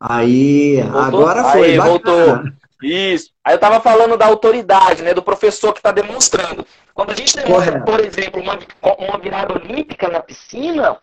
Aí, 0.00 0.80
voltou? 0.82 1.00
agora 1.00 1.44
foi. 1.44 1.72
Aí, 1.72 1.78
voltou. 1.78 2.42
Isso. 2.82 3.30
Aí 3.44 3.54
eu 3.54 3.56
estava 3.56 3.80
falando 3.80 4.16
da 4.16 4.26
autoridade, 4.26 5.02
né, 5.02 5.14
do 5.14 5.22
professor 5.22 5.72
que 5.72 5.78
está 5.78 5.90
demonstrando. 5.90 6.66
Quando 6.94 7.10
a 7.10 7.14
gente 7.14 7.36
demonstra, 7.36 7.80
por 7.80 8.00
exemplo, 8.00 8.40
uma, 8.40 8.58
uma 8.98 9.18
virada 9.18 9.54
olímpica 9.54 10.08
na 10.08 10.20
piscina, 10.20 10.96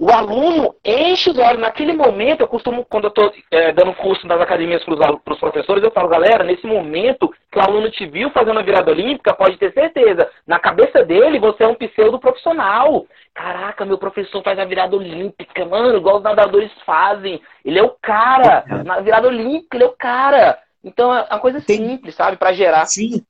o 0.00 0.10
aluno 0.10 0.74
enche 0.82 1.28
os 1.28 1.38
olhos. 1.38 1.60
Naquele 1.60 1.92
momento, 1.92 2.40
eu 2.40 2.48
costumo, 2.48 2.86
quando 2.86 3.04
eu 3.04 3.08
estou 3.08 3.30
é, 3.50 3.70
dando 3.70 3.92
curso 3.92 4.26
nas 4.26 4.40
academias 4.40 4.82
para 4.82 5.34
os 5.34 5.38
professores, 5.38 5.84
eu 5.84 5.90
falo, 5.90 6.08
galera, 6.08 6.42
nesse 6.42 6.66
momento 6.66 7.30
que 7.52 7.58
o 7.58 7.60
aluno 7.62 7.90
te 7.90 8.06
viu 8.06 8.30
fazendo 8.30 8.58
a 8.58 8.62
virada 8.62 8.90
olímpica, 8.90 9.34
pode 9.34 9.58
ter 9.58 9.74
certeza, 9.74 10.30
na 10.46 10.58
cabeça 10.58 11.04
dele, 11.04 11.38
você 11.38 11.64
é 11.64 11.68
um 11.68 11.74
pseudo 11.74 12.18
profissional. 12.18 13.04
Caraca, 13.34 13.84
meu 13.84 13.98
professor 13.98 14.42
faz 14.42 14.58
a 14.58 14.64
virada 14.64 14.96
olímpica, 14.96 15.66
mano, 15.66 15.98
igual 15.98 16.16
os 16.16 16.22
nadadores 16.22 16.72
fazem. 16.86 17.38
Ele 17.62 17.78
é 17.78 17.82
o 17.82 17.94
cara. 18.00 18.64
Na 18.86 19.00
virada 19.00 19.28
olímpica, 19.28 19.76
ele 19.76 19.84
é 19.84 19.86
o 19.86 19.96
cara. 19.96 20.58
Então 20.82 21.14
é 21.14 21.26
uma 21.30 21.38
coisa 21.38 21.60
simples, 21.60 22.14
sabe? 22.14 22.38
Para 22.38 22.54
gerar. 22.54 22.86
Sim. 22.86 23.22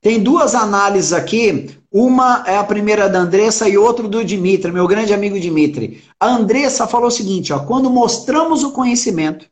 Tem 0.00 0.22
duas 0.22 0.54
análises 0.54 1.12
aqui. 1.12 1.70
Uma 1.90 2.44
é 2.46 2.56
a 2.56 2.64
primeira 2.64 3.08
da 3.08 3.18
Andressa 3.18 3.68
e 3.68 3.76
outra 3.76 4.06
do 4.06 4.24
Dimitri, 4.24 4.70
meu 4.70 4.86
grande 4.86 5.12
amigo 5.12 5.40
Dimitri. 5.40 6.04
A 6.20 6.28
Andressa 6.28 6.86
falou 6.86 7.08
o 7.08 7.10
seguinte: 7.10 7.52
ó, 7.52 7.60
quando 7.60 7.90
mostramos 7.90 8.62
o 8.62 8.72
conhecimento, 8.72 9.46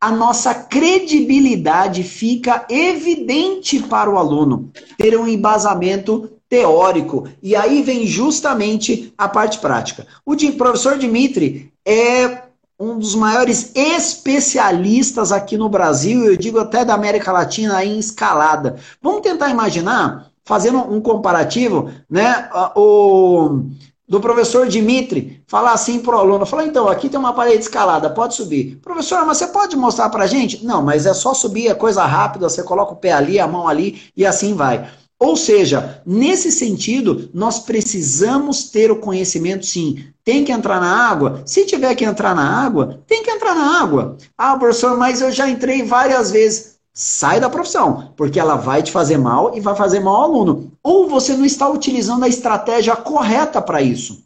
a 0.00 0.10
nossa 0.10 0.54
credibilidade 0.54 2.02
fica 2.02 2.66
evidente 2.70 3.80
para 3.80 4.10
o 4.10 4.16
aluno 4.16 4.70
ter 4.96 5.18
um 5.18 5.28
embasamento 5.28 6.30
teórico. 6.48 7.28
E 7.42 7.54
aí 7.54 7.82
vem 7.82 8.06
justamente 8.06 9.12
a 9.16 9.28
parte 9.28 9.58
prática. 9.58 10.06
O 10.24 10.36
professor 10.56 10.98
Dimitri 10.98 11.72
é 11.84 12.42
um 12.82 12.98
dos 12.98 13.14
maiores 13.14 13.70
especialistas 13.76 15.30
aqui 15.30 15.56
no 15.56 15.68
Brasil, 15.68 16.24
eu 16.24 16.36
digo 16.36 16.58
até 16.58 16.84
da 16.84 16.94
América 16.94 17.30
Latina, 17.30 17.84
em 17.84 17.96
escalada. 17.96 18.76
Vamos 19.00 19.20
tentar 19.20 19.50
imaginar, 19.50 20.26
fazendo 20.44 20.78
um 20.78 21.00
comparativo, 21.00 21.90
né? 22.10 22.50
O 22.74 23.66
do 24.08 24.20
professor 24.20 24.66
Dimitri 24.68 25.42
falar 25.46 25.72
assim 25.72 26.00
para 26.00 26.16
o 26.16 26.18
aluno, 26.18 26.44
falar, 26.44 26.66
então, 26.66 26.86
aqui 26.86 27.08
tem 27.08 27.18
uma 27.18 27.32
parede 27.32 27.62
escalada, 27.62 28.10
pode 28.10 28.34
subir. 28.34 28.78
Professor, 28.82 29.24
mas 29.24 29.38
você 29.38 29.46
pode 29.46 29.74
mostrar 29.74 30.10
para 30.10 30.24
a 30.24 30.26
gente? 30.26 30.62
Não, 30.66 30.82
mas 30.82 31.06
é 31.06 31.14
só 31.14 31.32
subir, 31.32 31.68
é 31.68 31.74
coisa 31.74 32.04
rápida, 32.04 32.50
você 32.50 32.62
coloca 32.62 32.92
o 32.92 32.96
pé 32.96 33.12
ali, 33.12 33.38
a 33.38 33.46
mão 33.46 33.66
ali 33.66 34.02
e 34.14 34.26
assim 34.26 34.54
vai. 34.54 34.90
Ou 35.22 35.36
seja, 35.36 36.02
nesse 36.04 36.50
sentido, 36.50 37.30
nós 37.32 37.60
precisamos 37.60 38.64
ter 38.64 38.90
o 38.90 38.98
conhecimento 38.98 39.64
sim. 39.64 40.04
Tem 40.24 40.44
que 40.44 40.50
entrar 40.50 40.80
na 40.80 41.08
água? 41.08 41.42
Se 41.46 41.64
tiver 41.64 41.94
que 41.94 42.04
entrar 42.04 42.34
na 42.34 42.64
água, 42.64 43.00
tem 43.06 43.22
que 43.22 43.30
entrar 43.30 43.54
na 43.54 43.80
água. 43.80 44.16
Ah, 44.36 44.56
professor, 44.58 44.98
mas 44.98 45.20
eu 45.20 45.30
já 45.30 45.48
entrei 45.48 45.84
várias 45.84 46.32
vezes. 46.32 46.72
Sai 46.92 47.38
da 47.38 47.48
profissão, 47.48 48.12
porque 48.16 48.40
ela 48.40 48.56
vai 48.56 48.82
te 48.82 48.90
fazer 48.90 49.16
mal 49.16 49.56
e 49.56 49.60
vai 49.60 49.76
fazer 49.76 50.00
mal 50.00 50.16
ao 50.16 50.24
aluno. 50.24 50.72
Ou 50.82 51.08
você 51.08 51.36
não 51.36 51.44
está 51.44 51.68
utilizando 51.68 52.24
a 52.24 52.28
estratégia 52.28 52.96
correta 52.96 53.62
para 53.62 53.80
isso. 53.80 54.24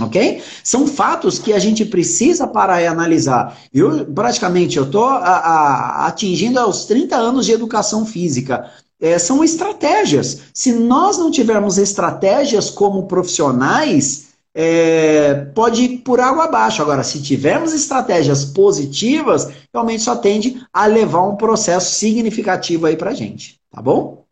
Ok? 0.00 0.40
São 0.62 0.86
fatos 0.86 1.38
que 1.38 1.52
a 1.52 1.58
gente 1.58 1.84
precisa 1.84 2.46
parar 2.46 2.80
e 2.80 2.86
analisar. 2.86 3.58
Eu, 3.74 4.06
praticamente, 4.06 4.78
eu 4.78 4.84
estou 4.84 5.04
atingindo 5.04 6.60
aos 6.60 6.86
30 6.86 7.16
anos 7.16 7.44
de 7.44 7.52
educação 7.52 8.06
física 8.06 8.70
é, 9.02 9.18
são 9.18 9.42
estratégias. 9.42 10.44
Se 10.54 10.72
nós 10.72 11.18
não 11.18 11.28
tivermos 11.28 11.76
estratégias 11.76 12.70
como 12.70 13.08
profissionais, 13.08 14.32
é, 14.54 15.46
pode 15.54 15.82
ir 15.82 15.98
por 15.98 16.20
água 16.20 16.44
abaixo. 16.44 16.80
Agora, 16.80 17.02
se 17.02 17.20
tivermos 17.20 17.74
estratégias 17.74 18.44
positivas, 18.44 19.52
realmente 19.74 20.04
só 20.04 20.14
tende 20.14 20.64
a 20.72 20.86
levar 20.86 21.22
um 21.22 21.34
processo 21.34 21.92
significativo 21.96 22.86
aí 22.86 22.96
pra 22.96 23.12
gente. 23.12 23.60
Tá 23.72 23.82
bom? 23.82 24.24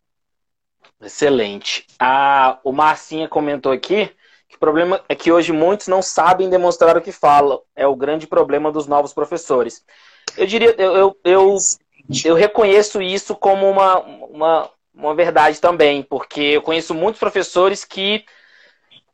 Excelente. 1.03 1.85
Ah, 1.99 2.61
o 2.63 2.71
Marcinha 2.71 3.27
comentou 3.27 3.73
aqui 3.73 4.09
que 4.49 4.57
o 4.57 4.61
problema 4.61 5.01
é 5.09 5.17
que 5.17 5.33
hoje 5.33 5.51
muitos 5.53 5.89
não 5.89 6.01
sabem 6.01 6.49
demonstrar 6.49 6.97
o 6.97 7.01
que 7.01 7.11
falam. 7.11 7.61
É 7.75 7.89
o 7.89 7.97
grande 7.97 8.27
problema 8.27 8.71
dos 8.71 8.87
novos 8.87 9.13
professores. 9.13 9.83
Eu 10.37 10.47
diria, 10.47 10.75
eu, 10.79 10.95
eu, 10.95 11.17
eu 11.25 11.59
eu 12.25 12.35
reconheço 12.35 13.01
isso 13.01 13.37
como 13.37 13.69
uma, 13.69 13.99
uma, 14.33 14.71
uma 14.95 15.15
verdade 15.15 15.61
também, 15.61 16.03
porque 16.03 16.41
eu 16.41 16.63
conheço 16.63 16.95
muitos 16.95 17.19
professores 17.19 17.85
que 17.85 18.25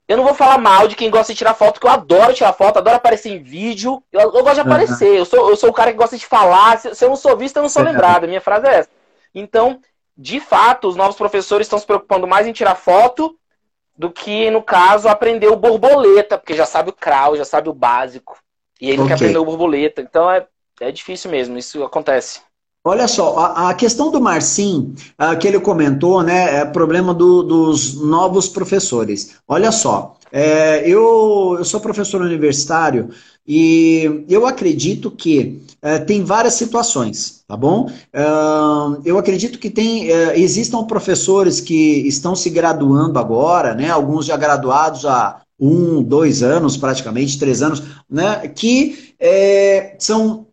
eu 0.09 0.17
não 0.17 0.25
vou 0.25 0.35
falar 0.35 0.59
mal 0.59 0.87
de 0.87 0.95
quem 0.95 1.11
gosta 1.11 1.33
de 1.33 1.39
tirar 1.39 1.55
foto, 1.55 1.75
porque 1.75 1.87
eu 1.87 1.91
adoro 1.91 2.33
tirar 2.33 2.53
foto, 2.53 2.79
adoro 2.79 2.97
aparecer 2.97 3.31
em 3.31 3.43
vídeo. 3.43 4.03
Eu, 4.13 4.21
eu 4.21 4.43
gosto 4.43 4.55
de 4.55 4.61
aparecer. 4.61 5.11
Uhum. 5.11 5.17
Eu, 5.17 5.25
sou, 5.25 5.51
eu 5.51 5.57
sou 5.57 5.71
o 5.71 5.73
cara 5.73 5.91
que 5.91 5.99
gosta 5.99 6.17
de 6.17 6.25
falar. 6.25 6.79
Se, 6.79 6.95
se 6.95 7.05
eu 7.05 7.09
não 7.09 7.17
sou 7.17 7.37
visto, 7.37 7.57
eu 7.57 7.63
não 7.63 7.69
sou 7.69 7.83
lembrado. 7.83 8.29
Minha 8.29 8.41
frase 8.41 8.67
é 8.69 8.75
essa. 8.77 8.91
Então, 9.35 9.81
de 10.17 10.39
fato, 10.39 10.87
os 10.87 10.95
novos 10.95 11.17
professores 11.17 11.67
estão 11.67 11.79
se 11.79 11.87
preocupando 11.87 12.27
mais 12.27 12.47
em 12.47 12.53
tirar 12.53 12.77
foto 12.77 13.37
do 13.99 14.11
que, 14.11 14.49
no 14.51 14.63
caso, 14.63 15.09
aprender 15.09 15.49
o 15.49 15.57
borboleta, 15.57 16.39
porque 16.39 16.55
já 16.55 16.67
sabe 16.67 16.91
o 16.91 16.93
crawl, 16.93 17.37
já 17.37 17.45
sabe 17.45 17.69
o 17.69 17.75
básico. 17.75 18.39
E 18.81 18.89
ele 18.91 18.99
okay. 18.99 19.09
quer 19.09 19.15
aprender 19.15 19.39
o 19.39 19.45
borboleta. 19.45 20.01
Então 20.01 20.31
é, 20.31 20.47
é 20.81 20.93
difícil 20.93 21.33
mesmo, 21.33 21.59
isso 21.59 21.83
acontece. 21.83 22.43
Olha 22.87 23.09
só, 23.09 23.37
a, 23.37 23.71
a, 23.71 23.75
questão 23.75 24.13
do 24.13 24.21
Marcim, 24.21 24.95
uh, 25.21 25.37
que 25.37 25.49
ele 25.49 25.59
comentou, 25.59 26.23
né, 26.23 26.61
é 26.61 26.65
problema 26.65 27.13
do, 27.13 27.43
dos 27.43 28.01
novos 28.01 28.49
professores. 28.49 29.35
Olha 29.49 29.73
só, 29.73 30.17
é, 30.31 30.89
eu, 30.89 31.57
eu 31.59 31.65
sou 31.65 31.81
professor 31.81 32.21
universitário 32.21 33.09
e 33.45 34.25
eu 34.29 34.47
acredito 34.47 35.11
que 35.11 35.63
é, 35.83 35.99
tem 35.99 36.23
várias 36.23 36.55
situações, 36.55 37.43
tá 37.49 37.57
bom? 37.57 37.91
Uh, 38.15 39.03
eu 39.05 39.19
acredito 39.19 39.59
que 39.59 39.69
tem, 39.69 40.09
uh, 40.09 40.33
existam 40.37 40.85
professores 40.85 41.61
que 41.61 42.07
estão 42.07 42.37
se 42.37 42.51
graduando 42.51 43.19
agora, 43.19 43.75
né, 43.75 43.91
alguns 43.91 44.27
já 44.27 44.37
graduados 44.37 45.05
há 45.05 45.41
um, 45.59 46.05
dois 46.05 46.41
anos, 46.41 46.77
praticamente, 46.77 47.37
três 47.37 47.63
anos, 47.63 47.83
né, 48.09 48.47
que 48.47 49.13
é, 49.19 49.97
são 49.99 50.46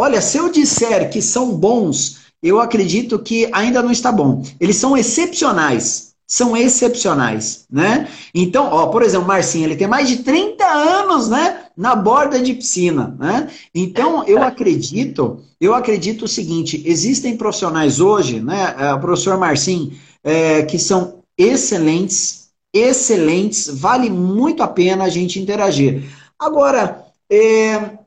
Olha, 0.00 0.20
se 0.20 0.38
eu 0.38 0.48
disser 0.48 1.10
que 1.10 1.20
são 1.20 1.56
bons, 1.56 2.18
eu 2.40 2.60
acredito 2.60 3.18
que 3.18 3.48
ainda 3.50 3.82
não 3.82 3.90
está 3.90 4.12
bom. 4.12 4.44
Eles 4.60 4.76
são 4.76 4.96
excepcionais. 4.96 6.14
São 6.24 6.56
excepcionais, 6.56 7.64
né? 7.68 8.06
Então, 8.32 8.68
ó, 8.70 8.86
por 8.88 9.02
exemplo, 9.02 9.26
Marcinho, 9.26 9.64
ele 9.64 9.74
tem 9.74 9.88
mais 9.88 10.08
de 10.08 10.18
30 10.18 10.64
anos, 10.64 11.28
né? 11.28 11.64
Na 11.76 11.96
borda 11.96 12.38
de 12.38 12.54
piscina, 12.54 13.16
né? 13.18 13.50
Então, 13.74 14.22
eu 14.24 14.40
acredito, 14.40 15.42
eu 15.60 15.74
acredito 15.74 16.26
o 16.26 16.28
seguinte, 16.28 16.80
existem 16.86 17.36
profissionais 17.36 17.98
hoje, 17.98 18.40
né? 18.40 18.76
É, 18.78 18.96
professor 18.98 19.36
Marcinho, 19.36 19.98
é, 20.22 20.62
que 20.62 20.78
são 20.78 21.24
excelentes, 21.36 22.50
excelentes, 22.72 23.66
vale 23.66 24.10
muito 24.10 24.62
a 24.62 24.68
pena 24.68 25.04
a 25.04 25.08
gente 25.08 25.40
interagir. 25.40 26.04
Agora, 26.38 27.04
é, 27.28 27.98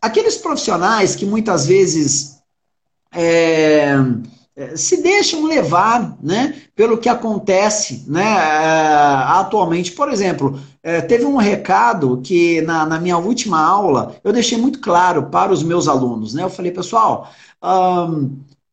aqueles 0.00 0.36
profissionais 0.36 1.14
que 1.14 1.26
muitas 1.26 1.66
vezes 1.66 2.38
é, 3.12 3.94
é, 4.58 4.76
se 4.76 5.02
deixam 5.02 5.46
levar 5.46 6.16
né, 6.22 6.62
pelo 6.74 6.98
que 6.98 7.08
acontece 7.08 8.04
né, 8.08 8.24
é, 8.24 8.86
atualmente. 9.28 9.92
Por 9.92 10.10
exemplo, 10.10 10.60
é, 10.82 11.00
teve 11.00 11.24
um 11.24 11.36
recado 11.36 12.20
que 12.22 12.60
na, 12.62 12.84
na, 12.84 13.00
minha 13.00 13.16
última 13.18 13.60
aula 13.60 14.16
eu 14.24 14.32
deixei 14.32 14.58
muito 14.58 14.80
claro 14.80 15.24
para 15.26 15.52
os 15.52 15.62
meus 15.62 15.86
alunos. 15.88 16.34
Né? 16.34 16.42
Eu 16.42 16.50
falei, 16.50 16.72
pessoal, 16.72 17.30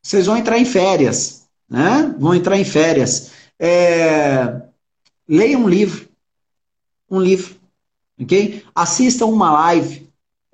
vocês 0.02 0.26
vão 0.26 0.36
entrar 0.36 0.58
em 0.58 0.64
férias, 0.64 1.46
né? 1.68 2.14
vão 2.18 2.34
entrar 2.34 2.58
em 2.58 2.64
férias. 2.64 3.30
É, 3.58 4.60
leiam 5.28 5.62
um 5.62 5.68
livro, 5.68 6.08
um 7.10 7.20
livro, 7.20 7.54
ok? 8.20 8.64
Assistam 8.74 9.26
uma 9.26 9.52
live, 9.52 10.05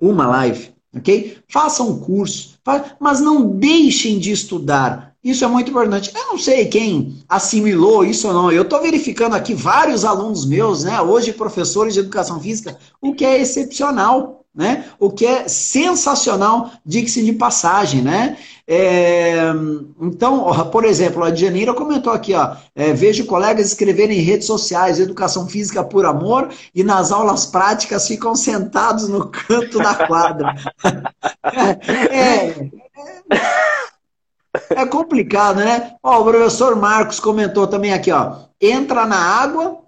uma 0.09 0.27
live, 0.27 0.69
ok? 0.95 1.37
Façam 1.47 1.89
um 1.89 1.99
curso, 1.99 2.59
mas 2.99 3.19
não 3.19 3.47
deixem 3.47 4.19
de 4.19 4.31
estudar. 4.31 5.13
Isso 5.23 5.45
é 5.45 5.47
muito 5.47 5.71
importante. 5.71 6.11
Eu 6.13 6.25
não 6.27 6.37
sei 6.37 6.65
quem 6.65 7.15
assimilou 7.29 8.03
isso 8.03 8.27
ou 8.27 8.33
não. 8.33 8.51
Eu 8.51 8.63
estou 8.63 8.81
verificando 8.81 9.35
aqui 9.35 9.53
vários 9.53 10.03
alunos 10.03 10.45
meus, 10.45 10.83
né? 10.83 10.99
Hoje 10.99 11.31
professores 11.31 11.93
de 11.93 12.01
educação 12.01 12.39
física, 12.41 12.77
o 13.01 13.13
que 13.13 13.23
é 13.23 13.39
excepcional 13.39 14.42
né? 14.53 14.85
O 14.99 15.09
que 15.09 15.25
é 15.25 15.47
sensacional, 15.47 16.71
diga-se 16.85 17.23
de 17.23 17.33
passagem, 17.33 18.01
né? 18.01 18.37
É, 18.67 19.41
então, 19.99 20.41
ó, 20.41 20.65
por 20.65 20.85
exemplo, 20.85 21.23
a 21.23 21.31
Dianira 21.31 21.73
comentou 21.73 22.13
aqui, 22.13 22.33
ó, 22.33 22.55
é, 22.75 22.93
vejo 22.93 23.25
colegas 23.25 23.67
escreverem 23.67 24.19
em 24.19 24.21
redes 24.21 24.45
sociais 24.45 24.99
educação 24.99 25.47
física 25.47 25.83
por 25.83 26.05
amor 26.05 26.49
e 26.73 26.83
nas 26.83 27.11
aulas 27.11 27.45
práticas 27.45 28.07
ficam 28.07 28.35
sentados 28.35 29.09
no 29.09 29.27
canto 29.27 29.79
da 29.79 29.95
quadra. 29.95 30.55
é, 32.11 32.49
é, 32.49 32.71
é 34.69 34.85
complicado, 34.85 35.57
né? 35.57 35.95
Ó, 36.03 36.21
o 36.21 36.25
professor 36.25 36.75
Marcos 36.75 37.19
comentou 37.19 37.65
também 37.65 37.91
aqui, 37.91 38.11
ó, 38.11 38.35
entra 38.61 39.05
na 39.05 39.17
água, 39.17 39.79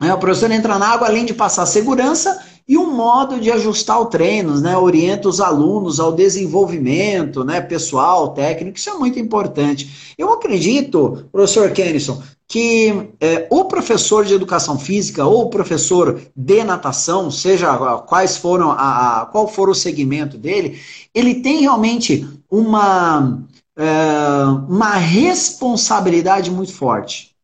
né, 0.00 0.14
o 0.14 0.18
professor 0.18 0.50
entra 0.50 0.78
na 0.78 0.88
água 0.88 1.08
além 1.08 1.24
de 1.24 1.34
passar 1.34 1.66
segurança 1.66 2.38
e 2.68 2.76
um 2.76 2.92
modo 2.92 3.38
de 3.38 3.50
ajustar 3.50 4.00
o 4.00 4.06
treino, 4.06 4.60
né? 4.60 4.76
Orienta 4.76 5.28
os 5.28 5.40
alunos 5.40 6.00
ao 6.00 6.12
desenvolvimento 6.12 7.44
né? 7.44 7.60
pessoal, 7.60 8.34
técnico, 8.34 8.76
isso 8.76 8.90
é 8.90 8.94
muito 8.94 9.18
importante. 9.18 10.14
Eu 10.18 10.32
acredito, 10.32 11.28
professor 11.30 11.70
Kennison, 11.70 12.20
que 12.48 13.10
é, 13.20 13.46
o 13.50 13.64
professor 13.64 14.24
de 14.24 14.34
educação 14.34 14.78
física 14.78 15.24
ou 15.24 15.42
o 15.42 15.50
professor 15.50 16.20
de 16.34 16.64
natação, 16.64 17.30
seja 17.30 17.76
quais 17.98 18.36
foram 18.36 18.70
a, 18.72 19.22
a 19.22 19.26
qual 19.26 19.46
for 19.46 19.68
o 19.68 19.74
segmento 19.74 20.36
dele, 20.36 20.80
ele 21.14 21.36
tem 21.36 21.60
realmente 21.60 22.26
uma, 22.50 23.42
é, 23.76 24.44
uma 24.68 24.94
responsabilidade 24.94 26.50
muito 26.50 26.72
forte. 26.72 27.35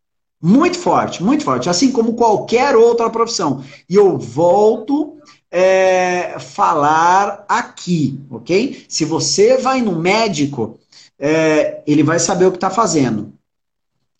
Muito 0.44 0.76
forte, 0.76 1.22
muito 1.22 1.44
forte, 1.44 1.70
assim 1.70 1.92
como 1.92 2.14
qualquer 2.14 2.74
outra 2.74 3.08
profissão. 3.08 3.62
E 3.88 3.94
eu 3.94 4.18
volto 4.18 5.18
é, 5.52 6.36
falar 6.40 7.44
aqui, 7.48 8.18
ok? 8.28 8.84
Se 8.88 9.04
você 9.04 9.56
vai 9.56 9.80
no 9.80 9.94
médico, 9.94 10.80
é, 11.16 11.80
ele 11.86 12.02
vai 12.02 12.18
saber 12.18 12.46
o 12.46 12.50
que 12.50 12.56
está 12.56 12.70
fazendo. 12.70 13.32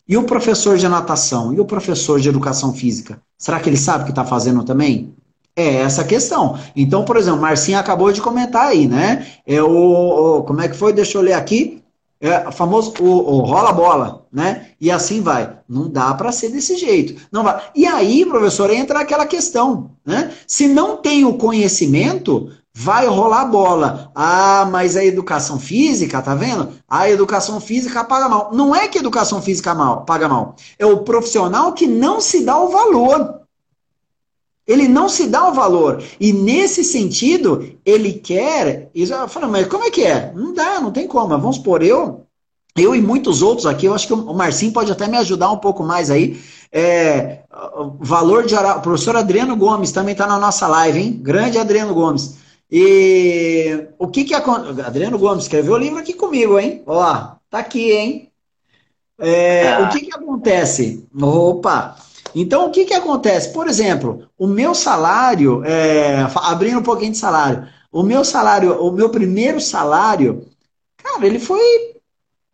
E 0.07 0.15
o 0.15 0.23
professor 0.23 0.77
de 0.77 0.87
natação? 0.87 1.53
E 1.53 1.59
o 1.59 1.65
professor 1.65 2.19
de 2.21 2.29
educação 2.29 2.73
física? 2.73 3.21
Será 3.37 3.59
que 3.59 3.67
ele 3.67 3.77
sabe 3.77 4.03
o 4.03 4.05
que 4.05 4.11
está 4.11 4.23
fazendo 4.23 4.63
também? 4.63 5.13
É 5.55 5.75
essa 5.75 6.03
a 6.03 6.05
questão. 6.05 6.57
Então, 6.73 7.03
por 7.03 7.17
exemplo, 7.17 7.41
Marcinha 7.41 7.79
acabou 7.79 8.11
de 8.13 8.21
comentar 8.21 8.67
aí, 8.67 8.87
né? 8.87 9.27
É 9.45 9.61
o, 9.61 10.37
o, 10.39 10.43
como 10.43 10.61
é 10.61 10.69
que 10.69 10.75
foi? 10.75 10.93
Deixa 10.93 11.17
eu 11.17 11.21
ler 11.21 11.33
aqui. 11.33 11.83
É, 12.21 12.49
famoso 12.51 12.93
o, 13.01 13.05
o 13.05 13.39
rola 13.41 13.73
bola, 13.73 14.22
né? 14.33 14.69
E 14.81 14.89
assim 14.89 15.21
vai. 15.21 15.59
Não 15.69 15.87
dá 15.87 16.11
para 16.15 16.31
ser 16.31 16.49
desse 16.49 16.75
jeito. 16.75 17.21
Não 17.31 17.43
vai. 17.43 17.61
E 17.75 17.85
aí, 17.85 18.25
professor, 18.25 18.71
entra 18.71 18.99
aquela 18.99 19.27
questão, 19.27 19.91
né? 20.03 20.33
Se 20.47 20.67
não 20.67 20.97
tem 20.97 21.23
o 21.23 21.35
conhecimento, 21.37 22.49
vai 22.73 23.05
rolar 23.05 23.45
bola. 23.45 24.11
Ah, 24.15 24.67
mas 24.71 24.97
a 24.97 25.05
educação 25.05 25.59
física, 25.59 26.19
tá 26.19 26.33
vendo? 26.33 26.69
A 26.89 27.07
educação 27.09 27.61
física 27.61 28.03
paga 28.03 28.27
mal. 28.27 28.49
Não 28.51 28.75
é 28.75 28.87
que 28.87 28.97
a 28.97 29.01
educação 29.01 29.39
física 29.39 29.75
mal, 29.75 30.03
paga 30.03 30.27
mal. 30.27 30.55
É 30.79 30.85
o 30.85 31.03
profissional 31.03 31.73
que 31.73 31.85
não 31.85 32.19
se 32.19 32.43
dá 32.43 32.57
o 32.57 32.69
valor. 32.69 33.41
Ele 34.65 34.87
não 34.87 35.09
se 35.09 35.27
dá 35.27 35.47
o 35.47 35.53
valor. 35.53 36.01
E 36.19 36.33
nesse 36.33 36.83
sentido, 36.83 37.69
ele 37.85 38.13
quer. 38.13 38.89
Eu 38.95 39.27
falo, 39.27 39.49
mas 39.49 39.67
como 39.67 39.83
é 39.83 39.91
que 39.91 40.03
é? 40.03 40.31
Não 40.33 40.53
dá, 40.53 40.81
não 40.81 40.91
tem 40.91 41.05
como. 41.05 41.27
Vamos 41.27 41.57
supor, 41.57 41.83
eu, 41.83 42.25
eu 42.75 42.95
e 42.95 43.01
muitos 43.01 43.41
outros 43.41 43.65
aqui, 43.65 43.85
eu 43.85 43.93
acho 43.93 44.07
que 44.07 44.13
o 44.13 44.33
Marcinho 44.33 44.73
pode 44.73 44.91
até 44.91 45.07
me 45.07 45.17
ajudar 45.17 45.51
um 45.51 45.57
pouco 45.57 45.83
mais 45.83 46.09
aí. 46.09 46.41
É, 46.71 47.41
valor 47.99 48.45
de 48.45 48.55
O 48.55 48.81
professor 48.81 49.15
Adriano 49.15 49.55
Gomes 49.55 49.91
também 49.91 50.13
está 50.13 50.25
na 50.25 50.39
nossa 50.39 50.67
live, 50.67 50.99
hein? 50.99 51.19
Grande 51.21 51.59
Adriano 51.59 51.93
Gomes. 51.93 52.37
E 52.71 53.87
o 53.99 54.07
que 54.07 54.23
que 54.23 54.33
acontece? 54.33 54.81
Adriano 54.81 55.19
Gomes 55.19 55.43
escreveu 55.43 55.73
o 55.73 55.77
livro 55.77 55.99
aqui 55.99 56.13
comigo, 56.13 56.57
hein? 56.57 56.81
Ó, 56.87 57.35
tá 57.49 57.59
aqui, 57.59 57.91
hein? 57.91 58.31
É, 59.19 59.67
ah. 59.67 59.81
O 59.83 59.89
que 59.89 60.05
que 60.05 60.13
acontece? 60.13 61.07
Opa! 61.21 61.95
Então, 62.33 62.65
o 62.65 62.71
que, 62.71 62.85
que 62.85 62.93
acontece? 62.95 63.53
Por 63.53 63.67
exemplo, 63.67 64.27
o 64.37 64.47
meu 64.47 64.73
salário, 64.73 65.63
é, 65.63 66.25
abrindo 66.37 66.79
um 66.79 66.83
pouquinho 66.83 67.11
de 67.11 67.17
salário, 67.19 67.67
o 67.91 68.01
meu 68.01 68.25
salário, 68.25 68.81
o 68.81 68.91
meu 68.91 69.09
primeiro 69.09 69.61
salário, 69.61 70.47
cara, 70.97 71.27
ele 71.27 71.37
foi 71.37 71.92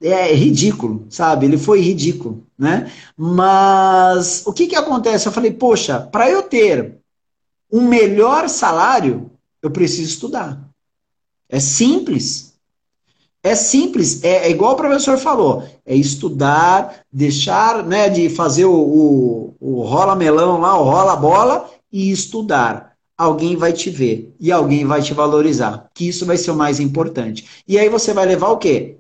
é, 0.02 0.34
ridículo, 0.34 1.06
sabe? 1.10 1.46
Ele 1.46 1.58
foi 1.58 1.82
ridículo, 1.82 2.46
né? 2.58 2.92
Mas 3.18 4.44
o 4.46 4.54
que, 4.54 4.68
que 4.68 4.76
acontece? 4.76 5.28
Eu 5.28 5.32
falei, 5.32 5.52
poxa, 5.52 6.00
para 6.00 6.30
eu 6.30 6.44
ter 6.44 6.98
um 7.72 7.88
melhor 7.88 8.50
salário, 8.50 9.30
eu 9.62 9.70
preciso 9.70 10.10
estudar. 10.10 10.60
É 11.50 11.60
simples. 11.60 12.50
É 13.42 13.56
simples, 13.56 14.22
é, 14.22 14.48
é, 14.48 14.52
igual 14.52 14.74
o 14.74 14.78
professor 14.78 15.18
falou, 15.18 15.64
é 15.86 15.96
estudar, 15.96 17.06
deixar 17.12 17.86
né, 17.86 18.10
de 18.10 18.28
fazer 18.30 18.66
o, 18.66 18.76
o, 18.76 19.56
o 19.62 19.82
rola-melão 19.82 20.60
lá, 20.60 20.78
o 20.78 20.84
rola-bola 20.84 21.70
e 21.90 22.12
estudar. 22.12 22.98
Alguém 23.18 23.56
vai 23.56 23.72
te 23.72 23.90
ver 23.90 24.36
e 24.42 24.52
alguém 24.52 24.86
vai 24.86 25.02
te 25.02 25.14
valorizar, 25.14 25.90
que 25.94 26.08
isso 26.08 26.26
vai 26.26 26.36
ser 26.36 26.52
o 26.52 26.56
mais 26.56 26.82
importante. 26.82 27.46
E 27.66 27.80
aí 27.80 27.88
você 27.88 28.14
vai 28.14 28.26
levar 28.26 28.50
o 28.50 28.58
quê? 28.58 28.98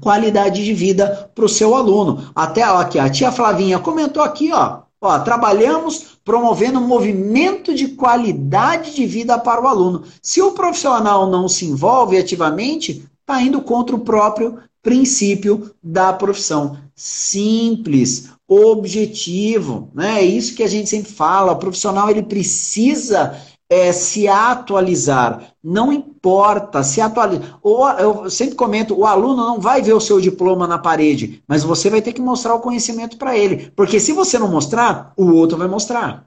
Qualidade 0.00 0.64
de 0.64 0.72
vida 0.72 1.30
para 1.34 1.44
o 1.44 1.48
seu 1.48 1.74
aluno. 1.74 2.30
Até 2.34 2.62
aqui, 2.62 2.98
a 2.98 3.10
tia 3.10 3.32
Flavinha 3.32 3.78
comentou 3.78 4.22
aqui, 4.22 4.52
ó, 4.52 4.80
ó, 5.00 5.18
trabalhamos 5.20 6.18
promovendo 6.24 6.78
um 6.78 6.86
movimento 6.86 7.74
de 7.74 7.88
qualidade 7.88 8.94
de 8.94 9.06
vida 9.06 9.38
para 9.38 9.62
o 9.62 9.66
aluno. 9.66 10.04
Se 10.22 10.42
o 10.42 10.52
profissional 10.52 11.28
não 11.28 11.48
se 11.48 11.64
envolve 11.64 12.18
ativamente, 12.18 13.04
está 13.20 13.40
indo 13.40 13.62
contra 13.62 13.96
o 13.96 14.00
próprio 14.00 14.58
princípio 14.82 15.70
da 15.82 16.12
profissão. 16.12 16.76
Simples, 16.94 18.30
objetivo, 18.48 19.90
né? 19.94 20.20
É 20.20 20.24
isso 20.24 20.54
que 20.54 20.62
a 20.62 20.68
gente 20.68 20.88
sempre 20.88 21.12
fala. 21.12 21.52
O 21.52 21.58
profissional 21.58 22.10
ele 22.10 22.22
precisa 22.22 23.36
é, 23.68 23.92
se 23.92 24.26
atualizar. 24.26 25.52
Não 25.62 25.92
importa, 25.92 26.82
se 26.82 27.00
atualizar. 27.00 27.60
eu 27.98 28.30
sempre 28.30 28.54
comento, 28.54 28.98
o 28.98 29.04
aluno 29.04 29.36
não 29.36 29.60
vai 29.60 29.82
ver 29.82 29.92
o 29.92 30.00
seu 30.00 30.20
diploma 30.20 30.66
na 30.66 30.78
parede, 30.78 31.42
mas 31.46 31.62
você 31.62 31.90
vai 31.90 32.00
ter 32.00 32.12
que 32.12 32.20
mostrar 32.20 32.54
o 32.54 32.60
conhecimento 32.60 33.16
para 33.18 33.36
ele. 33.36 33.70
Porque 33.76 34.00
se 34.00 34.12
você 34.12 34.38
não 34.38 34.48
mostrar, 34.48 35.12
o 35.16 35.32
outro 35.32 35.58
vai 35.58 35.68
mostrar. 35.68 36.26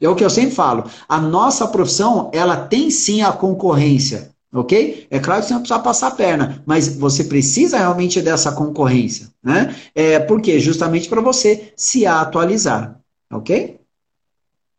É 0.00 0.08
o 0.08 0.14
que 0.14 0.24
eu 0.24 0.30
sempre 0.30 0.54
falo. 0.54 0.84
A 1.08 1.18
nossa 1.18 1.66
profissão, 1.66 2.30
ela 2.32 2.56
tem 2.56 2.90
sim 2.90 3.22
a 3.22 3.32
concorrência. 3.32 4.34
Ok? 4.52 5.06
É 5.10 5.18
claro 5.18 5.42
que 5.42 5.48
você 5.48 5.54
não 5.54 5.60
precisa 5.60 5.80
passar 5.80 6.06
a 6.06 6.12
perna, 6.12 6.62
mas 6.64 6.96
você 6.96 7.24
precisa 7.24 7.76
realmente 7.76 8.22
dessa 8.22 8.52
concorrência, 8.52 9.28
né? 9.42 9.74
É, 9.94 10.18
por 10.18 10.40
quê? 10.40 10.58
Justamente 10.58 11.08
para 11.10 11.20
você 11.20 11.72
se 11.76 12.06
atualizar, 12.06 12.98
ok? 13.30 13.75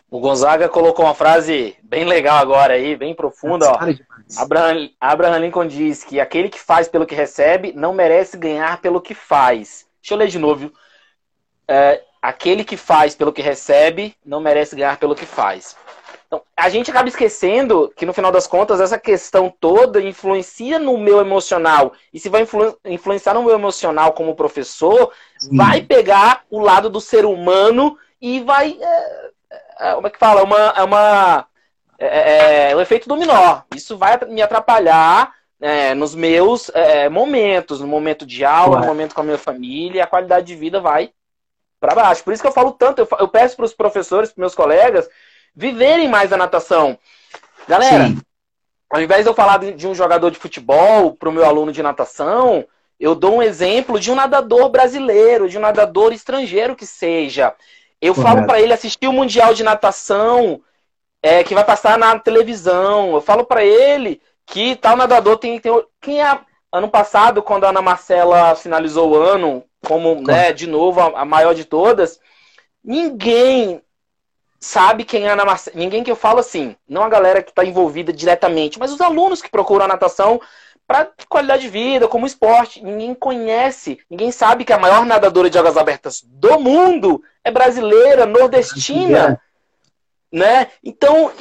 O 0.09 0.19
Gonzaga 0.19 0.69
colocou 0.69 1.05
uma 1.05 1.13
frase 1.13 1.75
bem 1.83 2.05
legal 2.05 2.37
agora 2.37 2.75
aí, 2.75 2.95
bem 2.95 3.13
profunda. 3.13 3.69
Ó. 3.69 3.79
Abraham, 4.41 4.89
Abraham 4.99 5.39
Lincoln 5.39 5.67
diz 5.67 6.03
que 6.03 6.19
aquele 6.19 6.47
que 6.47 6.59
faz 6.59 6.87
pelo 6.87 7.05
que 7.05 7.13
recebe 7.13 7.73
não 7.73 7.93
merece 7.93 8.37
ganhar 8.37 8.79
pelo 8.81 9.01
que 9.01 9.13
faz. 9.13 9.85
Deixa 10.01 10.13
eu 10.13 10.17
ler 10.17 10.27
de 10.29 10.39
novo. 10.39 10.71
É, 11.67 12.01
aquele 12.21 12.63
que 12.63 12.77
faz 12.77 13.15
pelo 13.15 13.33
que 13.33 13.41
recebe 13.41 14.15
não 14.25 14.39
merece 14.39 14.75
ganhar 14.75 14.97
pelo 14.97 15.15
que 15.15 15.25
faz. 15.25 15.75
Então, 16.27 16.41
a 16.55 16.67
gente 16.67 16.91
acaba 16.91 17.07
esquecendo 17.07 17.91
que, 17.95 18.05
no 18.05 18.13
final 18.13 18.31
das 18.31 18.45
contas, 18.45 18.81
essa 18.81 18.97
questão 18.97 19.53
toda 19.61 20.01
influencia 20.01 20.77
no 20.77 20.97
meu 20.97 21.19
emocional. 21.21 21.93
E 22.13 22.19
se 22.19 22.27
vai 22.27 22.41
influ 22.41 22.77
influenciar 22.83 23.33
no 23.33 23.43
meu 23.43 23.53
emocional 23.53 24.11
como 24.11 24.35
professor, 24.35 25.11
Sim. 25.39 25.55
vai 25.55 25.81
pegar 25.81 26.43
o 26.49 26.59
lado 26.59 26.89
do 26.89 26.99
ser 26.99 27.25
humano 27.25 27.97
e 28.21 28.41
vai. 28.41 28.77
É, 28.79 29.26
como 29.95 30.07
é 30.07 30.09
que 30.09 30.19
fala? 30.19 30.43
Uma, 30.43 30.57
é 30.75 30.83
uma, 30.83 31.47
é, 31.99 32.69
é, 32.71 32.75
o 32.75 32.81
efeito 32.81 33.07
dominó. 33.09 33.61
Isso 33.75 33.97
vai 33.97 34.17
me 34.27 34.41
atrapalhar 34.41 35.33
é, 35.59 35.93
nos 35.93 36.13
meus 36.13 36.69
é, 36.69 37.09
momentos, 37.09 37.79
no 37.79 37.87
momento 37.87 38.25
de 38.25 38.45
aula, 38.45 38.79
no 38.79 38.85
momento 38.85 39.15
com 39.15 39.21
a 39.21 39.23
minha 39.23 39.37
família, 39.37 40.03
a 40.03 40.07
qualidade 40.07 40.45
de 40.45 40.55
vida 40.55 40.79
vai 40.79 41.11
para 41.79 41.95
baixo. 41.95 42.23
Por 42.23 42.33
isso 42.33 42.41
que 42.41 42.47
eu 42.47 42.53
falo 42.53 42.71
tanto, 42.71 42.99
eu, 42.99 43.07
eu 43.19 43.27
peço 43.27 43.55
para 43.55 43.65
os 43.65 43.73
professores, 43.73 44.31
para 44.31 44.41
meus 44.41 44.55
colegas, 44.55 45.09
viverem 45.55 46.07
mais 46.07 46.31
a 46.31 46.37
natação. 46.37 46.97
Galera, 47.67 48.07
Sim. 48.07 48.21
ao 48.89 49.01
invés 49.01 49.23
de 49.23 49.29
eu 49.29 49.33
falar 49.33 49.57
de 49.59 49.87
um 49.87 49.95
jogador 49.95 50.29
de 50.29 50.39
futebol 50.39 51.13
para 51.13 51.29
o 51.29 51.31
meu 51.31 51.45
aluno 51.45 51.71
de 51.71 51.81
natação, 51.81 52.65
eu 52.99 53.13
dou 53.15 53.35
um 53.35 53.43
exemplo 53.43 53.99
de 53.99 54.11
um 54.11 54.15
nadador 54.15 54.69
brasileiro, 54.69 55.49
de 55.49 55.57
um 55.57 55.61
nadador 55.61 56.13
estrangeiro 56.13 56.75
que 56.75 56.85
seja. 56.85 57.53
Eu 58.01 58.13
Correto. 58.13 58.35
falo 58.35 58.47
para 58.47 58.61
ele 58.61 58.73
assistir 58.73 59.07
o 59.07 59.13
Mundial 59.13 59.53
de 59.53 59.63
Natação 59.63 60.61
é, 61.21 61.43
que 61.43 61.55
vai 61.55 61.63
passar 61.63 61.97
na 61.97 62.17
televisão. 62.19 63.13
Eu 63.13 63.21
falo 63.21 63.43
para 63.43 63.63
ele 63.63 64.21
que 64.45 64.75
tal 64.75 64.95
nadador 64.95 65.37
tem, 65.37 65.59
tem. 65.59 65.71
Quem 66.01 66.21
é. 66.21 66.39
Ano 66.69 66.89
passado, 66.89 67.41
quando 67.41 67.63
a 67.63 67.69
Ana 67.69 67.81
Marcela 67.81 68.53
finalizou 68.53 69.11
o 69.11 69.15
ano, 69.15 69.63
como, 69.87 70.21
né, 70.21 70.51
de 70.51 70.67
novo, 70.67 70.99
a, 70.99 71.21
a 71.21 71.25
maior 71.25 71.55
de 71.55 71.63
todas, 71.63 72.19
ninguém 72.83 73.81
sabe 74.59 75.05
quem 75.05 75.25
é 75.25 75.29
a 75.29 75.33
Ana 75.33 75.45
Marcela. 75.45 75.77
Ninguém 75.77 76.03
que 76.03 76.11
eu 76.11 76.15
falo 76.15 76.39
assim, 76.39 76.75
não 76.87 77.03
a 77.03 77.09
galera 77.09 77.41
que 77.41 77.51
está 77.51 77.63
envolvida 77.63 78.11
diretamente, 78.11 78.77
mas 78.77 78.91
os 78.91 78.99
alunos 78.99 79.41
que 79.41 79.49
procuram 79.49 79.85
a 79.85 79.87
natação 79.87 80.41
para 80.87 81.11
qualidade 81.27 81.63
de 81.63 81.69
vida, 81.69 82.07
como 82.07 82.25
esporte. 82.25 82.81
Ninguém 82.81 83.13
conhece, 83.13 83.99
ninguém 84.09 84.31
sabe 84.31 84.63
que 84.63 84.71
a 84.71 84.79
maior 84.79 85.05
nadadora 85.05 85.49
de 85.49 85.59
águas 85.59 85.75
abertas 85.75 86.23
do 86.25 86.57
mundo 86.59 87.21
é 87.43 87.51
brasileira, 87.51 88.25
nordestina, 88.25 89.39
né? 90.31 90.67
Então, 90.81 91.31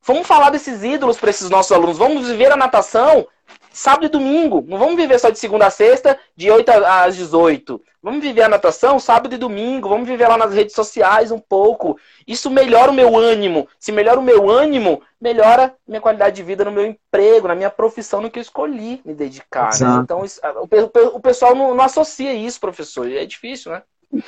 vamos 0.00 0.26
falar 0.26 0.50
desses 0.50 0.82
ídolos 0.82 1.18
para 1.18 1.30
esses 1.30 1.50
nossos 1.50 1.70
alunos. 1.70 1.98
Vamos 1.98 2.26
viver 2.26 2.50
a 2.50 2.56
natação 2.56 3.28
sábado 3.72 4.06
e 4.06 4.08
domingo. 4.08 4.64
Não 4.66 4.78
vamos 4.78 4.96
viver 4.96 5.18
só 5.18 5.30
de 5.30 5.38
segunda 5.38 5.66
a 5.66 5.70
sexta, 5.70 6.18
de 6.36 6.50
8 6.50 6.70
às 6.70 7.16
18. 7.16 7.80
Vamos 8.02 8.20
viver 8.20 8.42
a 8.42 8.48
natação 8.48 8.98
sábado 8.98 9.34
e 9.34 9.38
domingo. 9.38 9.88
Vamos 9.88 10.08
viver 10.08 10.26
lá 10.26 10.36
nas 10.36 10.52
redes 10.52 10.74
sociais 10.74 11.30
um 11.30 11.38
pouco. 11.38 11.96
Isso 12.26 12.50
melhora 12.50 12.90
o 12.90 12.94
meu 12.94 13.16
ânimo. 13.16 13.68
Se 13.78 13.92
melhora 13.92 14.18
o 14.18 14.22
meu 14.22 14.50
ânimo, 14.50 15.00
melhora 15.20 15.74
minha 15.86 16.00
qualidade 16.00 16.34
de 16.34 16.42
vida 16.42 16.64
no 16.64 16.72
meu 16.72 16.84
emprego, 16.84 17.46
na 17.46 17.54
minha 17.54 17.70
profissão, 17.70 18.20
no 18.20 18.30
que 18.30 18.40
eu 18.40 18.42
escolhi 18.42 19.00
me 19.04 19.14
dedicar. 19.14 19.70
Né? 19.80 20.00
Então, 20.02 20.24
isso, 20.24 20.40
o, 20.42 21.16
o, 21.16 21.20
pessoal 21.20 21.54
não, 21.54 21.74
não, 21.74 21.84
associa 21.84 22.34
isso, 22.34 22.58
professor. 22.58 23.08
É 23.08 23.24
difícil, 23.24 23.70
né? 23.70 23.82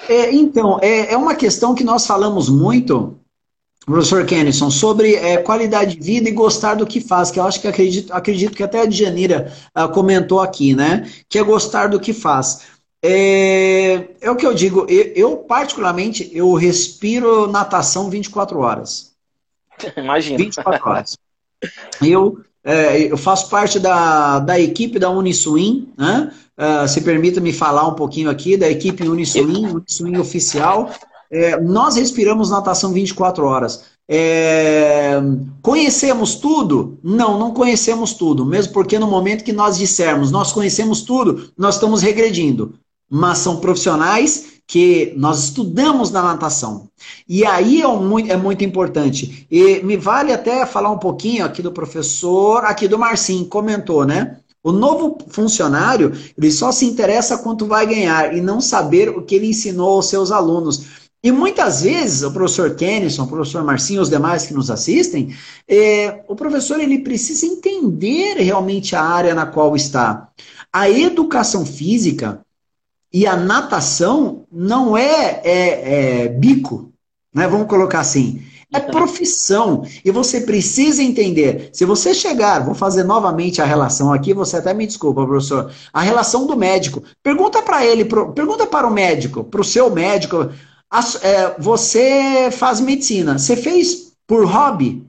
É, 0.09 0.33
então, 0.33 0.79
é, 0.81 1.13
é 1.13 1.17
uma 1.17 1.35
questão 1.35 1.75
que 1.75 1.85
nós 1.85 2.07
falamos 2.07 2.49
muito 2.49 3.19
professor 3.85 4.25
Kennison, 4.25 4.71
sobre 4.71 5.15
é, 5.15 5.37
qualidade 5.37 5.97
de 5.97 6.03
vida 6.03 6.29
e 6.29 6.33
gostar 6.33 6.75
do 6.75 6.87
que 6.87 7.01
faz, 7.01 7.31
que 7.31 7.39
eu 7.39 7.45
acho 7.45 7.61
que 7.61 7.69
acredito, 7.69 8.13
acredito 8.13 8.57
que 8.57 8.63
até 8.63 8.81
a 8.81 8.87
Djanira 8.87 9.53
uh, 9.77 9.89
comentou 9.91 10.41
aqui, 10.41 10.75
né? 10.75 11.11
Que 11.29 11.39
é 11.39 11.43
gostar 11.43 11.89
do 11.89 12.01
que 12.01 12.13
faz. 12.13 12.63
É, 13.03 14.09
é 14.23 14.31
o 14.31 14.37
que 14.37 14.47
eu 14.47 14.55
digo, 14.55 14.87
eu, 14.89 15.13
eu, 15.15 15.37
particularmente, 15.37 16.31
eu 16.33 16.55
respiro 16.55 17.47
natação 17.47 18.09
24 18.09 18.59
horas. 18.59 19.13
Imagina. 19.97 20.39
24 20.39 20.89
horas. 20.89 21.19
Eu, 22.03 22.41
é, 22.65 23.13
eu 23.13 23.17
faço 23.19 23.51
parte 23.51 23.79
da, 23.79 24.39
da 24.39 24.59
equipe 24.59 24.99
da 24.99 25.11
Uniswim, 25.11 25.93
né? 25.99 26.33
Uh, 26.57 26.87
se 26.87 27.01
permita 27.01 27.41
me 27.41 27.53
falar 27.53 27.87
um 27.89 27.95
pouquinho 27.95 28.31
aqui 28.31 28.57
da 28.57 28.71
equipe 28.71 29.07
Uniswim, 29.09 29.67
Uniswim 29.67 30.17
oficial. 30.19 30.91
É, 31.35 31.61
nós 31.61 31.97
respiramos 31.97 32.51
natação 32.51 32.93
24 32.93 33.45
horas. 33.45 33.83
É, 34.09 35.21
conhecemos 35.61 36.37
tudo? 36.37 36.97
Não, 37.03 37.37
não 37.39 37.53
conhecemos 37.53 38.13
tudo. 38.13 38.47
Mesmo 38.47 38.73
porque 38.73 39.01
no 39.01 39.09
momento 39.09 39.43
que 39.43 39.53
nós 39.53 39.77
dissermos 39.77 40.31
nós 40.31 40.53
conhecemos 40.53 41.03
tudo, 41.03 41.51
nós 41.59 41.75
estamos 41.75 42.03
regredindo. 42.03 42.75
Mas 43.11 43.39
são 43.39 43.57
profissionais 43.57 44.55
que 44.67 45.13
nós 45.17 45.45
estudamos 45.45 46.11
na 46.13 46.23
natação. 46.23 46.89
E 47.29 47.45
aí 47.45 47.83
é 47.83 47.89
muito, 47.89 48.31
é 48.31 48.37
muito 48.37 48.65
importante. 48.65 49.45
E 49.51 49.83
me 49.83 49.97
vale 49.97 50.33
até 50.33 50.65
falar 50.65 50.91
um 50.91 50.99
pouquinho 50.99 51.45
aqui 51.45 51.61
do 51.61 51.73
professor, 51.73 52.65
aqui 52.65 52.87
do 52.87 52.99
Marcinho, 52.99 53.47
comentou, 53.47 54.05
né? 54.05 54.39
O 54.63 54.73
novo 54.73 55.19
funcionário, 55.29 56.13
ele 56.39 56.51
só 56.51 56.73
se 56.73 56.87
interessa 56.87 57.37
quanto 57.37 57.67
vai 57.67 57.87
ganhar 57.87 58.35
e 58.35 58.41
não 58.41 58.63
saber 58.63 59.11
o 59.11 59.21
que 59.21 59.35
ele 59.35 59.49
ensinou 59.49 59.97
aos 59.97 60.07
seus 60.07 60.33
alunos. 60.33 61.04
E 61.25 61.33
muitas 61.33 61.81
vezes, 61.81 62.23
o 62.23 62.31
professor 62.31 62.75
Kennison, 62.75 63.23
o 63.23 63.27
professor 63.27 63.65
Marcinho, 63.65 64.03
os 64.03 64.11
demais 64.11 64.47
que 64.47 64.53
nos 64.53 64.71
assistem, 64.71 65.35
é, 65.67 66.23
o 66.29 66.37
professor 66.37 66.79
ele 66.79 66.99
precisa 66.99 67.47
entender 67.47 68.35
realmente 68.35 68.95
a 68.95 69.03
área 69.03 69.35
na 69.35 69.47
qual 69.47 69.75
está. 69.75 70.29
A 70.71 70.91
educação 70.91 71.65
física 71.65 72.45
e 73.11 73.27
a 73.27 73.37
natação 73.37 74.45
não 74.53 74.99
é, 74.99 75.41
é, 75.43 76.25
é 76.25 76.29
bico, 76.29 76.93
né? 77.35 77.49
vamos 77.49 77.69
colocar 77.69 78.01
assim. 78.01 78.43
É 78.71 78.81
profissão. 78.81 79.87
E 80.05 80.11
você 80.11 80.43
precisa 80.43 81.03
entender. 81.03 81.71
Se 81.73 81.87
você 81.87 82.13
chegar, 82.13 82.63
vou 82.63 82.75
fazer 82.75 83.05
novamente 83.05 83.63
a 83.63 83.65
relação 83.65 84.13
aqui, 84.13 84.35
você 84.35 84.59
até 84.59 84.75
me 84.75 84.87
desculpa, 84.87 85.25
professor. 85.25 85.73
A 85.91 86.03
relação 86.03 86.47
do 86.47 86.55
médico. 86.55 87.03
Pergunta 87.23 87.63
para 87.63 87.87
ele, 87.87 88.05
pergunta 88.05 88.67
para 88.67 88.87
o 88.87 88.93
médico, 88.93 89.43
para 89.43 89.61
o 89.63 89.65
seu 89.65 89.89
médico 89.89 90.51
é, 91.23 91.57
você 91.59 92.51
faz 92.51 92.81
medicina. 92.81 93.39
Você 93.39 93.57
fez 93.57 94.13
por 94.27 94.47
hobby? 94.47 95.05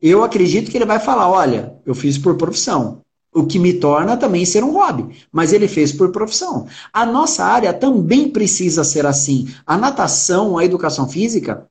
Eu 0.00 0.24
acredito 0.24 0.70
que 0.70 0.76
ele 0.76 0.84
vai 0.86 0.98
falar: 0.98 1.28
olha, 1.28 1.76
eu 1.84 1.94
fiz 1.94 2.18
por 2.18 2.36
profissão. 2.36 3.00
O 3.34 3.46
que 3.46 3.58
me 3.58 3.72
torna 3.74 4.16
também 4.16 4.44
ser 4.44 4.62
um 4.62 4.72
hobby. 4.72 5.24
Mas 5.32 5.52
ele 5.52 5.66
fez 5.66 5.90
por 5.90 6.12
profissão. 6.12 6.66
A 6.92 7.06
nossa 7.06 7.44
área 7.44 7.72
também 7.72 8.28
precisa 8.28 8.84
ser 8.84 9.06
assim. 9.06 9.48
A 9.66 9.76
natação, 9.78 10.58
a 10.58 10.64
educação 10.64 11.08
física, 11.08 11.66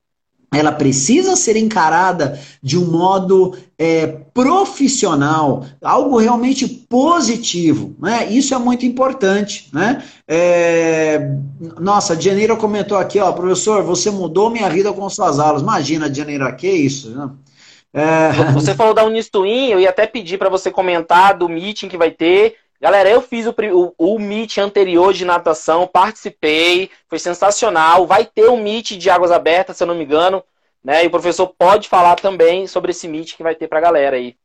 ela 0.53 0.73
precisa 0.73 1.37
ser 1.37 1.55
encarada 1.55 2.37
de 2.61 2.77
um 2.77 2.85
modo 2.85 3.57
é, 3.79 4.05
profissional, 4.05 5.65
algo 5.81 6.17
realmente 6.17 6.67
positivo. 6.67 7.95
Né? 7.97 8.27
Isso 8.29 8.53
é 8.53 8.57
muito 8.57 8.85
importante. 8.85 9.69
Né? 9.71 10.03
É... 10.27 11.19
Nossa, 11.79 12.19
Janeiro 12.19 12.57
comentou 12.57 12.97
aqui, 12.97 13.17
ó, 13.17 13.31
professor, 13.31 13.81
você 13.83 14.11
mudou 14.11 14.49
minha 14.49 14.69
vida 14.69 14.91
com 14.91 15.09
suas 15.09 15.39
aulas. 15.39 15.61
Imagina, 15.61 16.13
Janeiro, 16.13 16.53
que 16.57 16.69
isso? 16.69 17.11
Né? 17.11 17.29
É... 17.93 18.51
Você 18.51 18.75
falou 18.75 18.93
da 18.93 19.05
Unistuin, 19.05 19.69
eu 19.69 19.79
ia 19.79 19.89
até 19.89 20.05
pedir 20.05 20.37
para 20.37 20.49
você 20.49 20.69
comentar 20.69 21.37
do 21.37 21.47
meeting 21.47 21.87
que 21.87 21.97
vai 21.97 22.11
ter. 22.11 22.57
Galera, 22.81 23.07
eu 23.11 23.21
fiz 23.21 23.45
o, 23.45 23.53
o, 23.75 24.15
o 24.15 24.19
meet 24.19 24.57
anterior 24.57 25.13
de 25.13 25.23
natação, 25.23 25.85
participei, 25.85 26.89
foi 27.07 27.19
sensacional. 27.19 28.07
Vai 28.07 28.25
ter 28.25 28.49
um 28.49 28.59
meet 28.59 28.97
de 28.97 29.07
águas 29.07 29.29
abertas, 29.31 29.77
se 29.77 29.83
eu 29.83 29.87
não 29.87 29.93
me 29.93 30.03
engano, 30.03 30.43
né? 30.83 31.03
E 31.03 31.07
o 31.07 31.11
professor 31.11 31.45
pode 31.45 31.87
falar 31.87 32.15
também 32.15 32.65
sobre 32.65 32.89
esse 32.89 33.07
meet 33.07 33.37
que 33.37 33.43
vai 33.43 33.53
ter 33.53 33.67
para 33.67 33.77
a 33.77 33.81
galera 33.83 34.15
aí. 34.15 34.35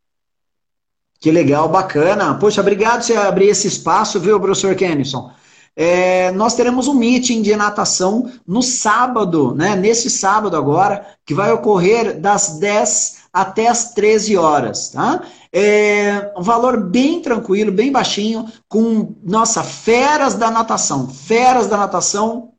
Que 1.18 1.30
legal, 1.30 1.66
bacana. 1.66 2.34
Poxa, 2.34 2.60
obrigado 2.60 2.98
por 2.98 3.06
você 3.06 3.16
abrir 3.16 3.48
esse 3.48 3.68
espaço, 3.68 4.20
viu, 4.20 4.38
professor 4.38 4.74
Kennison? 4.74 5.30
É, 5.74 6.30
nós 6.32 6.54
teremos 6.54 6.88
um 6.88 6.94
meeting 6.94 7.40
de 7.40 7.56
natação 7.56 8.30
no 8.46 8.62
sábado, 8.62 9.54
né? 9.54 9.74
Nesse 9.74 10.10
sábado 10.10 10.58
agora, 10.58 11.06
que 11.24 11.32
vai 11.32 11.50
ocorrer 11.52 12.20
das 12.20 12.58
10 12.58 13.25
até 13.36 13.68
as 13.68 13.92
13 13.92 14.34
horas, 14.38 14.88
tá? 14.88 15.22
É 15.52 16.32
um 16.34 16.42
valor 16.42 16.80
bem 16.80 17.20
tranquilo, 17.20 17.70
bem 17.70 17.92
baixinho, 17.92 18.50
com, 18.66 19.14
nossa, 19.22 19.62
feras 19.62 20.34
da 20.34 20.50
natação. 20.50 21.06
Feras 21.08 21.66
da 21.66 21.76
natação. 21.76 22.52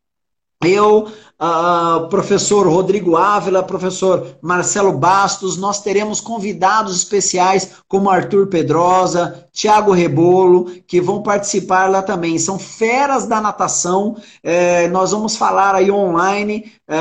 Eu 0.63 1.07
uh, 1.39 2.09
professor 2.09 2.67
Rodrigo 2.67 3.15
Ávila, 3.15 3.61
professor 3.61 4.37
Marcelo 4.41 4.91
Bastos, 4.91 5.55
nós 5.55 5.81
teremos 5.81 6.19
convidados 6.19 6.95
especiais 6.95 7.73
como 7.87 8.09
Arthur 8.09 8.47
Pedrosa, 8.47 9.45
Tiago 9.53 9.91
Rebolo, 9.91 10.65
que 10.87 10.99
vão 10.99 11.21
participar 11.21 11.89
lá 11.89 12.01
também. 12.01 12.39
São 12.39 12.57
feras 12.57 13.27
da 13.27 13.39
natação, 13.39 14.17
é, 14.41 14.87
nós 14.87 15.11
vamos 15.11 15.35
falar 15.35 15.75
aí 15.75 15.91
online, 15.91 16.71
é, 16.87 16.97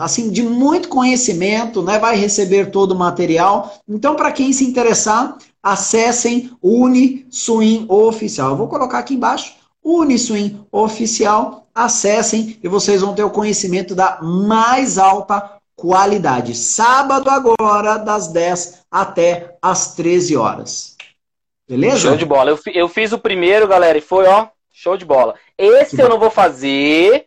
assim, 0.00 0.28
de 0.28 0.42
muito 0.42 0.88
conhecimento, 0.88 1.82
né? 1.82 2.00
vai 2.00 2.16
receber 2.16 2.72
todo 2.72 2.90
o 2.90 2.98
material. 2.98 3.72
Então, 3.88 4.16
para 4.16 4.32
quem 4.32 4.52
se 4.52 4.64
interessar, 4.64 5.38
acessem 5.62 6.50
Uniswim 6.60 7.86
Oficial. 7.88 8.50
Eu 8.50 8.56
vou 8.56 8.68
colocar 8.68 8.98
aqui 8.98 9.14
embaixo, 9.14 9.54
Uniswim 9.82 10.60
Oficial, 10.72 11.65
acessem 11.76 12.58
e 12.62 12.68
vocês 12.68 13.02
vão 13.02 13.14
ter 13.14 13.22
o 13.22 13.30
conhecimento 13.30 13.94
da 13.94 14.18
mais 14.22 14.96
alta 14.96 15.60
qualidade. 15.76 16.54
Sábado 16.54 17.28
agora, 17.28 17.98
das 17.98 18.28
10 18.28 18.86
até 18.90 19.56
as 19.60 19.94
13 19.94 20.36
horas. 20.36 20.96
Beleza? 21.68 21.98
Show 21.98 22.16
de 22.16 22.24
bola. 22.24 22.50
Eu, 22.50 22.58
eu 22.72 22.88
fiz 22.88 23.12
o 23.12 23.18
primeiro, 23.18 23.68
galera, 23.68 23.98
e 23.98 24.00
foi, 24.00 24.26
ó, 24.26 24.48
show 24.72 24.96
de 24.96 25.04
bola. 25.04 25.34
Esse 25.58 26.00
eu 26.00 26.06
bom. 26.06 26.14
não 26.14 26.18
vou 26.18 26.30
fazer 26.30 27.26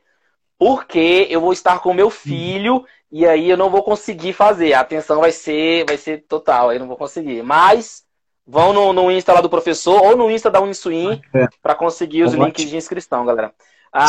porque 0.57 1.27
eu 1.29 1.39
vou 1.39 1.53
estar 1.53 1.79
com 1.79 1.93
meu 1.93 2.09
filho 2.09 2.83
e 3.11 3.25
aí 3.25 3.49
eu 3.49 3.57
não 3.57 3.69
vou 3.69 3.83
conseguir 3.83 4.33
fazer. 4.33 4.73
A 4.73 4.79
atenção 4.79 5.21
vai 5.21 5.31
ser, 5.31 5.85
vai 5.85 5.97
ser 5.97 6.25
total, 6.27 6.69
aí 6.69 6.77
eu 6.77 6.79
não 6.79 6.87
vou 6.87 6.97
conseguir. 6.97 7.43
Mas 7.43 8.03
vão 8.47 8.73
no, 8.73 8.91
no 8.93 9.11
Insta 9.11 9.31
lá 9.31 9.41
do 9.41 9.49
professor 9.49 10.01
ou 10.03 10.17
no 10.17 10.31
Insta 10.31 10.49
da 10.49 10.59
Uniswim 10.59 11.21
é. 11.35 11.47
para 11.61 11.75
conseguir 11.75 12.23
os 12.23 12.33
links 12.33 12.67
de 12.67 12.75
inscrição, 12.75 13.25
galera. 13.25 13.53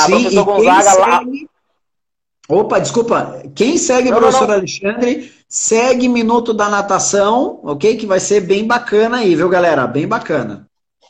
Sim, 0.07 0.22
professor 0.22 0.45
Gonzaga 0.45 0.95
lá. 0.99 1.22
Opa, 2.49 2.81
desculpa. 2.81 3.43
Quem 3.55 3.78
segue 3.78 4.11
o 4.11 4.16
professor 4.16 4.49
não. 4.49 4.55
Alexandre, 4.55 5.33
segue 5.49 6.09
Minuto 6.09 6.53
da 6.53 6.68
Natação, 6.68 7.61
ok? 7.62 7.97
Que 7.97 8.07
vai 8.07 8.18
ser 8.18 8.41
bem 8.41 8.66
bacana 8.66 9.18
aí, 9.18 9.37
viu, 9.37 9.49
galera? 9.49 9.87
Bem 9.87 10.07
bacana. 10.07 10.68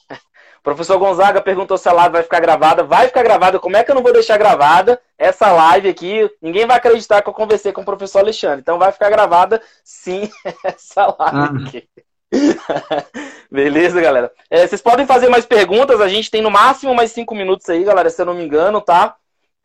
professor 0.62 0.98
Gonzaga 0.98 1.40
perguntou 1.40 1.78
se 1.78 1.88
a 1.88 1.92
live 1.92 2.12
vai 2.12 2.22
ficar 2.22 2.40
gravada. 2.40 2.84
Vai 2.84 3.06
ficar 3.08 3.22
gravada. 3.22 3.58
Como 3.58 3.76
é 3.76 3.82
que 3.82 3.90
eu 3.90 3.94
não 3.94 4.02
vou 4.02 4.12
deixar 4.12 4.36
gravada 4.36 5.00
essa 5.16 5.50
live 5.50 5.88
aqui? 5.88 6.30
Ninguém 6.42 6.66
vai 6.66 6.76
acreditar 6.76 7.22
que 7.22 7.28
eu 7.30 7.34
conversei 7.34 7.72
com 7.72 7.80
o 7.80 7.86
professor 7.86 8.18
Alexandre. 8.18 8.60
Então 8.60 8.78
vai 8.78 8.92
ficar 8.92 9.08
gravada, 9.08 9.62
sim, 9.82 10.30
essa 10.62 11.06
live 11.18 11.64
ah. 11.64 11.66
aqui. 11.66 11.88
Beleza, 13.50 14.00
galera? 14.00 14.32
É, 14.48 14.66
vocês 14.66 14.80
podem 14.80 15.06
fazer 15.06 15.28
mais 15.28 15.44
perguntas, 15.44 16.00
a 16.00 16.08
gente 16.08 16.30
tem 16.30 16.40
no 16.40 16.50
máximo 16.50 16.94
mais 16.94 17.12
cinco 17.12 17.34
minutos 17.34 17.68
aí, 17.68 17.82
galera, 17.84 18.08
se 18.10 18.20
eu 18.20 18.26
não 18.26 18.34
me 18.34 18.44
engano, 18.44 18.80
tá? 18.80 19.16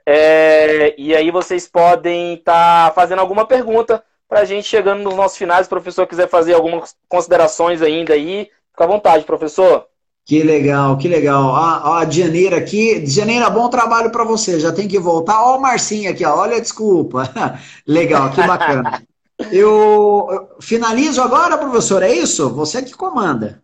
É, 0.05 0.93
e 0.97 1.15
aí 1.15 1.31
vocês 1.31 1.67
podem 1.67 2.35
estar 2.35 2.89
tá 2.89 2.93
fazendo 2.93 3.19
alguma 3.19 3.45
pergunta 3.45 4.03
para 4.27 4.41
a 4.41 4.45
gente 4.45 4.67
chegando 4.67 5.03
nos 5.03 5.15
nossos 5.15 5.37
finais. 5.37 5.61
Se 5.61 5.67
o 5.67 5.69
professor 5.69 6.05
quiser 6.07 6.27
fazer 6.27 6.53
algumas 6.53 6.95
considerações 7.07 7.81
ainda 7.81 8.13
aí, 8.13 8.49
fica 8.71 8.83
à 8.83 8.87
vontade, 8.87 9.23
professor. 9.23 9.87
Que 10.25 10.41
legal, 10.41 10.97
que 10.97 11.07
legal. 11.07 11.55
A, 11.55 11.99
a 11.99 12.09
Janeira 12.09 12.57
aqui. 12.57 13.05
Janeira, 13.05 13.49
bom 13.49 13.69
trabalho 13.69 14.09
para 14.09 14.23
você. 14.23 14.59
Já 14.59 14.71
tem 14.71 14.87
que 14.87 14.99
voltar. 14.99 15.39
Ó, 15.43 15.57
o 15.57 15.61
Marcinho 15.61 16.09
aqui, 16.09 16.25
ó. 16.25 16.35
olha, 16.35 16.59
desculpa. 16.59 17.31
legal, 17.85 18.31
que 18.31 18.41
bacana. 18.41 19.03
Eu 19.51 20.55
finalizo 20.59 21.21
agora, 21.21 21.57
professor, 21.57 22.01
é 22.01 22.11
isso? 22.11 22.49
Você 22.53 22.81
que 22.81 22.93
comanda. 22.93 23.61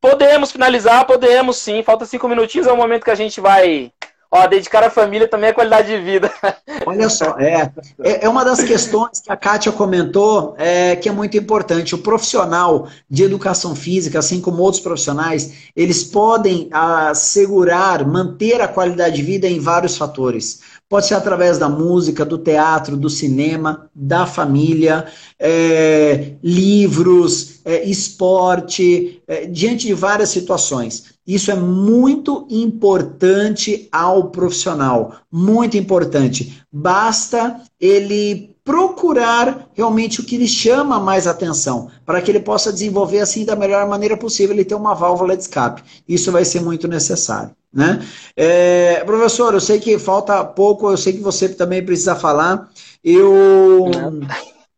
Podemos 0.00 0.52
finalizar, 0.52 1.06
podemos 1.06 1.56
sim. 1.56 1.82
Falta 1.82 2.04
cinco 2.04 2.28
minutinhos, 2.28 2.66
é 2.66 2.72
o 2.72 2.76
momento 2.76 3.04
que 3.04 3.10
a 3.10 3.14
gente 3.14 3.40
vai 3.40 3.92
Ó, 4.30 4.46
dedicar 4.46 4.82
a 4.82 4.90
família 4.90 5.28
também 5.28 5.50
é 5.50 5.52
qualidade 5.52 5.88
de 5.88 5.98
vida. 5.98 6.30
Olha 6.84 7.08
só, 7.08 7.38
é, 7.38 7.70
é, 8.02 8.24
é 8.24 8.28
uma 8.28 8.44
das 8.44 8.62
questões 8.62 9.20
que 9.20 9.30
a 9.30 9.36
Kátia 9.36 9.70
comentou 9.70 10.54
é, 10.58 10.96
que 10.96 11.08
é 11.08 11.12
muito 11.12 11.36
importante. 11.36 11.94
O 11.94 11.98
profissional 11.98 12.88
de 13.08 13.22
educação 13.22 13.76
física, 13.76 14.18
assim 14.18 14.40
como 14.40 14.62
outros 14.62 14.82
profissionais, 14.82 15.70
eles 15.76 16.02
podem 16.02 16.68
assegurar, 16.72 18.06
manter 18.06 18.60
a 18.60 18.68
qualidade 18.68 19.16
de 19.16 19.22
vida 19.22 19.46
em 19.46 19.60
vários 19.60 19.96
fatores. 19.96 20.60
Pode 20.88 21.06
ser 21.06 21.14
através 21.14 21.58
da 21.58 21.68
música, 21.68 22.24
do 22.24 22.38
teatro, 22.38 22.96
do 22.96 23.10
cinema, 23.10 23.90
da 23.92 24.24
família, 24.24 25.06
é, 25.36 26.34
livros, 26.42 27.60
é, 27.64 27.84
esporte, 27.84 29.20
é, 29.26 29.46
diante 29.46 29.88
de 29.88 29.94
várias 29.94 30.28
situações. 30.28 31.16
Isso 31.26 31.50
é 31.50 31.56
muito 31.56 32.46
importante 32.48 33.88
ao 33.90 34.30
profissional, 34.30 35.16
muito 35.30 35.76
importante. 35.76 36.62
Basta 36.72 37.60
ele 37.80 38.54
procurar 38.64 39.68
realmente 39.74 40.20
o 40.20 40.24
que 40.24 40.36
lhe 40.36 40.48
chama 40.48 41.00
mais 41.00 41.26
atenção, 41.26 41.88
para 42.04 42.20
que 42.20 42.30
ele 42.30 42.40
possa 42.40 42.72
desenvolver 42.72 43.20
assim 43.20 43.44
da 43.44 43.56
melhor 43.56 43.88
maneira 43.88 44.16
possível, 44.16 44.54
ele 44.54 44.64
ter 44.64 44.74
uma 44.76 44.94
válvula 44.94 45.36
de 45.36 45.42
escape. 45.42 45.82
Isso 46.08 46.30
vai 46.30 46.44
ser 46.44 46.60
muito 46.62 46.86
necessário. 46.86 47.50
Né? 47.76 48.02
É, 48.34 49.04
professor, 49.04 49.52
eu 49.52 49.60
sei 49.60 49.78
que 49.78 49.98
falta 49.98 50.42
pouco, 50.42 50.90
eu 50.90 50.96
sei 50.96 51.12
que 51.12 51.20
você 51.20 51.46
também 51.46 51.84
precisa 51.84 52.16
falar. 52.16 52.70
Eu, 53.04 53.90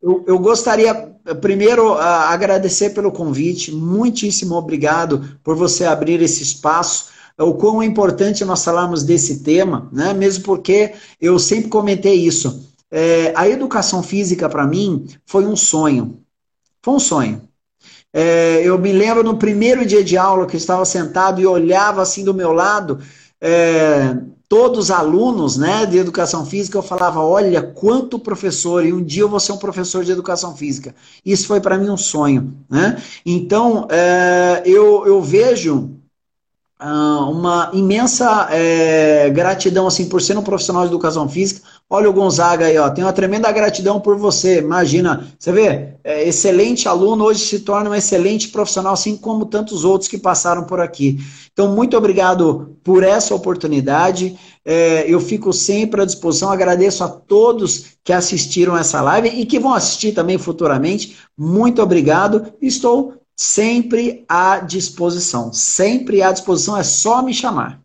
eu, 0.03 0.25
eu 0.27 0.37
gostaria, 0.37 0.93
primeiro, 1.39 1.93
agradecer 1.93 2.89
pelo 2.89 3.09
convite. 3.09 3.71
Muitíssimo 3.71 4.53
obrigado 4.55 5.39
por 5.41 5.55
você 5.55 5.85
abrir 5.85 6.21
esse 6.21 6.43
espaço 6.43 7.17
o 7.41 7.53
quão 7.53 7.81
é 7.81 7.85
importante 7.85 8.43
nós 8.43 8.65
falarmos 8.65 9.01
desse 9.01 9.41
tema, 9.43 9.89
né? 9.93 10.13
mesmo 10.13 10.43
porque 10.43 10.93
eu 11.21 11.39
sempre 11.39 11.69
comentei 11.69 12.15
isso. 12.15 12.67
É, 12.91 13.31
a 13.33 13.47
educação 13.47 14.03
física, 14.03 14.49
para 14.49 14.67
mim, 14.67 15.07
foi 15.25 15.45
um 15.45 15.55
sonho. 15.55 16.21
Foi 16.81 16.95
um 16.95 16.99
sonho. 16.99 17.48
É, 18.13 18.61
eu 18.63 18.77
me 18.77 18.91
lembro 18.91 19.23
no 19.23 19.37
primeiro 19.37 19.85
dia 19.85 20.03
de 20.03 20.17
aula 20.17 20.47
que 20.47 20.55
eu 20.55 20.59
estava 20.59 20.83
sentado 20.85 21.39
e 21.39 21.45
olhava 21.45 22.01
assim 22.01 22.23
do 22.23 22.33
meu 22.33 22.51
lado, 22.51 22.99
é, 23.39 24.17
todos 24.49 24.85
os 24.85 24.91
alunos 24.91 25.55
né, 25.57 25.85
de 25.85 25.97
educação 25.97 26.45
física, 26.45 26.77
eu 26.77 26.81
falava: 26.81 27.21
olha 27.21 27.61
quanto 27.61 28.17
professor, 28.17 28.83
e 28.83 28.91
um 28.91 29.03
dia 29.03 29.21
eu 29.21 29.29
vou 29.29 29.39
ser 29.39 29.51
um 29.51 29.57
professor 29.57 30.03
de 30.03 30.11
educação 30.11 30.55
física. 30.55 30.95
Isso 31.23 31.47
foi 31.47 31.61
para 31.61 31.77
mim 31.77 31.89
um 31.89 31.97
sonho. 31.97 32.53
Né? 32.69 33.01
Então, 33.25 33.87
é, 33.89 34.63
eu, 34.65 35.05
eu 35.05 35.21
vejo 35.21 35.91
ah, 36.79 37.27
uma 37.29 37.69
imensa 37.73 38.47
é, 38.51 39.29
gratidão 39.29 39.85
assim 39.85 40.09
por 40.09 40.21
ser 40.21 40.37
um 40.37 40.43
profissional 40.43 40.83
de 40.83 40.89
educação 40.89 41.29
física. 41.29 41.61
Olha 41.91 42.07
o 42.07 42.13
Gonzaga 42.13 42.67
aí, 42.67 42.77
ó, 42.77 42.87
tenho 42.91 43.07
uma 43.07 43.13
tremenda 43.13 43.51
gratidão 43.51 43.99
por 43.99 44.15
você. 44.15 44.59
Imagina, 44.59 45.27
você 45.39 45.51
vê, 45.51 45.95
é, 46.03 46.27
excelente 46.27 46.87
aluno 46.87 47.25
hoje 47.25 47.39
se 47.39 47.61
torna 47.61 47.89
um 47.89 47.95
excelente 47.95 48.49
profissional, 48.49 48.93
assim 48.93 49.17
como 49.17 49.47
tantos 49.47 49.83
outros 49.83 50.07
que 50.07 50.19
passaram 50.19 50.65
por 50.65 50.79
aqui. 50.79 51.17
Então, 51.51 51.73
muito 51.73 51.97
obrigado 51.97 52.77
por 52.83 53.01
essa 53.01 53.33
oportunidade. 53.33 54.37
É, 54.63 55.03
eu 55.07 55.19
fico 55.19 55.51
sempre 55.51 56.03
à 56.03 56.05
disposição. 56.05 56.51
Agradeço 56.51 57.03
a 57.03 57.07
todos 57.07 57.97
que 58.03 58.13
assistiram 58.13 58.77
essa 58.77 59.01
live 59.01 59.29
e 59.29 59.43
que 59.43 59.59
vão 59.59 59.73
assistir 59.73 60.11
também 60.11 60.37
futuramente. 60.37 61.17
Muito 61.35 61.81
obrigado. 61.81 62.53
Estou 62.61 63.15
sempre 63.35 64.25
à 64.29 64.59
disposição. 64.59 65.51
Sempre 65.51 66.21
à 66.21 66.31
disposição, 66.31 66.77
é 66.77 66.83
só 66.83 67.23
me 67.23 67.33
chamar. 67.33 67.81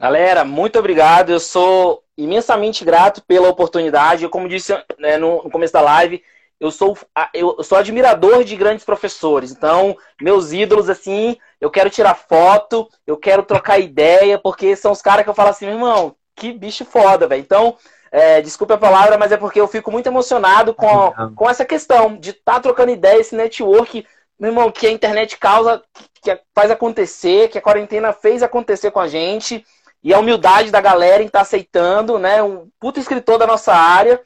Galera, 0.00 0.42
muito 0.42 0.78
obrigado. 0.78 1.30
Eu 1.30 1.40
sou 1.40 2.05
imensamente 2.16 2.84
grato 2.84 3.22
pela 3.22 3.48
oportunidade. 3.48 4.24
Eu, 4.24 4.30
como 4.30 4.48
disse 4.48 4.72
né, 4.98 5.16
no, 5.18 5.42
no, 5.42 5.50
começo 5.50 5.72
da 5.72 5.80
live, 5.80 6.22
eu 6.58 6.70
sou, 6.70 6.96
eu 7.34 7.62
sou 7.62 7.76
admirador 7.76 8.42
de 8.42 8.56
grandes 8.56 8.84
professores. 8.84 9.50
Então, 9.50 9.96
meus 10.20 10.52
ídolos, 10.52 10.88
assim, 10.88 11.36
eu 11.60 11.70
quero 11.70 11.90
tirar 11.90 12.14
foto, 12.14 12.88
eu 13.06 13.16
quero 13.16 13.42
trocar 13.42 13.78
ideia, 13.78 14.38
porque 14.38 14.74
são 14.74 14.92
os 14.92 15.02
caras 15.02 15.24
que 15.24 15.30
eu 15.30 15.34
falo 15.34 15.50
assim, 15.50 15.66
meu 15.66 15.74
irmão, 15.74 16.16
que 16.34 16.52
bicho 16.52 16.84
foda, 16.84 17.26
velho. 17.26 17.40
Então, 17.40 17.76
É, 18.08 18.40
desculpe 18.40 18.72
a 18.72 18.78
palavra, 18.78 19.18
mas 19.18 19.32
é 19.32 19.36
porque 19.36 19.60
eu 19.60 19.66
fico 19.66 19.90
muito 19.90 20.06
emocionado 20.06 20.72
com, 20.72 21.12
com 21.34 21.50
essa 21.50 21.64
questão 21.64 22.16
de 22.16 22.30
estar 22.30 22.54
tá 22.54 22.60
trocando 22.60 22.92
ideia, 22.92 23.20
esse 23.20 23.34
network, 23.34 24.06
meu 24.38 24.50
irmão, 24.50 24.70
que 24.70 24.86
a 24.86 24.90
internet 24.90 25.36
causa, 25.36 25.82
que 26.22 26.38
faz 26.54 26.70
acontecer, 26.70 27.48
que 27.48 27.58
a 27.58 27.60
quarentena 27.60 28.12
fez 28.12 28.42
acontecer 28.42 28.90
com 28.90 29.00
a 29.00 29.08
gente, 29.08 29.64
e 30.06 30.14
a 30.14 30.20
humildade 30.20 30.70
da 30.70 30.80
galera 30.80 31.20
em 31.20 31.26
estar 31.26 31.40
tá 31.40 31.42
aceitando, 31.42 32.16
né? 32.16 32.40
Um 32.40 32.70
puto 32.78 33.00
escritor 33.00 33.38
da 33.38 33.46
nossa 33.46 33.74
área. 33.74 34.22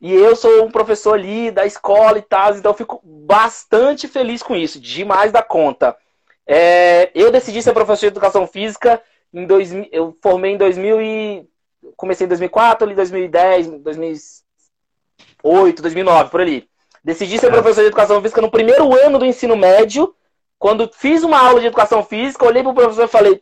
E 0.00 0.12
eu 0.12 0.34
sou 0.34 0.64
um 0.64 0.72
professor 0.72 1.14
ali 1.14 1.52
da 1.52 1.64
escola 1.64 2.18
e 2.18 2.22
tal, 2.22 2.56
então 2.56 2.72
eu 2.72 2.76
fico 2.76 3.00
bastante 3.04 4.08
feliz 4.08 4.42
com 4.42 4.56
isso, 4.56 4.80
demais 4.80 5.30
da 5.30 5.40
conta. 5.40 5.96
É, 6.44 7.12
eu 7.14 7.30
decidi 7.30 7.62
ser 7.62 7.72
professor 7.72 8.00
de 8.00 8.06
educação 8.06 8.44
física 8.44 9.00
em 9.32 9.46
2000, 9.46 9.88
eu 9.92 10.18
formei 10.20 10.54
em 10.54 10.56
2000 10.56 11.00
e 11.00 11.48
comecei 11.96 12.24
em 12.24 12.28
2004, 12.28 12.84
ali 12.84 12.96
2010, 12.96 13.68
2008, 13.82 15.80
2009, 15.80 16.30
por 16.30 16.40
ali. 16.40 16.68
Decidi 17.04 17.38
ser 17.38 17.52
professor 17.52 17.82
de 17.82 17.86
educação 17.86 18.20
física 18.20 18.42
no 18.42 18.50
primeiro 18.50 18.92
ano 19.00 19.16
do 19.16 19.24
ensino 19.24 19.54
médio. 19.54 20.12
Quando 20.58 20.90
fiz 20.92 21.22
uma 21.22 21.38
aula 21.38 21.60
de 21.60 21.66
educação 21.66 22.02
física, 22.02 22.44
olhei 22.44 22.64
para 22.64 22.72
o 22.72 22.74
professor 22.74 23.04
e 23.04 23.08
falei: 23.08 23.40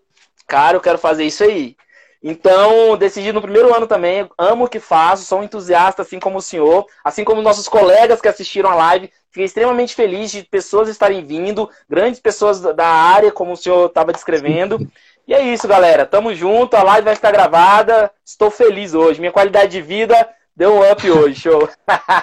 "Cara, 0.48 0.76
eu 0.76 0.80
quero 0.80 0.98
fazer 0.98 1.24
isso 1.24 1.44
aí". 1.44 1.76
Então, 2.22 2.96
decidi 2.96 3.32
no 3.32 3.40
primeiro 3.40 3.72
ano 3.72 3.86
também, 3.86 4.28
amo 4.36 4.64
o 4.64 4.68
que 4.68 4.80
faço, 4.80 5.24
sou 5.24 5.38
um 5.38 5.44
entusiasta, 5.44 6.02
assim 6.02 6.18
como 6.18 6.38
o 6.38 6.42
senhor, 6.42 6.84
assim 7.04 7.22
como 7.22 7.40
nossos 7.40 7.68
colegas 7.68 8.20
que 8.20 8.26
assistiram 8.26 8.70
a 8.70 8.74
live. 8.74 9.12
Fiquei 9.30 9.44
extremamente 9.44 9.94
feliz 9.94 10.32
de 10.32 10.42
pessoas 10.42 10.88
estarem 10.88 11.24
vindo, 11.24 11.70
grandes 11.88 12.18
pessoas 12.18 12.60
da 12.60 12.86
área, 12.88 13.30
como 13.30 13.52
o 13.52 13.56
senhor 13.56 13.86
estava 13.86 14.12
descrevendo. 14.12 14.80
E 15.28 15.34
é 15.34 15.42
isso, 15.42 15.68
galera. 15.68 16.06
Tamo 16.06 16.34
junto, 16.34 16.74
a 16.74 16.82
live 16.82 17.04
vai 17.04 17.14
estar 17.14 17.30
gravada. 17.30 18.10
Estou 18.24 18.50
feliz 18.50 18.94
hoje. 18.94 19.20
Minha 19.20 19.30
qualidade 19.30 19.70
de 19.70 19.82
vida 19.82 20.28
deu 20.56 20.74
um 20.74 20.90
up 20.90 21.08
hoje, 21.08 21.38
show. 21.38 21.68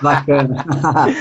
Bacana. 0.01 0.65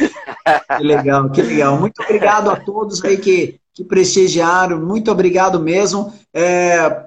que 0.78 0.82
legal, 0.82 1.30
que 1.30 1.42
legal. 1.42 1.76
Muito 1.76 2.02
obrigado 2.02 2.50
a 2.50 2.56
todos 2.56 3.04
aí 3.04 3.18
que, 3.18 3.60
que 3.74 3.84
prestigiaram. 3.84 4.80
Muito 4.80 5.10
obrigado 5.10 5.60
mesmo. 5.60 6.12
É, 6.32 7.04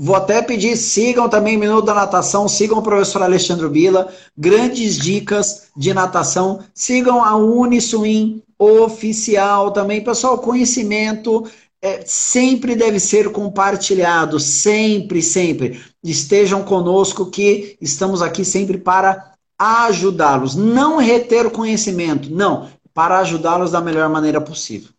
Vou 0.00 0.14
até 0.14 0.40
pedir, 0.40 0.76
sigam 0.76 1.28
também 1.28 1.56
o 1.56 1.58
Minuto 1.60 1.84
da 1.84 1.92
Natação, 1.92 2.46
sigam 2.46 2.78
o 2.78 2.82
professor 2.82 3.20
Alexandre 3.20 3.68
Bila, 3.68 4.06
grandes 4.36 4.96
dicas 4.96 5.70
de 5.76 5.92
natação, 5.92 6.60
sigam 6.72 7.24
a 7.24 7.34
Uniswim 7.34 8.40
oficial 8.56 9.72
também. 9.72 10.00
Pessoal, 10.00 10.38
conhecimento 10.38 11.50
é, 11.82 12.04
sempre 12.06 12.76
deve 12.76 13.00
ser 13.00 13.32
compartilhado, 13.32 14.38
sempre, 14.38 15.20
sempre. 15.20 15.80
Estejam 16.04 16.62
conosco 16.62 17.26
que 17.26 17.76
estamos 17.80 18.22
aqui 18.22 18.44
sempre 18.44 18.78
para 18.78 19.32
ajudá-los. 19.58 20.54
Não 20.54 20.98
reter 20.98 21.44
o 21.44 21.50
conhecimento, 21.50 22.30
não, 22.30 22.68
para 22.94 23.18
ajudá-los 23.18 23.72
da 23.72 23.80
melhor 23.80 24.08
maneira 24.08 24.40
possível. 24.40 24.90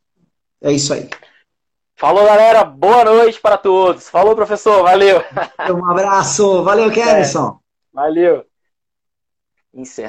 É 0.62 0.72
isso 0.72 0.94
aí. 0.94 1.10
Falou, 1.96 2.26
galera. 2.26 2.64
Boa 2.64 3.04
noite 3.04 3.40
para 3.40 3.58
todos. 3.58 4.10
Falou, 4.10 4.36
professor. 4.36 4.84
Valeu. 4.84 5.22
Um 5.70 5.86
abraço. 5.90 6.64
Valeu, 6.64 6.92
Kenison. 6.92 7.60
É. 7.92 7.96
Valeu. 8.02 8.46
Encerrando. 9.74 10.08